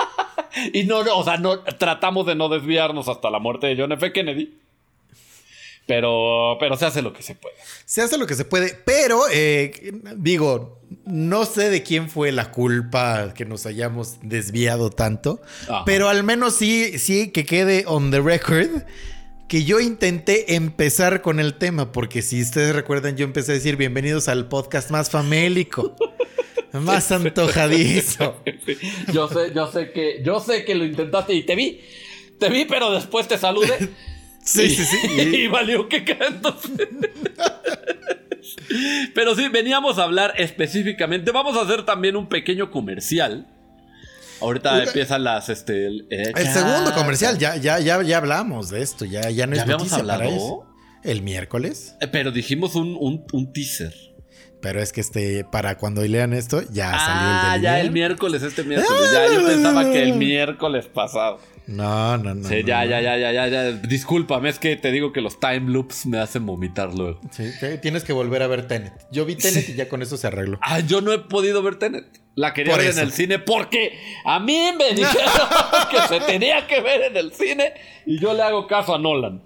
y 0.72 0.84
no, 0.84 1.04
no, 1.04 1.16
o 1.18 1.24
sea, 1.24 1.36
no, 1.36 1.60
tratamos 1.60 2.26
de 2.26 2.34
no 2.34 2.48
desviarnos 2.48 3.08
hasta 3.08 3.30
la 3.30 3.38
muerte 3.38 3.66
de 3.68 3.76
John 3.80 3.92
F. 3.92 4.12
Kennedy. 4.12 4.54
Pero, 5.86 6.56
pero 6.60 6.76
se 6.76 6.86
hace 6.86 7.02
lo 7.02 7.12
que 7.12 7.22
se 7.22 7.34
puede. 7.34 7.56
Se 7.84 8.02
hace 8.02 8.16
lo 8.16 8.26
que 8.26 8.34
se 8.34 8.44
puede, 8.44 8.78
pero 8.84 9.22
eh, 9.32 9.92
digo, 10.16 10.80
no 11.04 11.44
sé 11.44 11.68
de 11.68 11.82
quién 11.82 12.08
fue 12.08 12.30
la 12.30 12.52
culpa 12.52 13.34
que 13.34 13.44
nos 13.44 13.66
hayamos 13.66 14.18
desviado 14.22 14.90
tanto, 14.90 15.40
Ajá. 15.64 15.84
pero 15.84 16.08
al 16.08 16.22
menos 16.22 16.54
sí, 16.54 16.98
sí 16.98 17.30
que 17.30 17.44
quede 17.44 17.84
on 17.86 18.10
the 18.12 18.20
record 18.20 18.84
que 19.50 19.64
yo 19.64 19.80
intenté 19.80 20.54
empezar 20.54 21.22
con 21.22 21.40
el 21.40 21.54
tema, 21.54 21.90
porque 21.90 22.22
si 22.22 22.40
ustedes 22.40 22.72
recuerdan, 22.72 23.16
yo 23.16 23.24
empecé 23.24 23.50
a 23.50 23.54
decir 23.56 23.74
bienvenidos 23.74 24.28
al 24.28 24.46
podcast 24.46 24.92
más 24.92 25.10
famélico, 25.10 25.96
más 26.72 27.10
antojadizo. 27.10 28.36
Yo 29.12 29.26
sé, 29.28 29.52
yo 29.52 29.66
sé 29.72 29.90
que, 29.90 30.22
yo 30.22 30.38
sé 30.38 30.64
que 30.64 30.76
lo 30.76 30.84
intentaste 30.84 31.34
y 31.34 31.42
te 31.42 31.56
vi. 31.56 31.80
Te 32.38 32.48
vi, 32.48 32.64
pero 32.64 32.92
después 32.92 33.26
te 33.26 33.38
saludé. 33.38 33.88
Sí, 34.50 34.62
Y- 34.62 34.70
sí, 34.70 34.84
sí. 34.84 35.20
Y 35.44 35.48
valió 35.48 35.88
que 35.88 36.04
entonces. 36.28 36.70
Pero 39.14 39.34
sí, 39.34 39.48
veníamos 39.48 39.98
a 39.98 40.04
hablar 40.04 40.34
específicamente. 40.38 41.30
Vamos 41.30 41.56
a 41.56 41.62
hacer 41.62 41.84
también 41.84 42.16
un 42.16 42.28
pequeño 42.28 42.70
comercial. 42.70 43.46
Ahorita 44.40 44.74
Uy, 44.76 44.82
empiezan 44.86 45.22
las, 45.24 45.48
este... 45.50 45.86
El, 45.86 46.06
eh, 46.10 46.32
El 46.34 46.44
ya- 46.44 46.52
segundo 46.54 46.94
comercial, 46.94 47.38
ya, 47.38 47.56
ya, 47.56 47.78
ya, 47.78 48.02
ya 48.02 48.16
hablamos 48.16 48.70
de 48.70 48.80
esto, 48.82 49.04
ya, 49.04 49.28
ya 49.30 49.46
no 49.46 49.52
¿Ya 49.54 49.58
es 49.58 49.62
habíamos 49.64 49.90
noticia 49.90 50.04
para 50.06 50.14
hablado? 50.24 50.36
eso. 50.36 50.66
El 51.04 51.22
miércoles. 51.22 51.94
Eh, 52.00 52.08
Pero 52.08 52.30
dijimos 52.32 52.74
un, 52.74 52.96
un, 52.98 53.24
un 53.32 53.52
teaser. 53.52 53.92
Pero 54.62 54.82
es 54.82 54.92
que 54.92 55.00
este, 55.02 55.44
para 55.44 55.76
cuando 55.78 56.02
lean 56.02 56.32
esto, 56.34 56.62
ya 56.70 56.92
ah, 56.94 57.06
salió 57.06 57.30
el 57.30 57.52
del 57.52 57.62
ya 57.62 57.80
el 57.80 57.90
miércoles. 57.92 58.40
miércoles, 58.40 58.42
este 58.42 58.62
miércoles. 58.64 59.10
Ya, 59.12 59.34
yo 59.34 59.46
pensaba 59.46 59.90
que 59.90 60.02
el 60.02 60.14
miércoles 60.14 60.86
pasado. 60.86 61.38
No, 61.70 62.18
no, 62.18 62.34
no. 62.34 62.48
Sí, 62.48 62.64
ya, 62.66 62.84
no. 62.84 62.90
ya, 62.90 63.00
ya, 63.00 63.16
ya, 63.16 63.32
ya, 63.32 63.46
ya. 63.46 63.72
Discúlpame, 63.72 64.48
es 64.48 64.58
que 64.58 64.74
te 64.74 64.90
digo 64.90 65.12
que 65.12 65.20
los 65.20 65.38
time 65.38 65.70
loops 65.70 66.04
me 66.06 66.18
hacen 66.18 66.44
vomitar 66.44 66.92
luego. 66.92 67.20
Sí, 67.30 67.44
tienes 67.80 68.02
que 68.02 68.12
volver 68.12 68.42
a 68.42 68.48
ver 68.48 68.66
Tenet. 68.66 68.92
Yo 69.12 69.24
vi 69.24 69.36
Tenet 69.36 69.68
y 69.68 69.74
ya 69.74 69.88
con 69.88 70.02
eso 70.02 70.16
se 70.16 70.26
arregló. 70.26 70.58
Ah, 70.62 70.80
yo 70.80 71.00
no 71.00 71.12
he 71.12 71.18
podido 71.20 71.62
ver 71.62 71.76
Tenet. 71.76 72.06
La 72.34 72.52
quería 72.54 72.72
Por 72.72 72.80
ver 72.80 72.90
eso. 72.90 73.00
en 73.00 73.06
el 73.06 73.12
cine 73.12 73.38
porque 73.38 73.96
a 74.24 74.40
mí 74.40 74.70
me 74.76 74.94
dijeron 74.94 75.30
que 75.90 76.00
se 76.08 76.20
tenía 76.20 76.66
que 76.66 76.80
ver 76.80 77.02
en 77.02 77.16
el 77.16 77.32
cine 77.32 77.72
y 78.04 78.18
yo 78.20 78.34
le 78.34 78.42
hago 78.42 78.66
caso 78.66 78.94
a 78.94 78.98
Nolan. 78.98 79.40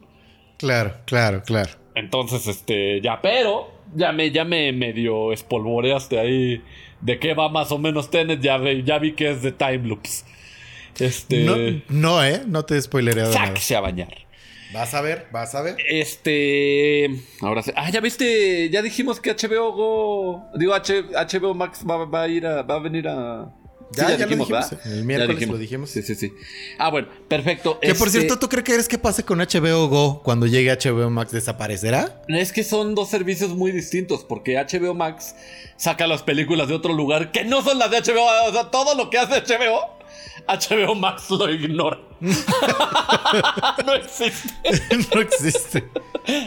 Claro, 0.56 0.94
claro, 1.04 1.42
claro. 1.44 1.72
Entonces, 1.94 2.46
este, 2.46 3.02
ya, 3.02 3.20
pero 3.20 3.70
ya 3.94 4.12
me, 4.12 4.30
ya 4.30 4.44
me 4.46 4.72
medio 4.72 5.30
espolvoreaste 5.32 6.18
ahí 6.18 6.62
de 7.02 7.18
qué 7.18 7.34
va 7.34 7.50
más 7.50 7.70
o 7.70 7.78
menos 7.78 8.10
Tenet. 8.10 8.40
Ya, 8.40 8.58
ya 8.82 8.98
vi 8.98 9.12
que 9.12 9.30
es 9.30 9.42
de 9.42 9.52
time 9.52 9.86
loops. 9.88 10.24
Este. 10.98 11.44
No, 11.44 11.56
no, 11.88 12.24
eh, 12.24 12.42
no 12.46 12.64
te 12.64 12.76
he 12.76 12.82
spoilereado 12.82 13.32
nada. 13.34 13.46
sáquese 13.48 13.76
a 13.76 13.80
bañar. 13.80 14.08
Vas 14.72 14.92
a 14.94 15.00
ver, 15.02 15.26
vas 15.30 15.54
a 15.54 15.62
ver. 15.62 15.76
Este. 15.88 17.08
Ahora 17.40 17.62
sí. 17.62 17.70
Ah, 17.76 17.90
ya 17.90 18.00
viste. 18.00 18.70
Ya 18.70 18.82
dijimos 18.82 19.20
que 19.20 19.30
HBO 19.32 19.72
Go. 19.72 20.44
Digo, 20.58 20.74
H- 20.74 21.04
HBO 21.12 21.54
Max 21.54 21.84
va, 21.88 22.04
va 22.04 22.22
a 22.22 22.28
ir 22.28 22.46
a. 22.46 22.62
Va 22.62 22.76
a 22.76 22.78
venir 22.80 23.06
a. 23.08 23.52
Ya, 23.96 24.08
ya 24.10 24.18
lo 24.18 24.26
dijimos, 24.26 24.48
¿verdad? 24.48 24.80
el 24.86 25.04
miércoles 25.04 25.38
Ya 25.40 25.46
lo 25.46 25.58
dijimos. 25.58 25.90
Sí, 25.90 26.02
sí, 26.02 26.16
sí. 26.16 26.32
Ah, 26.78 26.90
bueno, 26.90 27.06
perfecto. 27.28 27.78
Que 27.78 27.94
por 27.94 28.08
Este, 28.08 28.20
cierto, 28.20 28.38
¿tú 28.40 28.48
crees 28.48 28.64
que 28.64 28.74
eres 28.74 28.88
qué 28.88 28.98
pase 28.98 29.22
con 29.24 29.38
HBO 29.38 29.86
Go 29.88 30.22
cuando 30.24 30.46
llegue 30.46 30.72
HBO 30.76 31.08
Max? 31.10 31.30
¿Desaparecerá? 31.30 32.22
Es 32.26 32.50
que 32.52 32.64
son 32.64 32.96
dos 32.96 33.08
servicios 33.10 33.50
muy 33.50 33.70
distintos. 33.70 34.24
Porque 34.24 34.56
HBO 34.56 34.94
Max 34.94 35.36
saca 35.76 36.08
las 36.08 36.22
películas 36.24 36.66
de 36.66 36.74
otro 36.74 36.92
lugar 36.94 37.30
que 37.30 37.44
no 37.44 37.62
son 37.62 37.78
las 37.78 37.92
de 37.92 37.98
HBO. 38.00 38.26
O 38.48 38.52
sea, 38.52 38.70
todo 38.72 38.96
lo 38.96 39.10
que 39.10 39.18
hace 39.18 39.34
HBO. 39.40 39.93
HBO 40.46 40.94
Max 40.94 41.30
lo 41.30 41.50
ignora. 41.50 41.98
no 43.86 43.94
existe. 43.94 44.48
no 45.14 45.20
existe. 45.20 45.84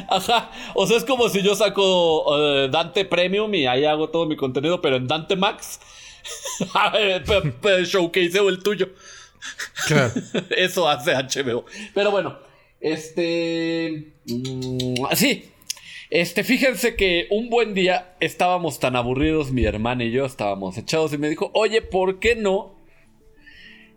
Ajá. 0.10 0.52
O 0.74 0.88
sea, 0.88 0.98
es 0.98 1.04
como 1.04 1.30
si 1.30 1.42
yo 1.42 1.56
saco 1.56 2.38
eh, 2.38 2.70
Dante 2.70 3.06
Premium 3.06 3.54
y 3.54 3.66
ahí 3.68 3.86
hago 3.86 4.10
todo 4.10 4.26
mi 4.26 4.36
contenido, 4.36 4.82
pero 4.82 4.96
en 4.96 5.08
Dante 5.08 5.36
Max. 5.36 5.80
showcaseo 7.86 8.50
el 8.50 8.64
tuyo. 8.64 8.90
Claro. 9.88 10.12
Eso 10.50 10.88
hace 10.90 11.14
HBO. 11.14 11.66
Pero 11.94 12.12
bueno, 12.12 12.38
este. 12.80 14.14
mm, 14.26 15.06
sí. 15.14 15.52
Este, 16.10 16.46
fíjense 16.46 16.96
que 16.96 17.28
un 17.32 17.50
buen 17.50 17.74
día 17.74 18.16
estábamos 18.22 18.80
tan 18.80 18.96
aburridos, 18.96 19.52
mi 19.52 19.66
hermana 19.66 20.06
y 20.06 20.12
yo 20.12 20.26
estábamos 20.26 20.78
echados 20.78 21.12
y 21.12 21.18
me 21.18 21.28
dijo, 21.28 21.52
oye, 21.54 21.82
¿por 21.82 22.20
qué 22.20 22.36
no 22.36 22.77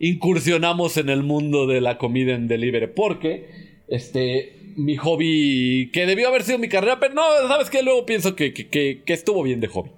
incursionamos 0.01 0.97
en 0.97 1.09
el 1.11 1.23
mundo 1.23 1.67
de 1.69 1.81
la 1.81 1.97
comida 1.99 2.35
en 2.35 2.49
delivery? 2.49 2.89
Porque, 2.89 3.79
este, 3.87 4.57
mi 4.77 4.97
hobby, 4.97 5.91
que 5.93 6.07
debió 6.07 6.29
haber 6.29 6.43
sido 6.43 6.59
mi 6.59 6.69
carrera, 6.69 6.99
pero 6.99 7.15
no, 7.15 7.23
¿sabes 7.47 7.71
qué? 7.71 7.83
Luego 7.83 8.05
pienso 8.07 8.35
que, 8.35 8.53
que- 8.53 8.69
que- 8.69 9.03
que 9.07 9.13
estuvo 9.13 9.43
bien 9.45 9.61
de 9.61 9.69
hobby. 9.69 9.91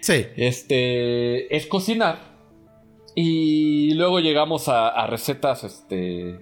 Sí. 0.00 0.26
Este, 0.36 1.56
es 1.56 1.66
cocinar. 1.66 2.34
Y 3.16 3.94
luego 3.94 4.20
llegamos 4.20 4.68
a, 4.68 4.88
a 4.88 5.06
recetas, 5.06 5.64
este, 5.64 6.38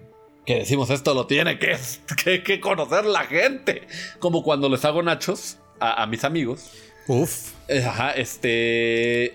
que 0.47 0.57
decimos 0.57 0.91
esto 0.91 1.13
lo 1.15 1.27
tiene 1.27 1.59
que, 1.59 1.77
que, 2.25 2.43
que 2.43 2.61
conocer 2.61 3.05
la 3.05 3.21
gente. 3.25 3.83
Como 4.19 4.43
cuando 4.43 4.69
les 4.69 4.85
hago 4.85 5.03
nachos 5.03 5.59
a, 5.81 6.03
a 6.03 6.07
mis 6.07 6.25
amigos. 6.25 6.73
Uf. 7.09 7.53
Eh, 7.69 7.85
Ajá, 7.85 8.13
este. 8.13 9.35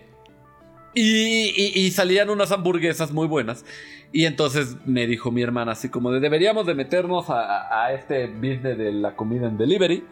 Y, 1.00 1.54
y- 1.56 1.86
y 1.86 1.92
salían 1.92 2.30
unas 2.30 2.52
hamburguesas 2.52 3.12
muy 3.12 3.28
buenas. 3.28 3.64
Y 4.12 4.26
entonces 4.26 4.78
me 4.86 5.06
dijo 5.06 5.32
mi 5.32 5.42
hermana 5.44 5.74
así 5.74 5.90
como 5.90 6.12
de 6.12 6.20
deberíamos 6.20 6.66
de 6.66 6.74
meternos 6.74 7.26
a, 7.30 7.94
este 7.94 8.28
business 8.28 8.78
de 8.78 8.92
la 8.94 9.16
comida 9.16 9.48
en 9.48 9.58
delivery. 9.58 10.04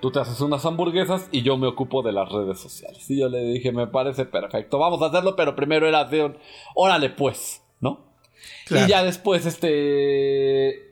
Tú 0.00 0.10
te 0.12 0.20
haces 0.20 0.40
unas 0.40 0.64
hamburguesas 0.64 1.28
y 1.32 1.42
yo 1.42 1.56
me 1.58 1.66
ocupo 1.66 2.02
de 2.02 2.12
las 2.12 2.28
redes 2.30 2.60
sociales. 2.60 3.10
Y 3.10 3.18
yo 3.18 3.28
le 3.28 3.42
dije, 3.44 3.72
me 3.72 3.86
parece 3.86 4.24
perfecto, 4.24 4.78
vamos 4.78 5.02
a 5.02 5.06
hacerlo, 5.06 5.34
pero 5.36 5.56
primero 5.56 5.88
era 5.88 6.04
de 6.04 6.24
un, 6.24 6.36
órale 6.74 7.10
pues, 7.10 7.62
¿no? 7.80 8.06
Claro. 8.66 8.86
Y 8.86 8.88
ya 8.88 9.02
después, 9.02 9.44
este. 9.46 10.90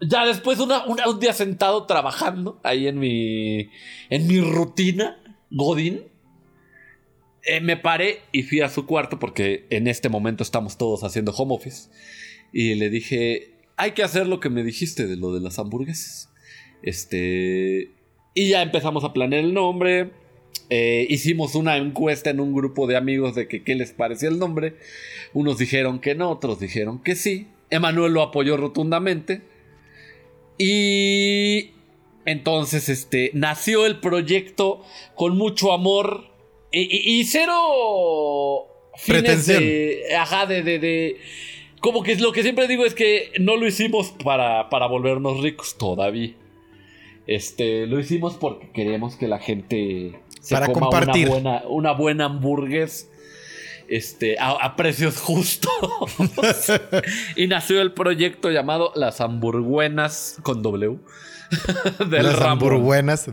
Ya 0.00 0.24
después, 0.26 0.58
una, 0.60 0.84
una- 0.86 1.08
un 1.08 1.18
día 1.20 1.32
sentado 1.32 1.84
trabajando 1.86 2.60
ahí 2.62 2.86
en 2.86 2.98
mi. 2.98 3.68
En 4.08 4.26
mi 4.26 4.40
rutina, 4.40 5.18
Godín. 5.50 6.04
Eh, 7.44 7.60
me 7.60 7.76
paré 7.76 8.20
y 8.32 8.42
fui 8.42 8.60
a 8.60 8.68
su 8.68 8.86
cuarto 8.86 9.18
porque 9.18 9.66
en 9.70 9.86
este 9.86 10.08
momento 10.08 10.42
estamos 10.42 10.76
todos 10.76 11.04
haciendo 11.04 11.32
home 11.32 11.54
office. 11.54 11.90
Y 12.52 12.74
le 12.74 12.90
dije: 12.90 13.54
Hay 13.76 13.92
que 13.92 14.02
hacer 14.02 14.26
lo 14.26 14.40
que 14.40 14.50
me 14.50 14.62
dijiste 14.62 15.06
de 15.06 15.16
lo 15.16 15.32
de 15.32 15.40
las 15.40 15.58
hamburguesas. 15.58 16.30
Este. 16.82 17.92
Y 18.34 18.48
ya 18.48 18.62
empezamos 18.62 19.04
a 19.04 19.12
planear 19.12 19.44
el 19.44 19.54
nombre. 19.54 20.10
Eh, 20.68 21.06
hicimos 21.08 21.56
una 21.56 21.76
encuesta 21.76 22.30
en 22.30 22.38
un 22.38 22.54
grupo 22.54 22.86
de 22.86 22.96
amigos 22.96 23.34
de 23.34 23.48
que 23.48 23.64
qué 23.64 23.74
les 23.74 23.92
parecía 23.92 24.28
el 24.28 24.38
nombre. 24.38 24.76
Unos 25.32 25.58
dijeron 25.58 25.98
que 26.00 26.14
no, 26.14 26.30
otros 26.30 26.60
dijeron 26.60 27.02
que 27.02 27.16
sí. 27.16 27.48
Emanuel 27.70 28.12
lo 28.12 28.22
apoyó 28.22 28.56
rotundamente. 28.56 29.42
Y 30.58 31.70
entonces 32.26 32.88
este 32.88 33.30
nació 33.32 33.86
el 33.86 33.98
proyecto 33.98 34.84
con 35.14 35.36
mucho 35.36 35.72
amor 35.72 36.29
y, 36.72 36.80
y- 36.80 37.20
y 37.20 37.24
cero 37.24 38.66
fines 38.96 39.22
Pretensión. 39.22 39.60
de, 39.62 40.02
ajá, 40.18 40.46
de, 40.46 40.62
de, 40.62 40.78
de- 40.78 41.16
como 41.80 42.02
que 42.02 42.14
lo 42.16 42.32
que 42.32 42.42
siempre 42.42 42.68
digo 42.68 42.84
es 42.84 42.94
que 42.94 43.32
no 43.40 43.56
lo 43.56 43.66
hicimos 43.66 44.12
para, 44.22 44.68
para 44.68 44.86
volvernos 44.86 45.40
ricos 45.40 45.76
todavía. 45.78 46.32
Este, 47.26 47.86
lo 47.86 47.98
hicimos 48.00 48.34
porque 48.34 48.70
queremos 48.70 49.16
que 49.16 49.28
la 49.28 49.38
gente 49.38 50.18
se 50.40 50.54
Para 50.54 50.66
coma 50.66 50.80
compartir. 50.88 51.28
una 51.28 51.34
buena, 51.34 51.62
una 51.68 51.92
buena 51.92 52.24
hamburguesa 52.26 53.06
este, 53.88 54.36
a, 54.38 54.50
a 54.50 54.76
precios 54.76 55.18
justos. 55.18 55.72
y 57.36 57.46
nació 57.46 57.80
el 57.80 57.92
proyecto 57.92 58.50
llamado 58.50 58.92
Las 58.94 59.20
Hamburguenas 59.20 60.38
con 60.42 60.62
W. 60.62 60.98
del 62.10 62.22
Las 62.24 62.38
Ramón. 62.38 62.58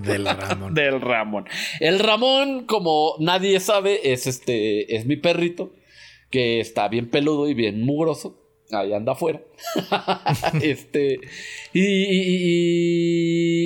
del 0.02 0.26
Ramón. 0.40 0.74
Del 0.74 1.02
Ramón. 1.02 1.46
El 1.80 2.00
Ramón, 2.00 2.66
como 2.66 3.16
nadie 3.20 3.60
sabe, 3.60 4.12
es 4.14 4.28
este. 4.28 4.96
es 4.96 5.06
mi 5.06 5.16
perrito. 5.16 5.74
Que 6.30 6.60
está 6.60 6.88
bien 6.90 7.10
peludo 7.10 7.48
y 7.48 7.54
bien 7.54 7.82
mugroso. 7.84 8.44
Ahí 8.72 8.92
anda 8.92 9.14
afuera. 9.14 9.42
este. 10.62 11.20
Y, 11.74 11.80
y- 11.86 12.38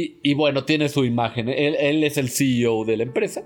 y- 0.03 0.19
y 0.23 0.33
bueno, 0.35 0.63
tiene 0.65 0.89
su 0.89 1.03
imagen. 1.05 1.49
Él, 1.49 1.75
él 1.79 2.03
es 2.03 2.17
el 2.17 2.29
CEO 2.29 2.85
de 2.85 2.97
la 2.97 3.03
empresa. 3.03 3.43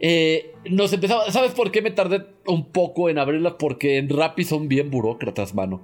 Eh, 0.00 0.52
nos 0.70 0.92
empezaba. 0.92 1.30
¿Sabes 1.30 1.52
por 1.52 1.70
qué 1.70 1.82
me 1.82 1.90
tardé 1.90 2.26
un 2.46 2.70
poco 2.72 3.08
en 3.10 3.18
abrirla? 3.18 3.58
Porque 3.58 3.98
en 3.98 4.08
Rappi 4.08 4.44
son 4.44 4.66
bien 4.68 4.90
burócratas, 4.90 5.54
mano. 5.54 5.82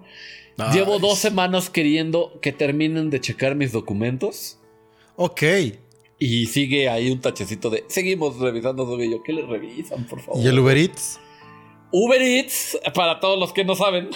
Llevo 0.73 0.99
dos 0.99 1.19
semanas 1.19 1.69
queriendo 1.69 2.39
que 2.41 2.51
terminen 2.51 3.11
de 3.11 3.21
checar 3.21 3.55
mis 3.57 3.73
documentos. 3.73 4.59
Ok. 5.17 5.43
Y 6.19 6.47
sigue 6.47 6.89
ahí 6.89 7.11
un 7.11 7.21
tachecito 7.21 7.69
de 7.69 7.85
seguimos 7.89 8.39
revisando 8.39 8.87
su 8.87 8.99
yo 9.03 9.23
¿Qué 9.23 9.35
le 9.35 9.43
revisan, 9.43 10.07
por 10.07 10.19
favor? 10.23 10.43
¿Y 10.43 10.47
el 10.47 10.59
Uber 10.59 10.79
Eats? 10.79 11.21
Uber 11.93 12.23
Eats, 12.23 12.79
para 12.95 13.21
todos 13.21 13.39
los 13.39 13.53
que 13.53 13.67
no 13.67 13.75
saben, 13.75 14.09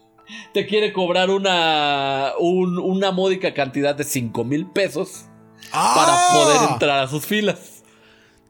te 0.52 0.66
quiere 0.66 0.92
cobrar 0.92 1.30
una, 1.30 2.32
un- 2.40 2.80
una 2.80 3.12
módica 3.12 3.54
cantidad 3.54 3.94
de 3.94 4.02
5 4.02 4.42
mil 4.42 4.66
pesos 4.66 5.26
para 5.70 6.12
¡Ah! 6.12 6.30
poder 6.32 6.70
entrar 6.72 6.98
a 7.04 7.06
sus 7.06 7.24
filas. 7.24 7.73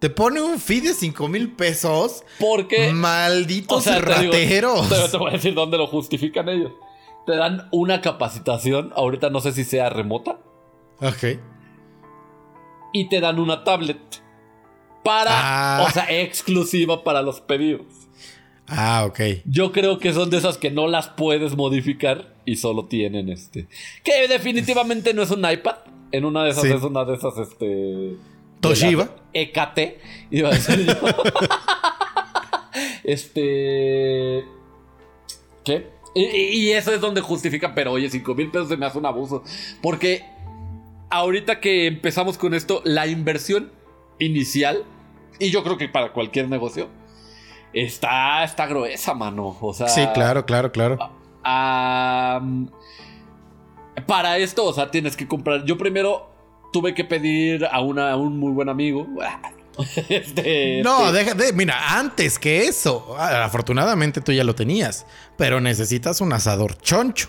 Te 0.05 0.11
pone 0.11 0.39
un 0.43 0.61
fee 0.61 0.83
de 0.83 0.93
5 0.93 1.29
mil 1.29 1.53
pesos. 1.53 2.25
Porque, 2.39 2.93
Malditos 2.93 3.79
o 3.79 3.81
sea, 3.81 4.03
te 4.05 4.21
digo, 4.21 4.33
rateros. 4.35 4.87
te, 4.91 5.09
te 5.09 5.17
voy 5.17 5.31
a 5.31 5.33
decir 5.33 5.55
dónde 5.55 5.79
lo 5.79 5.87
justifican 5.87 6.47
ellos. 6.51 6.73
Te 7.25 7.35
dan 7.37 7.69
una 7.73 8.03
capacitación, 8.03 8.93
ahorita 8.97 9.31
no 9.31 9.41
sé 9.41 9.53
si 9.53 9.65
sea 9.65 9.89
remota, 9.89 10.41
Ok. 11.01 11.39
y 12.93 13.09
te 13.09 13.21
dan 13.21 13.39
una 13.41 13.65
tablet 13.65 13.97
para, 15.03 15.31
Ah. 15.33 15.87
o 15.89 15.91
sea, 15.91 16.05
exclusiva 16.11 17.03
para 17.03 17.23
los 17.23 17.41
pedidos. 17.41 17.87
Ah, 18.69 19.07
ok. 19.09 19.21
Yo 19.47 19.73
creo 19.73 19.99
que 19.99 20.13
son 20.13 20.29
de 20.29 20.37
esas 20.37 20.59
que 20.59 20.71
no 20.71 20.87
las 20.87 21.09
puedes 21.09 21.57
modificar 21.57 22.35
y 22.45 22.57
solo 22.57 22.85
tienen 22.89 23.31
este. 23.31 23.69
Que 24.03 24.29
definitivamente 24.29 25.15
no 25.15 25.23
es 25.23 25.31
un 25.31 25.51
iPad. 25.51 25.77
En 26.13 26.27
una 26.27 26.45
de 26.45 26.51
esas 26.51 26.65
Sí. 26.65 26.73
es 26.73 26.83
una 26.83 27.07
de 27.07 27.15
esas, 27.15 27.39
este. 27.39 28.17
Toshiba. 28.69 29.09
EKT, 29.33 29.79
iba 30.31 30.49
a 30.49 30.53
decir 30.53 30.87
yo. 30.87 30.95
este. 33.05 34.45
¿Qué? 35.65 35.95
Y, 36.15 36.71
eso 36.71 36.93
es 36.93 37.01
donde 37.01 37.21
justifica, 37.21 37.75
pero 37.75 37.93
oye, 37.93 38.09
5 38.09 38.35
mil 38.35 38.51
pesos 38.51 38.69
se 38.69 38.77
me 38.77 38.87
hace 38.87 38.99
un 38.99 39.07
abuso. 39.07 39.43
Porque 39.83 40.25
ahorita 41.11 41.61
que 41.61 41.87
empezamos 41.87 42.39
con 42.39 42.55
esto, 42.55 42.83
la 42.85 43.09
inversión 43.09 43.73
inicial, 44.21 44.85
y 45.41 45.51
yo 45.51 45.65
creo 45.65 45.77
que 45.77 45.89
para 45.89 46.13
cualquier 46.13 46.49
negocio, 46.49 46.89
está, 47.73 48.45
está 48.45 48.67
gruesa, 48.67 49.15
mano. 49.15 49.57
O 49.61 49.75
sea, 49.75 49.89
Sí, 49.89 50.07
claro, 50.15 50.47
claro, 50.47 50.71
claro. 50.71 50.99
Para 54.07 54.39
esto, 54.39 54.65
o 54.65 54.73
sea, 54.73 54.93
tienes 54.93 55.17
que 55.17 55.27
comprar. 55.27 55.65
Yo 55.65 55.77
primero 55.77 56.34
tuve 56.75 56.93
que 56.93 57.05
pedir 57.05 57.67
a, 57.67 57.81
una, 57.81 58.11
a 58.11 58.17
un 58.17 58.37
muy 58.37 58.51
buen 58.51 58.69
amigo. 58.69 59.07
este, 60.09 60.83
No, 60.83 61.07
este, 61.07 61.19
deja 61.19 61.35
de. 61.35 61.53
Mira, 61.53 61.97
antes 61.97 62.41
que 62.41 62.67
eso. 62.67 63.17
Afortunadamente 63.17 64.21
tú 64.21 64.33
ya 64.33 64.43
lo 64.43 64.57
tenías. 64.57 65.07
Pero 65.39 65.61
necesitas 65.61 66.21
un 66.21 66.33
asador 66.33 66.77
choncho. 66.79 67.29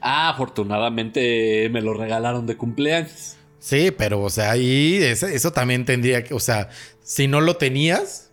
Ah, 0.00 0.30
afortunadamente 0.30 1.68
me 1.70 1.82
lo 1.82 1.92
regalaron 1.92 2.46
de 2.46 2.56
cumpleaños. 2.56 3.36
Sí, 3.58 3.90
pero, 3.90 4.22
o 4.22 4.30
sea, 4.30 4.52
ahí 4.52 4.96
eso 5.02 5.52
también 5.52 5.84
tendría 5.84 6.24
que. 6.24 6.32
O 6.32 6.40
sea, 6.40 6.70
si 7.02 7.28
no 7.28 7.42
lo 7.42 7.56
tenías, 7.56 8.32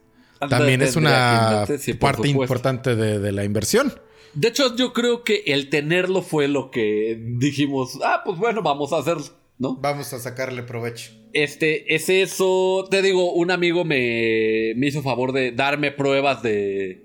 también 0.49 0.81
es 0.81 0.95
una 0.95 1.65
sí, 1.77 1.93
parte 1.93 2.29
importante 2.29 2.95
de, 2.95 3.19
de 3.19 3.31
la 3.33 3.43
inversión. 3.43 3.93
De 4.33 4.47
hecho, 4.47 4.77
yo 4.77 4.93
creo 4.93 5.25
que 5.25 5.43
el 5.47 5.69
tenerlo 5.69 6.21
fue 6.21 6.47
lo 6.47 6.71
que 6.71 7.21
dijimos. 7.21 7.99
Ah, 8.01 8.21
pues 8.23 8.39
bueno, 8.39 8.61
vamos 8.61 8.93
a 8.93 8.99
hacerlo, 8.99 9.25
¿no? 9.57 9.75
Vamos 9.77 10.13
a 10.13 10.19
sacarle 10.19 10.63
provecho. 10.63 11.11
Este, 11.33 11.95
es 11.95 12.09
eso. 12.09 12.87
Te 12.91 13.01
digo, 13.01 13.33
un 13.33 13.49
amigo 13.51 13.85
me, 13.85 14.73
me 14.75 14.87
hizo 14.87 15.01
favor 15.01 15.31
de 15.31 15.51
darme 15.51 15.91
pruebas 15.91 16.43
de. 16.43 17.03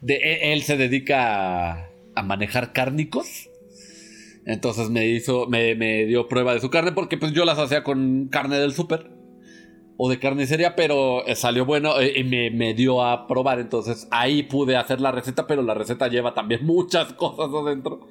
de 0.00 0.14
e- 0.16 0.52
él 0.52 0.62
se 0.62 0.76
dedica 0.76 1.72
a, 1.72 1.88
a 2.14 2.22
manejar 2.22 2.72
cárnicos. 2.72 3.48
Entonces 4.44 4.90
me 4.90 5.06
hizo. 5.08 5.46
Me, 5.46 5.74
me 5.74 6.04
dio 6.06 6.28
prueba 6.28 6.54
de 6.54 6.60
su 6.60 6.70
carne. 6.70 6.92
Porque 6.92 7.16
pues 7.18 7.32
yo 7.32 7.44
las 7.44 7.58
hacía 7.58 7.82
con 7.82 8.28
carne 8.30 8.58
del 8.58 8.74
súper. 8.74 9.10
O 9.96 10.10
de 10.10 10.18
carnicería. 10.18 10.76
Pero 10.76 11.26
eh, 11.26 11.34
salió 11.34 11.64
bueno. 11.64 11.98
eh, 12.00 12.12
Y 12.18 12.24
me, 12.24 12.50
me 12.50 12.74
dio 12.74 13.02
a 13.02 13.26
probar. 13.26 13.58
Entonces 13.58 14.06
ahí 14.10 14.42
pude 14.42 14.76
hacer 14.76 15.00
la 15.00 15.12
receta. 15.12 15.46
Pero 15.46 15.62
la 15.62 15.72
receta 15.74 16.08
lleva 16.08 16.34
también 16.34 16.62
muchas 16.66 17.12
cosas 17.14 17.48
adentro 17.54 18.06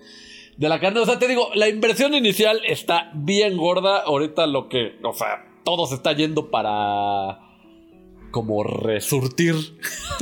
de 0.58 0.70
la 0.70 0.80
carne. 0.80 0.99
O 0.99 1.06
sea, 1.06 1.20
te 1.20 1.28
digo, 1.28 1.49
la 1.56 1.68
inversión 1.70 2.14
inicial 2.14 2.62
está 2.68 3.12
bien 3.14 3.58
gorda. 3.58 3.99
Ahorita 4.01 4.47
lo 4.47 4.70
que, 4.70 4.97
o 5.03 5.14
sea, 5.14 5.45
todo 5.64 5.86
se 5.88 5.95
está 5.95 6.14
yendo 6.14 6.49
para 6.51 7.39
como 8.32 8.64
resurtir. 8.64 9.56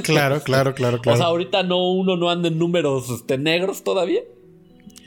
Claro, 0.03 0.41
claro, 0.43 0.73
claro, 0.75 0.97
O 0.99 1.03
sea, 1.03 1.13
claro. 1.13 1.23
ahorita 1.25 1.63
no 1.63 1.91
uno 1.91 2.15
no 2.15 2.29
anda 2.29 2.47
en 2.47 2.59
números 2.59 3.09
este, 3.09 3.37
negros 3.37 3.83
todavía. 3.83 4.21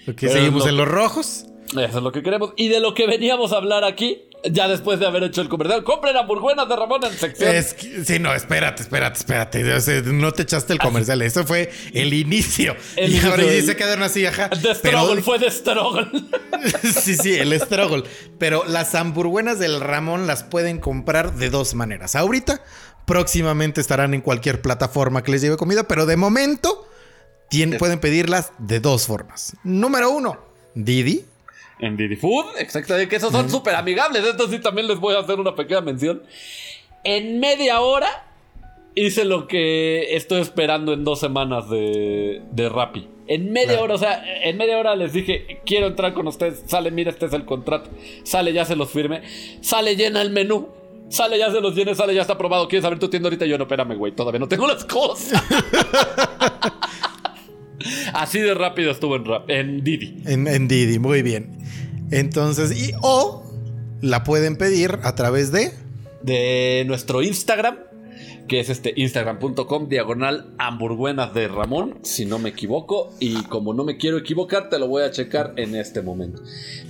Pero 0.04 0.32
seguimos 0.32 0.64
lo- 0.64 0.68
en 0.70 0.76
los 0.76 0.88
rojos. 0.88 1.46
Eso 1.70 1.98
es 1.98 2.02
lo 2.02 2.12
que 2.12 2.22
queremos. 2.22 2.52
Y 2.56 2.68
de 2.68 2.80
lo 2.80 2.94
que 2.94 3.06
veníamos 3.06 3.52
a 3.52 3.56
hablar 3.56 3.84
aquí, 3.84 4.22
ya 4.44 4.68
después 4.68 5.00
de 5.00 5.06
haber 5.06 5.24
hecho 5.24 5.40
el 5.40 5.48
comercial, 5.48 5.82
compren 5.84 6.16
hamburguesas 6.16 6.68
de 6.68 6.76
Ramón 6.76 7.04
en 7.04 7.12
sección. 7.12 7.54
Es 7.54 7.74
que- 7.74 8.04
sí, 8.04 8.18
no, 8.18 8.34
espérate, 8.34 8.82
espérate, 8.82 9.18
espérate. 9.18 10.02
No 10.12 10.32
te 10.32 10.42
echaste 10.42 10.72
el 10.72 10.78
comercial. 10.78 11.22
Eso 11.22 11.44
fue 11.44 11.70
el 11.92 12.12
inicio. 12.14 12.76
El 12.96 13.12
y 13.14 13.18
ahora 13.20 13.42
sí 13.44 13.62
se 13.62 13.76
quedaron 13.76 14.04
así, 14.04 14.24
ajá. 14.26 14.50
The 14.50 14.74
Pero, 14.82 15.00
Struggle 15.00 15.22
fue 15.22 15.38
de 15.38 15.50
Struggle. 15.50 16.10
sí, 17.02 17.16
sí, 17.16 17.34
el 17.34 17.58
struggle. 17.60 18.04
Pero 18.38 18.64
las 18.66 18.94
hamburguenas 18.94 19.58
del 19.58 19.80
Ramón 19.80 20.26
las 20.26 20.44
pueden 20.44 20.78
comprar 20.78 21.34
de 21.34 21.50
dos 21.50 21.74
maneras. 21.74 22.14
Ahorita, 22.14 22.62
próximamente 23.06 23.80
estarán 23.80 24.14
en 24.14 24.20
cualquier 24.20 24.60
plataforma 24.62 25.22
que 25.22 25.30
les 25.32 25.42
lleve 25.42 25.56
comida, 25.56 25.88
pero 25.88 26.06
de 26.06 26.16
momento 26.16 26.88
pueden 27.78 28.00
pedirlas 28.00 28.52
de 28.58 28.80
dos 28.80 29.06
formas. 29.06 29.56
Número 29.64 30.10
uno, 30.10 30.38
Didi. 30.74 31.24
En 31.78 31.96
Didi 31.96 32.16
Food, 32.16 32.46
exactamente, 32.58 33.08
que 33.08 33.16
esos 33.16 33.32
son 33.32 33.50
súper 33.50 33.74
amigables. 33.74 34.24
Esto 34.24 34.48
sí 34.48 34.58
también 34.60 34.86
les 34.88 34.98
voy 34.98 35.14
a 35.14 35.18
hacer 35.20 35.38
una 35.38 35.54
pequeña 35.54 35.82
mención. 35.82 36.22
En 37.04 37.38
media 37.38 37.80
hora 37.80 38.08
hice 38.94 39.24
lo 39.26 39.46
que 39.46 40.16
estoy 40.16 40.40
esperando 40.40 40.92
en 40.94 41.04
dos 41.04 41.20
semanas 41.20 41.68
de, 41.68 42.40
de 42.50 42.68
Rappi. 42.70 43.08
En 43.28 43.52
media 43.52 43.70
Claro. 43.78 43.82
hora, 43.84 43.94
o 43.94 43.98
sea, 43.98 44.24
en 44.44 44.56
media 44.56 44.78
hora 44.78 44.96
les 44.96 45.12
dije, 45.12 45.60
quiero 45.66 45.86
entrar 45.88 46.14
con 46.14 46.26
ustedes. 46.28 46.62
Sale, 46.66 46.90
mira, 46.90 47.10
este 47.10 47.26
es 47.26 47.32
el 47.32 47.44
contrato. 47.44 47.90
Sale, 48.22 48.52
ya 48.52 48.64
se 48.64 48.74
los 48.76 48.88
firme. 48.90 49.22
Sale, 49.60 49.96
llena 49.96 50.22
el 50.22 50.30
menú. 50.30 50.68
Sale, 51.10 51.38
ya 51.38 51.50
se 51.50 51.60
los 51.60 51.74
llene, 51.74 51.94
sale, 51.94 52.14
ya 52.14 52.22
está 52.22 52.32
aprobado. 52.34 52.68
¿Quieres 52.68 52.84
abrir 52.84 52.98
tu 53.00 53.08
tienda 53.08 53.26
ahorita? 53.28 53.44
Yo 53.46 53.58
no, 53.58 53.64
espérame, 53.64 53.96
güey, 53.96 54.12
todavía 54.12 54.38
no 54.40 54.48
tengo 54.48 54.66
las 54.66 54.84
cosas. 54.84 55.42
Así 58.14 58.38
de 58.40 58.54
rápido 58.54 58.90
estuvo 58.90 59.16
en, 59.16 59.24
Rap- 59.24 59.48
en 59.50 59.82
Didi. 59.84 60.22
En, 60.26 60.46
en 60.46 60.68
Didi, 60.68 60.98
muy 60.98 61.22
bien. 61.22 61.58
Entonces, 62.10 62.76
y 62.76 62.92
o 63.02 63.42
la 64.00 64.24
pueden 64.24 64.56
pedir 64.56 64.98
a 65.02 65.14
través 65.14 65.50
de. 65.52 65.72
de 66.22 66.84
nuestro 66.86 67.22
Instagram, 67.22 67.78
que 68.48 68.60
es 68.60 68.68
este 68.70 68.92
instagram.com 68.96 69.88
diagonal 69.88 70.54
hamburguenas 70.58 71.34
de 71.34 71.48
Ramón, 71.48 71.98
si 72.02 72.26
no 72.26 72.38
me 72.38 72.50
equivoco, 72.50 73.12
y 73.18 73.42
como 73.44 73.74
no 73.74 73.82
me 73.84 73.96
quiero 73.96 74.18
equivocar, 74.18 74.68
te 74.68 74.78
lo 74.78 74.86
voy 74.86 75.02
a 75.02 75.10
checar 75.10 75.54
en 75.56 75.74
este 75.74 76.00
momento. 76.02 76.42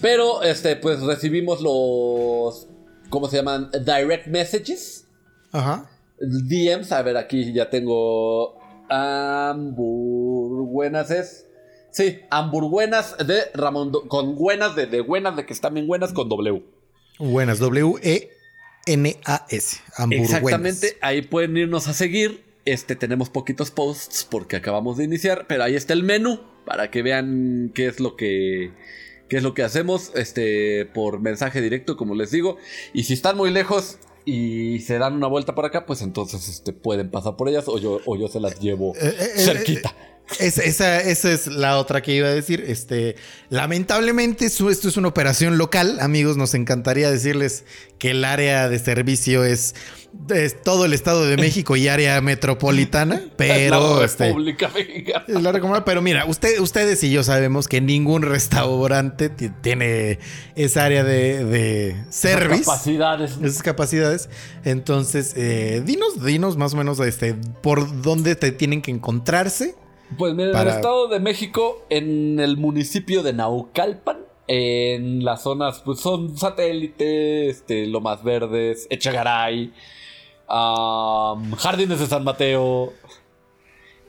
Pero 0.03 0.43
este 0.43 0.77
pues 0.77 1.01
recibimos 1.01 1.63
los 1.63 2.69
¿cómo 3.09 3.29
se 3.29 3.37
llaman? 3.37 3.71
direct 3.73 4.27
messages, 4.27 5.07
Ajá. 5.53 5.89
DMs, 6.21 6.93
a 6.93 7.01
ver, 7.03 7.17
aquí 7.17 7.53
ya 7.55 7.71
tengo 7.71 8.59
hamburguenas 10.67 11.11
es 11.11 11.43
Sí, 11.93 12.19
hamburguenas 12.31 13.17
de 13.27 13.45
Ramón, 13.55 13.91
Do- 13.91 14.07
con 14.07 14.35
buenas 14.37 14.77
de, 14.77 14.87
de 14.87 15.01
buenas 15.01 15.35
de 15.35 15.47
que 15.47 15.55
están 15.55 15.73
bien 15.73 15.87
buenas 15.87 16.13
con 16.13 16.29
W. 16.29 16.63
Buenas, 17.19 17.59
W-E-N-A-S. 18.87 19.79
Hamburguenas. 19.97 20.31
Exactamente, 20.35 20.97
ahí 21.01 21.23
pueden 21.23 21.57
irnos 21.57 21.89
a 21.89 21.95
seguir. 21.95 22.45
Este, 22.67 22.97
tenemos 22.97 23.31
poquitos 23.31 23.71
posts 23.71 24.27
porque 24.31 24.57
acabamos 24.57 24.97
de 24.99 25.05
iniciar, 25.05 25.47
pero 25.49 25.63
ahí 25.63 25.75
está 25.77 25.93
el 25.95 26.03
menú 26.03 26.41
para 26.67 26.91
que 26.91 27.01
vean 27.03 27.71
qué 27.75 27.87
es 27.87 28.01
lo 28.01 28.17
que 28.17 28.73
qué 29.29 29.37
es 29.39 29.43
lo 29.43 29.55
que 29.55 29.63
hacemos 29.63 30.13
este 30.17 30.85
por 30.87 31.21
mensaje 31.21 31.61
directo, 31.63 31.97
como 31.97 32.15
les 32.15 32.31
digo. 32.33 32.57
Y 32.93 33.05
si 33.05 33.13
están 33.15 33.37
muy 33.37 33.51
lejos 33.51 33.99
y 34.25 34.81
se 34.81 34.99
dan 34.99 35.15
una 35.15 35.29
vuelta 35.29 35.55
por 35.55 35.65
acá, 35.65 35.87
pues 35.87 36.03
entonces 36.03 36.49
este 36.49 36.73
pueden 36.73 37.11
pasar 37.11 37.37
por 37.37 37.49
ellas 37.49 37.69
o 37.69 37.79
yo 37.79 38.01
o 38.05 38.17
yo 38.17 38.27
se 38.29 38.41
las 38.41 38.59
llevo 38.61 38.95
Eh, 38.97 39.15
eh, 39.19 39.29
eh, 39.37 39.41
cerquita. 39.41 39.95
Es- 40.41 40.59
esa, 40.59 41.01
esa 41.01 41.31
es 41.31 41.47
la 41.47 41.79
otra 41.79 42.03
que 42.03 42.13
iba 42.15 42.27
a 42.29 42.33
decir. 42.35 42.65
Este, 42.67 43.15
lamentablemente, 43.49 44.49
su- 44.49 44.71
esto 44.71 44.89
es 44.89 44.97
una 44.97 45.09
operación 45.09 45.59
local. 45.59 45.99
Amigos, 46.01 46.37
nos 46.37 46.55
encantaría 46.55 47.11
decirles 47.11 47.65
que 47.99 48.11
el 48.11 48.25
área 48.25 48.69
de 48.69 48.79
servicio 48.79 49.45
es, 49.45 49.75
es 50.35 50.61
todo 50.63 50.85
el 50.85 50.93
Estado 50.95 51.27
de 51.27 51.37
México 51.37 51.77
y 51.77 51.89
área 51.89 52.21
metropolitana. 52.21 53.23
Pero 53.37 54.01
la 54.01 54.05
este, 54.05 54.27
República 54.27 54.69
Mexicana. 54.75 55.25
es 55.29 55.43
la 55.43 55.53
recomendable. 55.53 55.85
Pero 55.87 56.03
mira, 56.03 56.25
usted, 56.27 56.59
ustedes 56.61 57.03
y 57.05 57.11
yo 57.13 57.23
sabemos 57.23 57.69
que 57.69 57.81
ningún 57.81 58.23
restaurante 58.23 59.29
ti- 59.29 59.51
tiene 59.63 60.19
esa 60.57 60.85
área 60.85 61.05
de, 61.05 61.45
de 61.45 61.97
service. 62.11 62.65
Capacidades. 62.65 63.33
Esas 63.43 63.63
capacidades. 63.63 64.29
Entonces, 64.65 65.35
eh, 65.37 65.83
dinos, 65.85 66.25
dinos 66.25 66.57
más 66.57 66.75
o 66.75 66.77
menos 66.77 66.99
este, 67.01 67.35
por 67.63 68.03
dónde 68.03 68.35
te 68.35 68.51
tienen 68.53 68.83
que 68.83 68.91
encontrarse. 68.91 69.77
Pues 70.19 70.35
mira, 70.35 70.51
en 70.51 70.57
el 70.57 70.69
Estado 70.77 71.09
de 71.09 71.21
México, 71.21 71.85
en 71.91 72.39
el 72.41 72.57
municipio 72.57 73.23
de 73.23 73.33
Naucalpan, 73.33 74.19
en 74.49 75.25
las 75.25 75.43
zonas, 75.43 75.83
pues 75.85 76.01
son 76.01 76.37
satélite, 76.39 77.49
este, 77.49 77.87
Lomas 77.87 78.23
Verdes, 78.23 78.87
Echegaray, 78.91 79.73
Jardines 81.59 81.99
de 82.01 82.07
San 82.07 82.25
Mateo. 82.25 82.93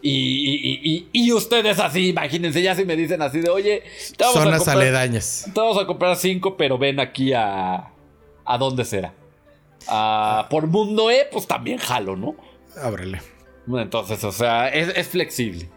Y, 0.02 0.12
y- 0.12 0.80
y- 0.84 1.08
y 1.12 1.32
ustedes 1.34 1.80
así, 1.80 2.10
imagínense, 2.10 2.62
ya 2.62 2.76
si 2.76 2.86
me 2.86 2.95
dicen 2.95 3.22
así 3.24 3.39
de, 3.39 3.50
oye, 3.50 3.84
te 4.16 4.24
vamos, 4.24 4.38
a 4.38 4.43
Zonas 4.43 4.60
comprar, 4.60 4.78
aledañas. 4.78 5.50
te 5.52 5.60
vamos 5.60 5.78
a 5.80 5.88
comprar 5.88 6.16
cinco, 6.16 6.56
pero 6.56 6.78
ven 6.78 7.00
aquí 7.00 7.34
a... 7.34 7.91
¿A 8.45 8.58
dónde 8.60 8.86
será? 8.86 9.14
Ah, 9.89 10.48
por 10.50 10.68
Mundo 10.68 11.10
E, 11.12 11.28
pues 11.32 11.48
también 11.48 11.80
jalo, 11.80 12.16
¿no? 12.16 12.36
Ábrele. 12.82 13.22
Entonces, 13.68 14.24
o 14.24 14.32
sea, 14.32 14.70
es, 14.70 14.89
es 14.95 15.08
flexible. 15.08 15.68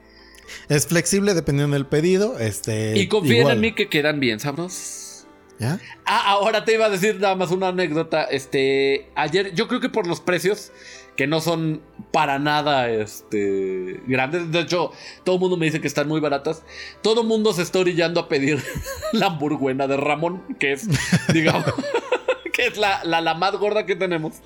Es 0.68 0.86
flexible 0.86 1.34
dependiendo 1.34 1.74
del 1.74 1.86
pedido. 1.86 2.38
Este, 2.38 2.96
Y 2.98 3.08
confíen 3.08 3.38
igual. 3.38 3.54
en 3.56 3.60
mí 3.60 3.74
que 3.74 3.88
quedan 3.88 4.20
bien 4.20 4.40
sabrosos. 4.40 5.26
¿Ya? 5.58 5.78
Ah, 6.06 6.30
ahora 6.30 6.64
te 6.64 6.72
iba 6.74 6.86
a 6.86 6.90
decir 6.90 7.20
nada 7.20 7.34
más 7.34 7.50
una 7.50 7.68
anécdota. 7.68 8.24
Este, 8.24 9.10
ayer, 9.14 9.54
yo 9.54 9.68
creo 9.68 9.80
que 9.80 9.90
por 9.90 10.06
los 10.06 10.20
precios, 10.20 10.72
que 11.16 11.26
no 11.26 11.42
son 11.42 11.82
para 12.12 12.38
nada 12.38 12.88
este, 12.88 14.00
grandes. 14.06 14.50
De 14.50 14.60
hecho, 14.60 14.90
todo 15.22 15.34
el 15.34 15.40
mundo 15.40 15.58
me 15.58 15.66
dice 15.66 15.80
que 15.82 15.86
están 15.86 16.08
muy 16.08 16.18
baratas. 16.18 16.62
Todo 17.02 17.20
el 17.20 17.26
mundo 17.26 17.52
se 17.52 17.60
está 17.60 17.78
orillando 17.80 18.20
a 18.20 18.28
pedir 18.28 18.62
la 19.12 19.26
hamburguena 19.26 19.86
de 19.86 19.98
Ramón, 19.98 20.56
que 20.58 20.72
es, 20.72 20.88
digamos, 21.34 21.66
que 22.54 22.66
es 22.68 22.78
la, 22.78 23.04
la, 23.04 23.20
la 23.20 23.34
más 23.34 23.52
gorda 23.56 23.84
que 23.84 23.96
tenemos. 23.96 24.36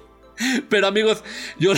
Pero 0.69 0.89
amigos, 0.89 1.23
yo, 1.61 1.75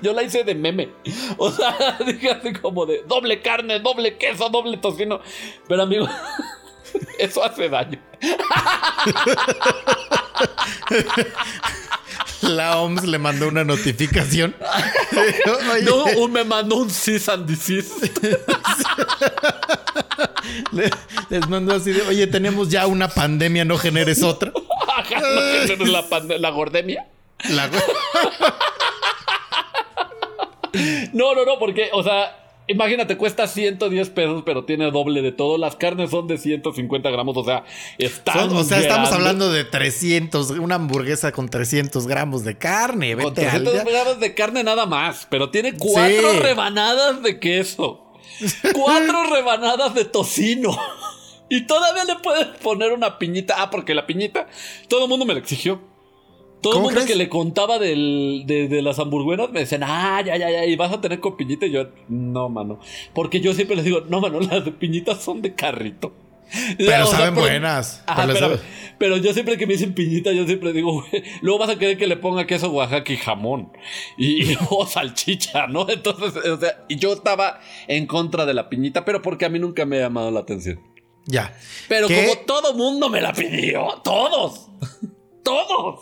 yo 0.00 0.12
la 0.12 0.22
hice 0.22 0.44
de 0.44 0.54
meme. 0.54 0.90
O 1.36 1.50
sea, 1.50 1.98
dije 2.06 2.30
así 2.30 2.52
como 2.54 2.86
de 2.86 3.02
doble 3.06 3.40
carne, 3.42 3.80
doble 3.80 4.16
queso, 4.16 4.48
doble 4.48 4.76
tocino. 4.76 5.20
Pero 5.68 5.82
amigos, 5.82 6.10
eso 7.18 7.44
hace 7.44 7.68
daño. 7.68 7.98
La 12.42 12.78
OMS 12.80 13.04
le 13.04 13.18
mandó 13.18 13.48
una 13.48 13.64
notificación. 13.64 14.54
No, 15.84 16.04
un 16.22 16.32
me 16.32 16.44
mandó 16.44 16.76
un 16.76 16.90
cease 16.90 17.30
and 17.30 17.48
le- 20.72 20.90
les 21.28 21.48
mandó 21.48 21.74
así 21.74 21.90
de, 21.92 22.02
oye, 22.02 22.26
tenemos 22.26 22.68
ya 22.68 22.86
una 22.86 23.08
pandemia, 23.08 23.64
no 23.64 23.76
generes 23.78 24.22
otra. 24.22 24.52
Ajá, 24.96 25.20
no, 25.20 25.66
que 25.66 25.76
no 25.76 25.84
es 25.84 25.90
la, 25.90 26.38
la 26.38 26.50
gordemia. 26.50 27.06
La- 27.50 27.70
No, 31.12 31.34
no, 31.34 31.44
no, 31.44 31.58
porque, 31.58 31.88
o 31.92 32.02
sea, 32.02 32.36
imagínate, 32.66 33.16
cuesta 33.16 33.46
110 33.46 34.10
pesos, 34.10 34.42
pero 34.44 34.64
tiene 34.64 34.90
doble 34.90 35.22
de 35.22 35.32
todo. 35.32 35.58
Las 35.58 35.76
carnes 35.76 36.10
son 36.10 36.26
de 36.26 36.38
150 36.38 37.10
gramos, 37.10 37.36
o 37.36 37.44
sea, 37.44 37.64
están. 37.98 38.50
o 38.54 38.64
sea, 38.64 38.78
estamos 38.80 39.10
hablando 39.12 39.50
de 39.52 39.64
300, 39.64 40.50
una 40.50 40.74
hamburguesa 40.76 41.32
con 41.32 41.48
300 41.48 42.06
gramos 42.06 42.44
de 42.44 42.56
carne. 42.58 43.14
Vete 43.14 43.46
al 43.46 43.62
300 43.64 43.72
día. 43.72 43.84
gramos 43.84 44.20
de 44.20 44.34
carne 44.34 44.62
nada 44.64 44.86
más, 44.86 45.26
pero 45.30 45.50
tiene 45.50 45.74
cuatro 45.74 46.32
Sí. 46.32 46.38
rebanadas 46.40 47.22
de 47.22 47.38
queso. 47.40 48.04
Cuatro 48.74 49.24
rebanadas 49.34 49.94
de 49.94 50.04
tocino. 50.04 50.76
Y 51.48 51.66
todavía 51.66 52.04
le 52.04 52.16
puedes 52.16 52.46
poner 52.58 52.92
una 52.92 53.18
piñita. 53.18 53.54
Ah, 53.58 53.70
porque 53.70 53.94
la 53.94 54.06
piñita, 54.06 54.46
todo 54.88 55.04
el 55.04 55.08
mundo 55.08 55.24
me 55.24 55.32
la 55.32 55.40
exigió. 55.40 55.80
Todo 56.60 56.72
el 56.72 56.76
¿Cómo 56.78 56.84
mundo 56.86 57.00
crees? 57.00 57.06
que 57.06 57.16
le 57.16 57.28
contaba 57.28 57.78
del- 57.78 58.42
de, 58.46 58.68
de 58.68 58.82
las 58.82 58.98
hamburguesas 58.98 59.50
me 59.50 59.60
decían, 59.60 59.82
ah, 59.84 60.20
ya, 60.24 60.36
ya, 60.36 60.50
ya, 60.50 60.64
y 60.66 60.74
vas 60.76 60.92
a 60.92 61.00
tener 61.00 61.20
con 61.20 61.36
piñita. 61.36 61.66
Y 61.66 61.70
yo, 61.70 61.88
no, 62.08 62.48
mano. 62.48 62.80
Porque 63.14 63.40
yo 63.40 63.54
siempre 63.54 63.76
les 63.76 63.84
digo, 63.84 64.02
no, 64.08 64.20
mano, 64.20 64.40
las 64.40 64.64
de 64.64 64.72
piñitas 64.72 65.22
son 65.22 65.40
de 65.42 65.54
carrito. 65.54 66.12
Pero 66.78 67.04
O 67.04 67.06
sea, 67.08 67.18
saben 67.18 67.34
buenas. 67.34 68.02
Ajá, 68.06 68.26
Pero 68.98 69.18
yo 69.18 69.34
siempre 69.34 69.58
que 69.58 69.66
me 69.66 69.74
dicen 69.74 69.94
piñita, 69.94 70.32
yo 70.32 70.46
siempre 70.46 70.72
digo, 70.72 70.92
güey, 70.94 71.22
luego 71.42 71.58
vas 71.58 71.68
a 71.68 71.78
querer 71.78 71.98
que 71.98 72.06
le 72.06 72.16
ponga 72.16 72.46
queso 72.46 72.70
Oaxaca 72.70 73.12
y 73.12 73.18
jamón. 73.18 73.70
Y, 74.16 74.54
o 74.70 74.86
salchicha, 74.86 75.66
¿no? 75.66 75.88
Entonces, 75.88 76.34
o 76.44 76.58
sea, 76.58 76.84
y 76.88 76.96
yo 76.96 77.12
estaba 77.12 77.60
en 77.86 78.06
contra 78.06 78.46
de 78.46 78.54
la 78.54 78.68
piñita, 78.70 79.04
pero 79.04 79.20
porque 79.22 79.44
a 79.44 79.48
mí 79.50 79.58
nunca 79.58 79.84
me 79.84 79.98
ha 79.98 80.00
llamado 80.00 80.30
la 80.30 80.40
atención. 80.40 80.80
Ya. 81.26 81.54
Pero 81.86 82.08
¿Qué? 82.08 82.26
como 82.26 82.46
todo 82.46 82.72
mundo 82.74 83.10
me 83.10 83.20
la 83.20 83.34
pidió, 83.34 83.86
todos, 84.02 84.70
todos, 85.44 86.00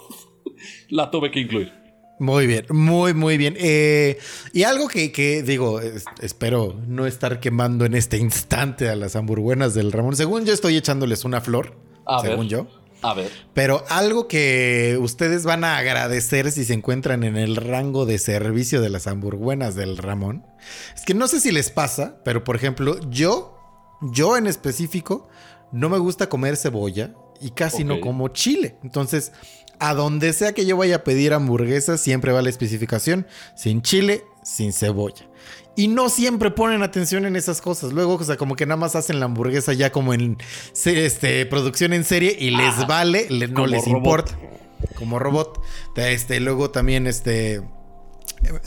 la 0.88 1.10
tuve 1.10 1.30
que 1.30 1.40
incluir. 1.40 1.72
Muy 2.18 2.46
bien, 2.46 2.64
muy, 2.70 3.12
muy 3.12 3.36
bien. 3.36 3.56
Eh, 3.58 4.18
y 4.54 4.62
algo 4.62 4.88
que, 4.88 5.12
que 5.12 5.42
digo, 5.42 5.80
es- 5.80 6.04
espero 6.22 6.74
no 6.86 7.06
estar 7.06 7.40
quemando 7.40 7.84
en 7.84 7.94
este 7.94 8.16
instante 8.16 8.88
a 8.88 8.96
las 8.96 9.16
hamburguenas 9.16 9.74
del 9.74 9.92
Ramón. 9.92 10.16
Según 10.16 10.46
yo 10.46 10.54
estoy 10.54 10.76
echándoles 10.76 11.24
una 11.26 11.42
flor, 11.42 11.76
A 12.06 12.20
según 12.22 12.40
ver. 12.40 12.48
yo. 12.48 12.66
A 13.02 13.12
ver. 13.12 13.30
Pero 13.52 13.84
algo 13.90 14.26
que 14.26 14.96
ustedes 14.98 15.44
van 15.44 15.62
a 15.64 15.76
agradecer 15.76 16.50
si 16.50 16.64
se 16.64 16.72
encuentran 16.72 17.22
en 17.22 17.36
el 17.36 17.54
rango 17.56 18.06
de 18.06 18.16
servicio 18.18 18.80
de 18.80 18.88
las 18.88 19.06
hamburguenas 19.06 19.74
del 19.74 19.98
Ramón, 19.98 20.46
es 20.94 21.02
que 21.04 21.12
no 21.12 21.28
sé 21.28 21.38
si 21.40 21.52
les 21.52 21.70
pasa, 21.70 22.16
pero 22.24 22.42
por 22.42 22.56
ejemplo, 22.56 22.98
yo, 23.10 23.58
yo 24.00 24.38
en 24.38 24.46
específico, 24.46 25.28
no 25.70 25.90
me 25.90 25.98
gusta 25.98 26.30
comer 26.30 26.56
cebolla 26.56 27.12
y 27.42 27.50
casi 27.50 27.84
no 27.84 28.00
como 28.00 28.28
chile. 28.28 28.76
Entonces, 28.82 29.32
a 29.78 29.94
donde 29.94 30.32
sea 30.32 30.52
que 30.52 30.66
yo 30.66 30.76
vaya 30.76 30.96
a 30.96 31.04
pedir 31.04 31.32
hamburguesas, 31.34 32.00
siempre 32.00 32.32
va 32.32 32.42
la 32.42 32.50
especificación, 32.50 33.26
sin 33.56 33.82
chile, 33.82 34.24
sin 34.42 34.72
cebolla. 34.72 35.28
Y 35.78 35.88
no 35.88 36.08
siempre 36.08 36.50
ponen 36.50 36.82
atención 36.82 37.26
en 37.26 37.36
esas 37.36 37.60
cosas. 37.60 37.92
Luego, 37.92 38.14
o 38.14 38.24
sea, 38.24 38.36
como 38.38 38.56
que 38.56 38.64
nada 38.64 38.78
más 38.78 38.96
hacen 38.96 39.20
la 39.20 39.26
hamburguesa 39.26 39.74
ya 39.74 39.92
como 39.92 40.14
en 40.14 40.38
este, 40.84 41.44
producción 41.46 41.92
en 41.92 42.04
serie 42.04 42.34
y 42.38 42.50
les 42.50 42.86
vale, 42.86 43.26
le- 43.28 43.48
no 43.48 43.54
Como 43.56 43.66
les 43.66 43.84
robot. 43.84 43.96
importa. 43.98 44.38
Como 44.96 45.18
robot. 45.18 45.60
Este, 45.96 46.40
luego 46.40 46.70
también, 46.70 47.06
este, 47.06 47.60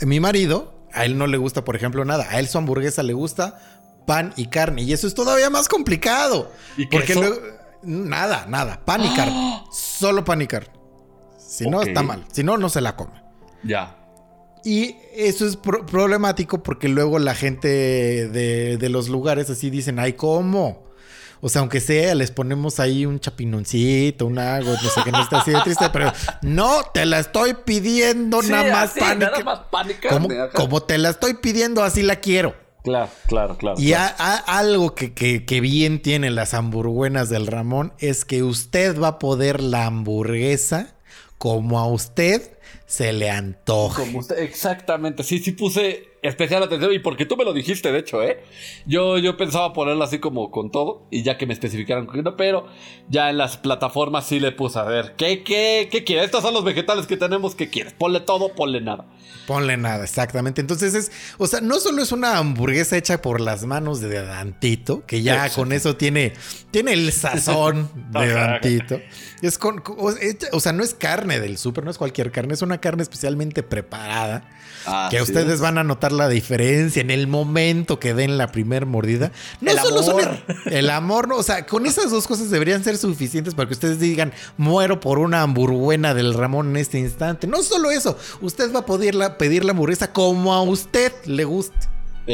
mi 0.02 0.20
marido, 0.20 0.72
a 0.92 1.04
él 1.04 1.18
no 1.18 1.26
le 1.26 1.36
gusta, 1.36 1.64
por 1.64 1.74
ejemplo, 1.74 2.04
nada. 2.04 2.28
A 2.30 2.38
él 2.38 2.46
su 2.46 2.58
hamburguesa 2.58 3.02
le 3.02 3.12
gusta 3.12 3.58
pan 4.06 4.32
y 4.36 4.46
carne. 4.46 4.82
Y 4.82 4.92
eso 4.92 5.08
es 5.08 5.14
todavía 5.14 5.50
más 5.50 5.66
complicado. 5.68 6.52
¿Y 6.76 6.86
porque 6.86 7.16
luego, 7.16 7.36
nada, 7.82 8.46
nada. 8.48 8.84
Pan 8.84 9.04
y 9.04 9.12
carne. 9.16 9.62
Solo 9.72 10.24
pan 10.24 10.42
y 10.42 10.46
carne. 10.46 10.70
Si 11.50 11.68
no, 11.68 11.82
está 11.82 12.02
mal. 12.02 12.24
Si 12.32 12.42
no, 12.44 12.56
no 12.58 12.68
se 12.68 12.80
la 12.80 12.96
come. 12.96 13.20
Ya. 13.62 13.96
Y 14.64 14.96
eso 15.14 15.46
es 15.46 15.56
pro- 15.56 15.84
problemático 15.86 16.62
porque 16.62 16.88
luego 16.88 17.18
la 17.18 17.34
gente 17.34 17.68
de, 18.28 18.76
de 18.76 18.88
los 18.88 19.08
lugares 19.08 19.48
así 19.50 19.70
dicen, 19.70 19.98
ay, 19.98 20.12
¿cómo? 20.12 20.84
O 21.42 21.48
sea, 21.48 21.60
aunque 21.62 21.80
sea, 21.80 22.14
les 22.14 22.30
ponemos 22.30 22.78
ahí 22.80 23.06
un 23.06 23.18
chapinoncito, 23.18 24.26
un 24.26 24.38
algo, 24.38 24.72
no 24.72 24.90
sé 24.90 25.00
qué, 25.02 25.10
no 25.10 25.22
está 25.22 25.40
así 25.40 25.50
de 25.52 25.60
triste, 25.62 25.86
pero 25.90 26.12
no, 26.42 26.82
te 26.92 27.06
la 27.06 27.18
estoy 27.18 27.54
pidiendo 27.64 28.42
Sí, 28.42 28.50
nada 28.50 28.70
más 28.70 28.94
y 28.96 29.00
nada 29.00 29.42
más 29.42 29.60
y 29.88 30.54
como, 30.54 30.82
te 30.82 30.98
la 30.98 31.08
estoy 31.08 31.34
pidiendo, 31.34 31.82
así 31.82 32.02
la 32.02 32.16
quiero. 32.16 32.54
Claro, 32.84 33.08
claro, 33.26 33.56
claro. 33.56 33.76
Y 33.80 33.88
claro. 33.88 34.14
a- 34.18 34.34
a- 34.34 34.58
algo 34.58 34.94
que, 34.94 35.14
que- 35.14 35.46
que 35.46 35.60
bien 35.62 36.02
tienen 36.02 36.34
las 36.34 36.52
hamburguenas 36.52 37.30
del 37.30 37.46
Ramón 37.46 37.94
es 37.98 38.26
que 38.26 38.42
usted 38.42 38.98
va 39.00 39.08
a 39.08 39.18
poder 39.18 39.62
la 39.62 39.86
hamburguesa 39.86 40.94
como 41.40 41.78
a 41.78 41.86
usted 41.86 42.42
se 42.84 43.14
le 43.14 43.30
antoja. 43.30 44.02
Como 44.02 44.18
usted, 44.18 44.40
exactamente, 44.40 45.22
sí, 45.22 45.38
sí 45.38 45.52
puse 45.52 46.09
especial 46.22 46.62
atención 46.62 46.92
y 46.92 46.98
porque 46.98 47.26
tú 47.26 47.36
me 47.36 47.44
lo 47.44 47.52
dijiste, 47.52 47.92
de 47.92 47.98
hecho, 47.98 48.22
¿eh? 48.22 48.42
Yo, 48.86 49.18
yo 49.18 49.36
pensaba 49.36 49.72
ponerla 49.72 50.04
así 50.04 50.18
como 50.18 50.50
con 50.50 50.70
todo 50.70 51.06
y 51.10 51.22
ya 51.22 51.38
que 51.38 51.46
me 51.46 51.52
especificaron 51.52 52.08
no, 52.22 52.36
pero 52.36 52.66
ya 53.08 53.30
en 53.30 53.38
las 53.38 53.56
plataformas 53.56 54.26
sí 54.26 54.40
le 54.40 54.52
puse 54.52 54.78
a 54.78 54.84
ver, 54.84 55.14
¿qué, 55.16 55.42
qué, 55.42 55.88
qué 55.90 56.04
quieres? 56.04 56.26
Estos 56.26 56.42
son 56.42 56.54
los 56.54 56.64
vegetales 56.64 57.06
que 57.06 57.16
tenemos, 57.16 57.54
¿qué 57.54 57.70
quieres? 57.70 57.94
Ponle 57.94 58.20
todo, 58.20 58.54
ponle 58.54 58.80
nada. 58.80 59.06
Ponle 59.46 59.76
nada, 59.76 60.04
exactamente. 60.04 60.60
Entonces 60.60 60.94
es, 60.94 61.10
o 61.38 61.46
sea, 61.46 61.60
no 61.60 61.80
solo 61.80 62.02
es 62.02 62.12
una 62.12 62.36
hamburguesa 62.38 62.96
hecha 62.96 63.22
por 63.22 63.40
las 63.40 63.64
manos 63.64 64.00
de 64.00 64.22
Dantito, 64.22 65.04
que 65.06 65.22
ya 65.22 65.34
Exacto. 65.34 65.56
con 65.56 65.72
eso 65.72 65.96
tiene, 65.96 66.34
tiene 66.70 66.92
el 66.92 67.12
sazón 67.12 67.90
de. 68.12 68.32
Dantito. 68.32 69.00
Es 69.42 69.58
con, 69.58 69.82
o 69.86 70.60
sea, 70.60 70.72
no 70.72 70.84
es 70.84 70.94
carne 70.94 71.40
del 71.40 71.56
súper, 71.58 71.84
no 71.84 71.90
es 71.90 71.98
cualquier 71.98 72.30
carne, 72.30 72.54
es 72.54 72.62
una 72.62 72.78
carne 72.78 73.02
especialmente 73.02 73.62
preparada. 73.62 74.48
Que 75.10 75.18
Así 75.18 75.30
ustedes 75.32 75.54
es. 75.54 75.60
van 75.60 75.78
a 75.78 75.84
notar 75.84 76.12
la 76.12 76.28
diferencia 76.28 77.00
en 77.00 77.10
el 77.10 77.26
momento 77.26 77.98
que 78.00 78.14
den 78.14 78.38
la 78.38 78.52
primer 78.52 78.86
mordida. 78.86 79.32
No 79.60 79.70
El 79.70 79.78
solo 79.78 80.02
son 80.02 80.20
amor. 80.20 80.38
el, 80.66 80.72
el 80.74 80.90
amor, 80.90 81.28
no, 81.28 81.36
o 81.36 81.42
sea, 81.42 81.66
con 81.66 81.86
esas 81.86 82.10
dos 82.10 82.26
cosas 82.26 82.50
deberían 82.50 82.82
ser 82.84 82.96
suficientes 82.98 83.54
para 83.54 83.68
que 83.68 83.74
ustedes 83.74 83.98
digan, 84.00 84.32
muero 84.56 85.00
por 85.00 85.18
una 85.18 85.42
hamburguena 85.42 86.14
del 86.14 86.34
Ramón 86.34 86.70
en 86.70 86.76
este 86.76 86.98
instante. 86.98 87.46
No 87.46 87.62
solo 87.62 87.90
eso, 87.90 88.16
usted 88.40 88.72
va 88.74 88.80
a 88.80 88.86
poder 88.86 89.14
la- 89.14 89.38
pedir 89.38 89.64
la 89.64 89.72
hamburguesa 89.72 90.12
como 90.12 90.52
a 90.54 90.62
usted 90.62 91.12
le 91.24 91.44
guste. 91.44 91.76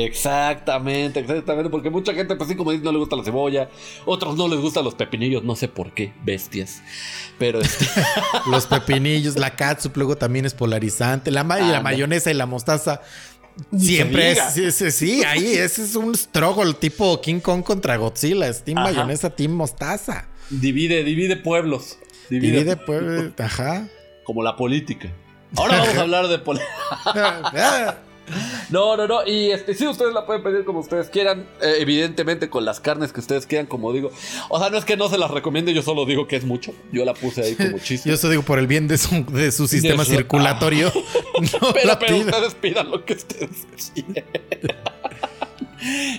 Exactamente, 0.04 1.20
exactamente, 1.20 1.70
porque 1.70 1.90
mucha 1.90 2.12
gente, 2.12 2.36
pues 2.36 2.48
sí, 2.48 2.56
como 2.56 2.70
dice, 2.72 2.84
no 2.84 2.92
le 2.92 2.98
gusta 2.98 3.16
la 3.16 3.24
cebolla, 3.24 3.68
otros 4.04 4.36
no 4.36 4.48
les 4.48 4.60
gustan 4.60 4.84
los 4.84 4.94
pepinillos, 4.94 5.42
no 5.44 5.56
sé 5.56 5.68
por 5.68 5.92
qué, 5.94 6.12
bestias. 6.24 6.82
Pero 7.38 7.60
este, 7.60 7.86
Los 8.50 8.66
pepinillos, 8.66 9.36
la 9.36 9.54
catsup 9.56 9.96
luego 9.96 10.16
también 10.16 10.44
es 10.44 10.54
polarizante, 10.54 11.30
la, 11.30 11.44
ma- 11.44 11.58
la 11.58 11.78
Ah, 11.78 11.80
mayonesa 11.80 12.30
y 12.30 12.34
la 12.34 12.46
mostaza. 12.46 13.00
Siempre 13.76 14.32
es, 14.32 14.38
sí, 14.52 14.70
sí, 14.70 14.90
sí, 14.90 15.24
ahí 15.24 15.54
ese 15.54 15.82
es 15.82 15.96
un 15.96 16.14
struggle 16.14 16.74
tipo 16.74 17.18
King 17.22 17.40
Kong 17.40 17.62
contra 17.62 17.96
Godzilla, 17.96 18.48
es 18.48 18.62
team 18.62 18.76
Ajá. 18.78 18.88
mayonesa, 18.92 19.30
team 19.30 19.52
mostaza. 19.52 20.28
divide, 20.50 21.04
divide 21.04 21.36
pueblos. 21.36 21.98
Divide, 22.28 22.58
Divide, 22.58 22.76
pues, 22.76 23.32
ajá. 23.40 23.88
como 24.24 24.42
la 24.42 24.56
política. 24.56 25.10
Ahora 25.56 25.78
vamos 25.78 25.96
a 25.96 26.00
hablar 26.02 26.28
de 26.28 26.38
política. 26.38 26.70
Ah, 28.30 28.64
No, 28.70 28.96
no, 28.96 29.06
no. 29.06 29.26
Y 29.26 29.50
este, 29.50 29.74
sí, 29.74 29.86
ustedes 29.86 30.12
la 30.12 30.26
pueden 30.26 30.42
pedir 30.42 30.64
como 30.64 30.80
ustedes 30.80 31.08
quieran. 31.10 31.46
eh, 31.62 31.76
evidentemente 31.78 32.48
con 32.50 32.64
las 32.64 32.80
carnes 32.80 33.12
que 33.12 33.20
ustedes 33.20 33.46
quieran, 33.46 33.66
como 33.66 33.92
digo. 33.92 34.10
O 34.48 34.58
sea, 34.58 34.70
no 34.70 34.76
es 34.78 34.84
que 34.84 34.96
no 34.96 35.08
se 35.08 35.18
las 35.18 35.30
recomiende, 35.30 35.72
yo 35.74 35.82
solo 35.82 36.04
digo 36.06 36.26
que 36.26 36.36
es 36.36 36.44
mucho. 36.44 36.72
Yo 36.92 37.04
la 37.04 37.14
puse 37.14 37.42
ahí 37.42 37.54
como 37.54 37.78
chiste. 37.82 38.08
Yo 38.08 38.14
eso 38.14 38.28
digo 38.28 38.42
por 38.42 38.58
el 38.58 38.66
bien 38.66 38.88
de 38.88 38.98
su, 38.98 39.24
de 39.26 39.52
su 39.52 39.66
sistema 39.68 40.04
su- 40.04 40.10
circulatorio. 40.12 40.92
No 41.36 41.72
pero, 41.74 41.98
pero 41.98 42.16
ustedes 42.16 42.54
pidan 42.54 42.90
lo 42.90 43.04
que 43.04 43.12
ustedes 43.14 43.66
quieran. 43.94 44.24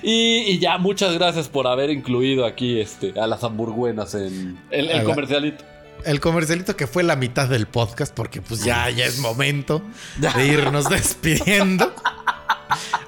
Y, 0.04 0.44
y 0.52 0.60
ya, 0.60 0.78
muchas 0.78 1.14
gracias 1.16 1.50
por 1.50 1.68
haber 1.68 1.90
incluido 1.90 2.46
aquí 2.46 2.80
este, 2.80 3.20
a 3.20 3.28
las 3.28 3.44
hamburguenas 3.44 4.14
en 4.14 4.58
el, 4.70 4.90
el 4.92 5.04
comercialito. 5.04 5.64
El 6.06 6.20
comercialito 6.22 6.76
que 6.76 6.88
fue 6.88 7.04
la 7.04 7.16
mitad 7.16 7.48
del 7.50 7.68
podcast, 7.68 8.14
porque 8.14 8.42
pues 8.42 8.64
ya, 8.64 8.90
ya 8.90 9.06
es 9.06 9.20
momento 9.20 9.82
de 10.18 10.46
irnos 10.48 10.90
despidiendo. 10.90 11.94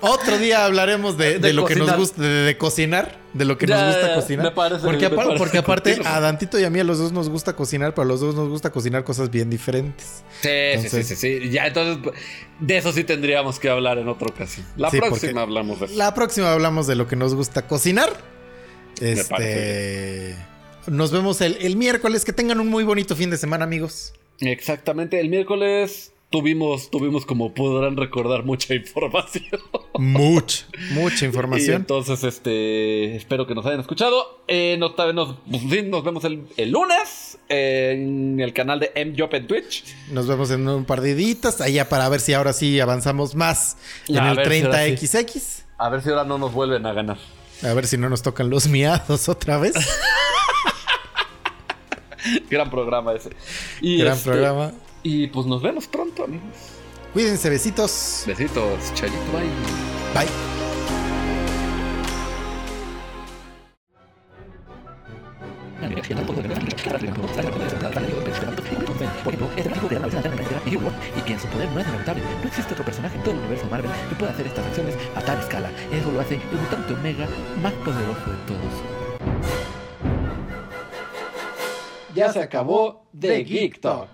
Otro 0.01 0.37
día 0.37 0.65
hablaremos 0.65 1.17
de, 1.17 1.33
de 1.33 1.39
De 1.39 1.53
lo 1.53 1.65
que 1.65 1.75
nos 1.75 1.93
gusta, 1.95 2.21
de, 2.21 2.29
de 2.29 2.57
cocinar, 2.57 3.17
de 3.33 3.43
lo 3.45 3.57
que 3.57 3.67
Ya, 3.67 3.75
nos 3.85 3.93
gusta 3.95 4.07
ya, 4.09 4.15
cocinar. 4.15 4.45
me 4.45 4.51
parece- 4.51 4.85
porque, 4.85 5.09
me 5.09 5.15
parece 5.15 5.37
porque 5.37 5.57
aparte 5.57 5.91
continuo. 5.91 6.13
a 6.13 6.19
Dantito 6.21 6.59
y 6.59 6.63
a 6.63 6.69
mí 6.69 6.79
a 6.79 6.83
los 6.85 6.97
dos 6.97 7.11
nos 7.11 7.29
gusta 7.29 7.53
cocinar, 7.55 7.93
pero 7.93 8.03
a 8.03 8.05
los 8.05 8.21
dos 8.21 8.35
nos 8.35 8.47
gusta 8.49 8.71
cocinar 8.71 9.03
cosas 9.03 9.29
bien 9.29 9.49
diferentes. 9.49 10.23
Sí, 10.41 10.47
Entonces- 10.49 11.07
sí, 11.07 11.15
sí, 11.15 11.39
sí, 11.39 11.39
sí. 11.43 11.49
Ya, 11.51 11.67
entonces, 11.67 12.13
de 12.59 12.77
eso 12.77 12.91
sí 12.93 13.03
tendríamos 13.03 13.59
que 13.59 13.69
hablar 13.69 13.97
en 13.97 14.07
otra 14.07 14.27
ocasión. 14.29 14.65
La 14.77 14.89
Sí, 14.89 14.97
próxima 14.99 15.41
hablamos 15.41 15.79
de 15.81 15.85
eso. 15.87 15.95
La 15.95 16.13
próxima 16.13 16.51
hablamos 16.53 16.87
de 16.87 16.95
lo 16.95 17.07
que 17.07 17.15
nos 17.17 17.35
gusta 17.35 17.67
cocinar. 17.67 18.09
parece 18.97 19.21
Este. 19.21 20.35
Nos 20.89 21.11
vemos 21.11 21.41
el, 21.41 21.57
el 21.61 21.75
miércoles. 21.75 22.25
Que 22.25 22.33
tengan 22.33 22.59
un 22.59 22.67
muy 22.67 22.83
bonito 22.83 23.15
fin 23.15 23.29
de 23.29 23.37
semana, 23.37 23.63
amigos. 23.63 24.13
Exactamente, 24.39 25.19
el 25.19 25.29
miércoles 25.29 26.13
tuvimos, 26.29 26.91
tuvimos 26.91 27.25
como 27.25 27.53
podrán 27.53 27.97
recordar, 27.97 28.43
mucha 28.45 28.73
información. 28.75 29.59
Mucha, 29.95 30.65
mucha 30.91 31.25
Y 31.25 31.27
información. 31.27 31.75
entonces, 31.77 32.23
este, 32.23 33.15
espero 33.15 33.47
que 33.47 33.55
nos 33.55 33.65
hayan 33.65 33.79
escuchado. 33.81 34.43
Eh, 34.47 34.77
nos, 34.79 34.95
nos, 35.13 35.37
pues, 35.49 35.85
nos 35.85 36.03
vemos 36.03 36.23
el, 36.23 36.43
el 36.57 36.71
lunes 36.71 37.37
en 37.49 38.39
el 38.39 38.53
canal 38.53 38.79
de 38.79 38.91
MJop 39.05 39.33
en 39.33 39.47
Twitch. 39.47 39.83
Nos 40.11 40.27
vemos 40.27 40.51
en 40.51 40.67
un 40.67 40.85
par 40.85 41.01
de 41.01 41.15
días 41.15 41.61
allá 41.61 41.89
para 41.89 42.07
ver 42.09 42.21
si 42.21 42.33
ahora 42.33 42.53
sí 42.53 42.79
avanzamos 42.79 43.35
más 43.35 43.77
en 44.07 44.17
el 44.23 44.35
ver 44.35 44.51
si 44.51 44.61
ahora 44.63 44.87
30XX. 44.87 45.63
A 45.77 45.89
ver 45.89 46.01
si 46.01 46.09
ahora 46.09 46.23
no 46.25 46.37
nos 46.37 46.53
vuelven 46.53 46.85
a 46.85 46.93
ganar. 46.93 47.17
A 47.63 47.73
ver 47.73 47.87
si 47.87 47.97
no 47.97 48.09
nos 48.09 48.21
tocan 48.21 48.49
los 48.49 48.67
miados 48.67 49.27
otra 49.27 49.57
vez. 49.57 49.73
Gran 52.49 52.69
programa 52.69 53.13
ese. 53.13 53.31
Y 53.81 53.99
Gran 53.99 54.13
este, 54.13 54.29
programa. 54.29 54.71
Y 55.03 55.27
pues 55.27 55.45
nos 55.45 55.61
vemos 55.61 55.87
pronto, 55.87 56.23
amigos. 56.23 56.55
Cuídense, 57.13 57.49
besitos. 57.49 58.23
Besitos, 58.27 58.93
chayito, 58.93 59.17
bye. 59.31 59.49
Bye. 60.13 60.49
Por 69.23 69.33
ejemplo, 69.33 69.49
este 69.55 69.69
tipo 69.69 69.87
y 70.65 70.75
humor, 70.75 70.91
y 71.17 71.21
quien 71.21 71.39
su 71.39 71.47
poder 71.47 71.69
no 71.71 71.79
es 71.79 71.87
lamentable. 71.87 72.23
No 72.41 72.47
existe 72.47 72.73
otro 72.73 72.85
personaje 72.85 73.15
en 73.15 73.23
todo 73.23 73.33
el 73.33 73.39
universo 73.39 73.65
Marvel 73.69 73.91
que 74.09 74.15
pueda 74.15 74.31
hacer 74.31 74.47
estas 74.47 74.65
acciones 74.65 74.95
a 75.15 75.21
tal 75.21 75.39
escala. 75.39 75.71
Eso 75.91 76.11
lo 76.11 76.19
hace 76.19 76.35
el 76.35 76.59
mutante 76.59 76.93
Omega 76.93 77.27
más 77.61 77.73
poderoso 77.73 78.29
de 78.29 78.37
todos. 78.47 78.98
ya 82.15 82.31
se 82.31 82.39
acabó 82.41 83.05
de 83.13 83.43
Geek 83.43 83.79
Talk. 83.79 84.09